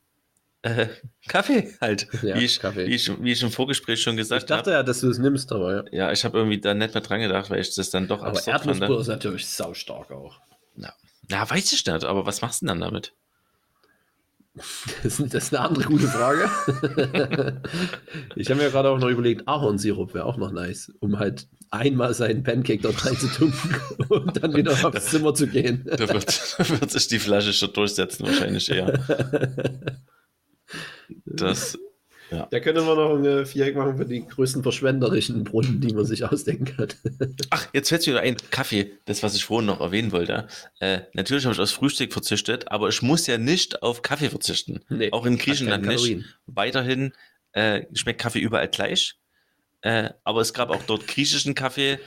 äh, 0.62 0.88
Kaffee 1.29 1.75
halt. 1.81 2.09
Ja, 2.22 2.37
wie, 2.37 2.44
ich, 2.44 2.61
Kaffee. 2.61 2.87
Wie, 2.87 2.94
ich, 2.94 3.22
wie 3.22 3.33
ich 3.33 3.42
im 3.42 3.51
Vorgespräch 3.51 4.01
schon 4.03 4.14
Ich 4.14 4.18
gesagt 4.18 4.51
dachte 4.51 4.70
habe. 4.70 4.79
ja, 4.79 4.83
dass 4.83 5.01
du 5.01 5.09
es 5.11 5.18
nimmst, 5.18 5.51
aber 5.53 5.75
ja. 5.92 6.07
Ja, 6.07 6.12
ich 6.12 6.25
habe 6.25 6.38
irgendwie 6.38 6.61
da 6.61 6.72
nicht 6.75 6.94
mehr 6.94 7.03
dran 7.03 7.20
gedacht, 7.20 7.51
weil 7.51 7.61
ich 7.61 7.75
das 7.75 7.90
dann 7.90 8.07
doch 8.09 8.20
Aber 8.20 8.29
absurd 8.29 8.59
fand. 8.59 8.66
Erdnussbutter 8.68 9.01
ist 9.01 9.07
natürlich 9.09 9.46
saustark 9.48 10.11
auch. 10.12 10.40
Ja. 10.77 10.92
Na, 11.29 11.48
weiß 11.51 11.72
ich 11.72 11.85
nicht, 11.87 12.05
aber 12.05 12.27
was 12.27 12.42
machst 12.42 12.62
du 12.62 12.66
denn 12.66 12.81
dann 12.81 12.90
damit? 12.92 13.12
Das 14.55 15.19
ist, 15.19 15.35
das 15.35 15.45
ist 15.45 15.55
eine 15.55 15.65
andere 15.67 15.85
gute 15.85 16.07
Frage. 16.07 16.51
ich 18.37 18.51
habe 18.51 18.61
mir 18.61 18.71
gerade 18.71 18.91
auch 18.91 18.99
noch 18.99 19.09
überlegt, 19.09 19.49
Ahornsirup 19.49 20.12
wäre 20.12 20.27
auch 20.27 20.37
noch 20.37 20.53
nice, 20.53 20.93
um 21.01 21.19
halt 21.19 21.49
einmal 21.71 22.12
seinen 22.12 22.43
Pancake 22.43 22.83
dort 22.83 23.07
reinzutunken 23.07 23.77
und 24.11 24.43
dann 24.43 24.55
wieder 24.55 24.73
aufs 24.87 25.07
Zimmer 25.07 25.33
zu 25.35 25.47
gehen. 25.47 25.85
Da 25.87 26.01
wird, 26.01 26.59
da 26.59 26.69
wird 26.69 26.91
sich 26.91 27.09
die 27.09 27.19
Flasche 27.19 27.55
schon 27.55 27.73
durchsetzen, 27.73 28.27
wahrscheinlich 28.27 28.71
eher. 28.71 30.03
Das, 31.27 31.79
Da 32.51 32.61
können 32.61 32.87
wir 32.87 32.95
noch 32.95 33.16
ein 33.16 33.47
Viereck 33.47 33.77
machen 33.77 33.97
für 33.97 34.07
die 34.07 34.27
größten 34.27 34.62
verschwenderischen 34.62 35.45
Brunnen, 35.45 35.81
die 35.81 35.92
man 35.92 36.05
sich 36.05 36.25
ausdenken 36.31 36.64
kann. 36.64 36.88
ach, 37.51 37.68
jetzt 37.73 37.88
fällt 37.88 38.07
mir 38.07 38.14
wieder 38.14 38.23
ein, 38.23 38.37
Kaffee, 38.51 38.92
das, 39.05 39.23
was 39.23 39.35
ich 39.35 39.45
vorhin 39.45 39.66
noch 39.66 39.81
erwähnen 39.81 40.12
wollte. 40.12 40.47
Äh, 40.81 41.01
natürlich 41.12 41.45
habe 41.45 41.55
ich 41.55 41.61
aufs 41.61 41.73
Frühstück 41.73 42.12
verzichtet, 42.12 42.71
aber 42.71 42.88
ich 42.88 43.03
muss 43.03 43.27
ja 43.27 43.38
nicht 43.38 43.83
auf 43.83 44.03
Kaffee 44.03 44.31
verzichten. 44.31 44.81
Nee, 44.88 45.12
Auch 45.12 45.27
in 45.27 45.38
Griechenland 45.38 45.87
nicht. 45.87 46.25
Weiterhin 46.47 47.12
äh, 47.53 47.83
schmeckt 47.95 48.21
Kaffee 48.21 48.40
überall 48.40 48.68
gleich. 48.68 49.16
Äh, 49.83 50.11
aber 50.25 50.40
es 50.40 50.55
gab 50.55 50.71
auch 50.71 50.83
dort 50.85 51.07
griechischen 51.07 51.55
Kaffee. 51.55 51.99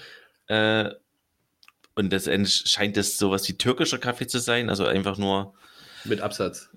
Äh, 0.47 0.89
und 1.95 2.11
letztendlich 2.11 2.63
scheint 2.65 2.97
es 2.97 3.17
sowas 3.17 3.47
wie 3.47 3.57
türkischer 3.57 3.97
Kaffee 3.97 4.27
zu 4.27 4.39
sein. 4.39 4.69
Also 4.69 4.85
einfach 4.85 5.17
nur 5.17 5.53
Mit 6.03 6.21
Absatz. 6.21 6.69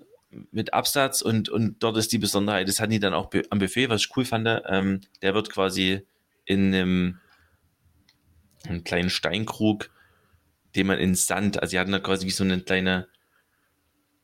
Mit 0.51 0.73
Absatz 0.73 1.21
und, 1.21 1.49
und 1.49 1.81
dort 1.83 1.97
ist 1.97 2.11
die 2.11 2.17
Besonderheit, 2.19 2.67
das 2.67 2.79
hatten 2.79 2.91
die 2.91 2.99
dann 2.99 3.13
auch 3.13 3.31
am 3.49 3.59
Buffet, 3.59 3.89
was 3.89 4.01
ich 4.05 4.15
cool 4.15 4.25
fand, 4.25 4.47
ähm, 4.67 5.01
der 5.21 5.33
wird 5.33 5.49
quasi 5.49 6.05
in 6.45 6.73
einem, 6.73 7.19
einem 8.65 8.83
kleinen 8.83 9.09
Steinkrug, 9.09 9.89
den 10.75 10.87
man 10.87 10.99
in 10.99 11.15
Sand, 11.15 11.61
also 11.61 11.71
die 11.71 11.79
hatten 11.79 11.91
da 11.91 11.99
quasi 11.99 12.25
wie 12.27 12.31
so 12.31 12.43
eine 12.43 12.59
kleine, 12.61 13.07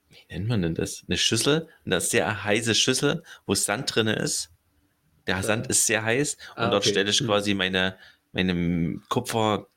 wie 0.10 0.18
nennt 0.30 0.48
man 0.48 0.62
denn 0.62 0.76
das? 0.76 1.04
Eine 1.08 1.18
Schüssel, 1.18 1.68
eine 1.86 2.00
sehr 2.02 2.44
heiße 2.44 2.76
Schüssel, 2.76 3.24
wo 3.46 3.56
Sand 3.56 3.94
drin 3.96 4.08
ist. 4.08 4.52
Der 5.28 5.42
Sand 5.42 5.68
ist 5.68 5.88
sehr 5.88 6.04
heiß 6.04 6.38
und 6.56 6.58
Ah, 6.58 6.70
dort 6.70 6.84
okay. 6.84 6.92
stelle 6.92 7.10
ich 7.10 7.20
Hm. 7.20 7.28
quasi 7.28 7.54
meine, 7.56 7.98
meine 8.32 9.00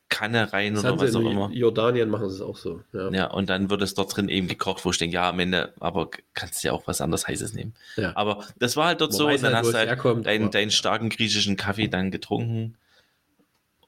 Kupferkanne 0.08 0.52
rein 0.52 0.74
Das 0.74 0.84
oder 0.84 1.00
was 1.00 1.14
auch 1.14 1.20
in 1.20 1.26
immer. 1.28 1.50
Jordanien 1.52 2.08
machen 2.08 2.28
sie 2.28 2.36
es 2.36 2.42
auch 2.42 2.56
so. 2.56 2.82
Ja. 2.92 3.10
Ja, 3.10 3.26
und 3.30 3.48
dann 3.48 3.70
wird 3.70 3.82
es 3.82 3.94
dort 3.94 4.16
drin 4.16 4.28
eben 4.28 4.48
gekocht, 4.48 4.84
wo 4.84 4.90
ich 4.90 4.98
denke, 4.98 5.14
ja, 5.14 5.28
am 5.28 5.38
Ende, 5.38 5.72
aber 5.80 6.10
kannst 6.34 6.62
du 6.62 6.68
ja 6.68 6.72
auch 6.72 6.86
was 6.86 7.00
anderes 7.00 7.26
Heißes 7.28 7.54
nehmen. 7.54 7.74
Ja. 7.96 8.12
Aber 8.16 8.44
das 8.58 8.76
war 8.76 8.86
halt 8.86 9.00
dort 9.00 9.12
Man 9.12 9.18
so, 9.18 9.28
und 9.28 9.42
dann 9.42 9.54
halt, 9.54 9.64
hast 9.64 9.72
du 9.72 9.78
halt 9.78 9.88
herkommt, 9.88 10.26
deinen, 10.26 10.50
deinen 10.50 10.70
starken 10.70 11.10
griechischen 11.10 11.56
Kaffee 11.56 11.88
dann 11.88 12.10
getrunken. 12.10 12.76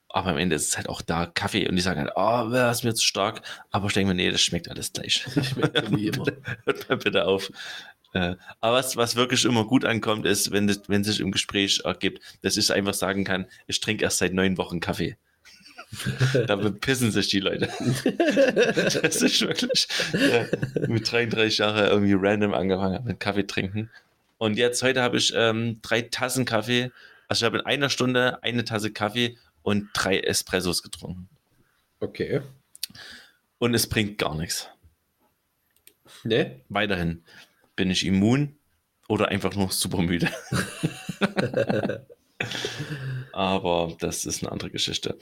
Aber 0.09 0.31
am 0.31 0.39
Ende 0.39 0.57
ist 0.57 0.69
es 0.69 0.77
halt 0.77 0.89
auch 0.89 1.03
da 1.03 1.27
Kaffee 1.27 1.69
und 1.69 1.77
die 1.77 1.83
sagen 1.83 2.01
halt, 2.01 2.13
oh, 2.17 2.51
das 2.51 2.79
ist 2.79 2.85
mir 2.85 2.95
zu 2.95 3.05
stark. 3.05 3.43
Aber 3.71 3.87
ich 3.87 3.93
denke 3.93 4.09
mir, 4.09 4.15
nee, 4.17 4.31
das 4.31 4.41
schmeckt 4.41 4.69
alles 4.69 4.93
gleich. 4.93 5.25
Schmeckt 5.43 5.97
wie 5.97 6.09
immer. 6.09 6.27
Hört 6.65 6.89
mal 6.89 6.99
bitte 6.99 7.27
auf. 7.27 7.51
Äh, 8.13 8.35
aber 8.61 8.79
was, 8.79 8.97
was 8.97 9.15
wirklich 9.15 9.45
immer 9.45 9.65
gut 9.65 9.85
ankommt, 9.85 10.27
ist, 10.27 10.51
wenn, 10.51 10.67
das, 10.67 10.83
wenn 10.89 11.05
sich 11.05 11.21
im 11.21 11.31
Gespräch 11.31 11.83
ergibt, 11.85 12.21
dass 12.43 12.57
ich 12.57 12.73
einfach 12.73 12.95
sagen 12.95 13.23
kann, 13.23 13.47
ich 13.69 13.79
trinke 13.79 14.03
erst 14.03 14.19
seit 14.19 14.35
neun 14.35 14.59
Wochen 14.59 14.81
Kaffee. 14.81 15.17
da 16.47 16.57
bepissen 16.57 17.11
sich 17.11 17.29
die 17.29 17.41
Leute. 17.41 17.69
das 19.03 19.23
ist 19.23 19.41
wirklich 19.41 19.89
äh, 20.13 20.47
mit 20.87 21.11
33 21.11 21.59
Jahren 21.59 21.87
irgendwie 21.87 22.15
random 22.15 22.55
angefangen 22.55 23.05
mit 23.05 23.21
Kaffee 23.21 23.47
trinken. 23.47 23.91
Und 24.39 24.57
jetzt, 24.57 24.83
heute 24.83 25.03
habe 25.03 25.17
ich 25.19 25.33
ähm, 25.35 25.81
drei 25.83 26.03
Tassen 26.03 26.45
Kaffee. 26.45 26.91
Also 27.29 27.43
ich 27.43 27.47
habe 27.47 27.59
in 27.59 27.67
einer 27.67 27.91
Stunde 27.91 28.43
eine 28.43 28.65
Tasse 28.65 28.93
Kaffee 28.93 29.37
und 29.63 29.89
drei 29.93 30.21
Espressos 30.21 30.83
getrunken. 30.83 31.29
Okay. 32.01 32.41
Und 33.59 33.75
es 33.75 33.89
bringt 33.89 34.19
gar 34.19 34.35
nichts. 34.35 34.69
Ne? 36.25 36.61
Weiterhin 36.69 37.23
bin 37.77 37.91
ich 37.91 38.07
immun 38.07 38.57
oder 39.09 39.29
einfach 39.29 39.55
nur 39.55 39.71
super 39.71 40.03
müde. 40.03 40.29
Aber 43.33 43.97
das 43.99 44.27
ist 44.27 44.43
eine 44.43 44.53
andere 44.53 44.71
Geschichte. 44.71 45.19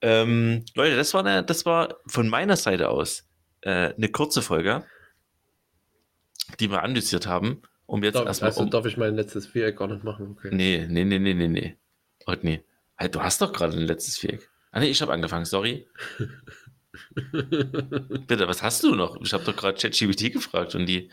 Ähm, 0.00 0.64
Leute, 0.74 0.96
das 0.96 1.14
war, 1.14 1.24
eine, 1.24 1.42
das 1.42 1.66
war 1.66 1.96
von 2.06 2.28
meiner 2.28 2.56
Seite 2.56 2.90
aus 2.90 3.28
äh, 3.62 3.94
eine 3.94 4.08
kurze 4.08 4.42
Folge, 4.42 4.84
die 6.60 6.70
wir 6.70 6.82
analysiert 6.82 7.26
haben. 7.26 7.62
Um 7.86 8.02
jetzt 8.02 8.16
Darf, 8.16 8.26
erstmal. 8.26 8.50
also 8.50 8.62
Um, 8.62 8.70
darf 8.70 8.84
ich 8.84 8.96
mein 8.96 9.14
letztes 9.14 9.46
Viereck 9.46 9.78
gar 9.78 9.88
nicht 9.88 10.04
machen? 10.04 10.36
Okay. 10.38 10.50
nee, 10.52 10.86
nee, 10.88 11.04
nee, 11.04 11.18
nee, 11.18 11.34
nee, 11.34 11.48
nee. 11.48 11.76
Heute 12.26 12.44
nee. 12.46 12.62
Halt, 12.98 13.14
du 13.14 13.22
hast 13.22 13.40
doch 13.40 13.52
gerade 13.52 13.76
ein 13.76 13.86
letztes 13.86 14.18
Viereck. 14.18 14.50
Ah, 14.72 14.80
nee, 14.80 14.88
ich 14.88 15.00
habe 15.00 15.12
angefangen, 15.12 15.46
sorry. 15.46 15.86
Bitte, 17.32 18.46
was 18.48 18.62
hast 18.62 18.82
du 18.82 18.94
noch? 18.94 19.20
Ich 19.22 19.32
habe 19.32 19.44
doch 19.44 19.56
gerade 19.56 19.78
ChatGPT 19.78 20.32
gefragt 20.32 20.74
und 20.74 20.86
die 20.86 21.10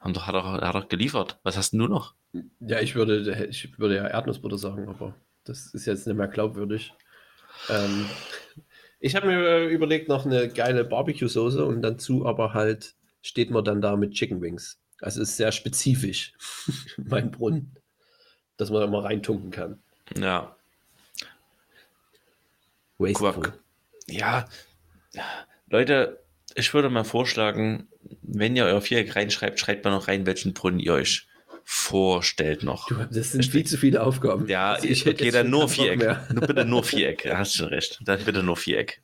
haben 0.00 0.14
doch, 0.14 0.26
hat, 0.26 0.34
doch, 0.34 0.44
hat 0.44 0.74
doch 0.74 0.88
geliefert. 0.88 1.38
Was 1.42 1.56
hast 1.56 1.72
du 1.72 1.86
noch? 1.88 2.14
Ja, 2.60 2.80
ich 2.80 2.94
würde, 2.94 3.46
ich 3.50 3.78
würde 3.78 3.96
ja 3.96 4.06
Erdnussbutter 4.06 4.58
sagen, 4.58 4.88
aber 4.88 5.14
das 5.48 5.74
ist 5.74 5.86
jetzt 5.86 6.06
nicht 6.06 6.16
mehr 6.16 6.28
glaubwürdig. 6.28 6.92
Ähm, 7.68 8.06
ich 9.00 9.16
habe 9.16 9.26
mir 9.26 9.38
äh, 9.38 9.66
überlegt, 9.66 10.08
noch 10.08 10.26
eine 10.26 10.48
geile 10.48 10.84
Barbecue-Soße 10.84 11.64
und 11.64 11.82
dazu 11.82 12.26
aber 12.26 12.54
halt 12.54 12.94
steht 13.22 13.50
man 13.50 13.64
dann 13.64 13.80
da 13.80 13.96
mit 13.96 14.12
Chicken 14.12 14.40
Wings. 14.40 14.80
Also 15.00 15.22
ist 15.22 15.36
sehr 15.36 15.52
spezifisch, 15.52 16.32
mein 16.96 17.30
Brunnen, 17.30 17.76
dass 18.56 18.70
man 18.70 18.80
da 18.80 18.86
mal 18.86 19.02
reintunken 19.02 19.50
kann. 19.50 19.82
Ja, 20.18 20.56
Wasteful. 22.98 23.52
Ja, 24.08 24.48
Leute, 25.68 26.20
ich 26.54 26.74
würde 26.74 26.90
mal 26.90 27.04
vorschlagen, 27.04 27.88
wenn 28.22 28.56
ihr 28.56 28.64
euer 28.64 28.80
Viereck 28.80 29.14
reinschreibt, 29.14 29.60
schreibt 29.60 29.84
mal 29.84 29.92
noch 29.92 30.08
rein, 30.08 30.26
welchen 30.26 30.52
Brunnen 30.52 30.80
ihr 30.80 30.94
euch 30.94 31.27
vorstellt 31.70 32.62
noch. 32.62 32.88
Du, 32.88 32.94
das 32.94 33.32
sind 33.32 33.44
viel 33.44 33.66
zu 33.66 33.76
viele 33.76 34.02
Aufgaben. 34.02 34.48
Ja, 34.48 34.72
Also 34.72 34.88
ich 34.88 35.04
hätte 35.04 35.16
okay, 35.16 35.24
jetzt 35.24 35.34
dann 35.34 35.46
schon 35.48 35.50
nur 35.50 35.68
Viereck. 35.68 36.00
Nur 36.32 36.46
bitte 36.46 36.64
nur 36.64 36.82
Viereck. 36.82 37.26
Ja, 37.26 37.36
hast 37.36 37.54
schon 37.56 37.68
recht. 37.68 38.00
Dann 38.02 38.24
bitte 38.24 38.42
nur 38.42 38.56
Viereck. 38.56 39.02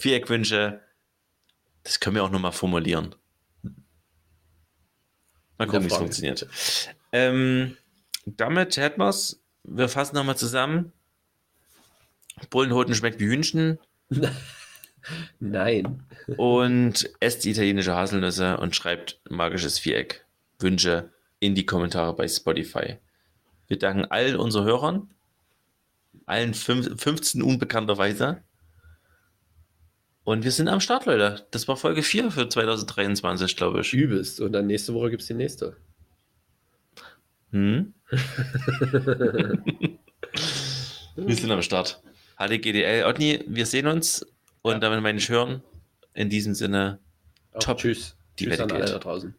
Viereckwünsche, 0.00 0.80
das 1.84 2.00
können 2.00 2.16
wir 2.16 2.24
auch 2.24 2.30
nochmal 2.30 2.50
formulieren. 2.50 3.14
Mal 5.58 5.66
gucken, 5.68 5.84
wie 5.84 5.92
es 5.92 5.96
funktioniert. 5.96 6.48
Ähm, 7.12 7.76
damit 8.26 8.76
hätten 8.78 9.00
wir 9.00 9.08
es. 9.08 9.40
Wir 9.62 9.88
fassen 9.88 10.16
nochmal 10.16 10.36
zusammen. 10.36 10.90
Bullenhoden 12.50 12.96
schmeckt 12.96 13.20
wie 13.20 13.26
Hühnchen 13.26 13.78
Nein. 15.38 16.02
und 16.36 17.08
esst 17.20 17.46
italienische 17.46 17.94
Haselnüsse 17.94 18.56
und 18.56 18.74
schreibt 18.74 19.20
magisches 19.30 19.78
Viereck. 19.78 20.24
Wünsche 20.58 21.12
in 21.42 21.54
die 21.56 21.66
Kommentare 21.66 22.14
bei 22.14 22.28
Spotify. 22.28 22.98
Wir 23.66 23.76
danken 23.78 24.04
allen 24.04 24.36
unseren 24.36 24.64
Hörern, 24.64 25.10
allen 26.24 26.54
fünf, 26.54 27.02
15 27.02 27.42
unbekannterweise. 27.42 28.42
Und 30.22 30.44
wir 30.44 30.52
sind 30.52 30.68
am 30.68 30.78
Start, 30.80 31.06
Leute. 31.06 31.44
Das 31.50 31.66
war 31.66 31.76
Folge 31.76 32.04
4 32.04 32.30
für 32.30 32.48
2023, 32.48 33.56
glaube 33.56 33.80
ich. 33.80 33.92
Übelst. 33.92 34.40
Und 34.40 34.52
dann 34.52 34.68
nächste 34.68 34.94
Woche 34.94 35.10
gibt 35.10 35.22
es 35.22 35.28
die 35.28 35.34
nächste. 35.34 35.76
Hm? 37.50 37.92
wir 41.16 41.36
sind 41.36 41.50
am 41.50 41.62
Start. 41.62 42.00
HDGDL, 42.38 43.04
Otni, 43.04 43.42
wir 43.48 43.66
sehen 43.66 43.88
uns. 43.88 44.24
Und 44.62 44.74
Ja. 44.74 44.78
damit 44.78 45.02
meine 45.02 45.18
ich 45.18 45.28
hören. 45.28 45.60
In 46.14 46.30
diesem 46.30 46.54
Sinne, 46.54 47.00
Auch 47.52 47.58
Top. 47.60 47.78
Tschüss. 47.78 48.14
Die 48.38 48.44
Tschüss 48.44 48.52
Wette 48.60 48.62
an 48.62 48.70
alle 48.80 48.84
da 48.92 48.98
draußen. 49.00 49.34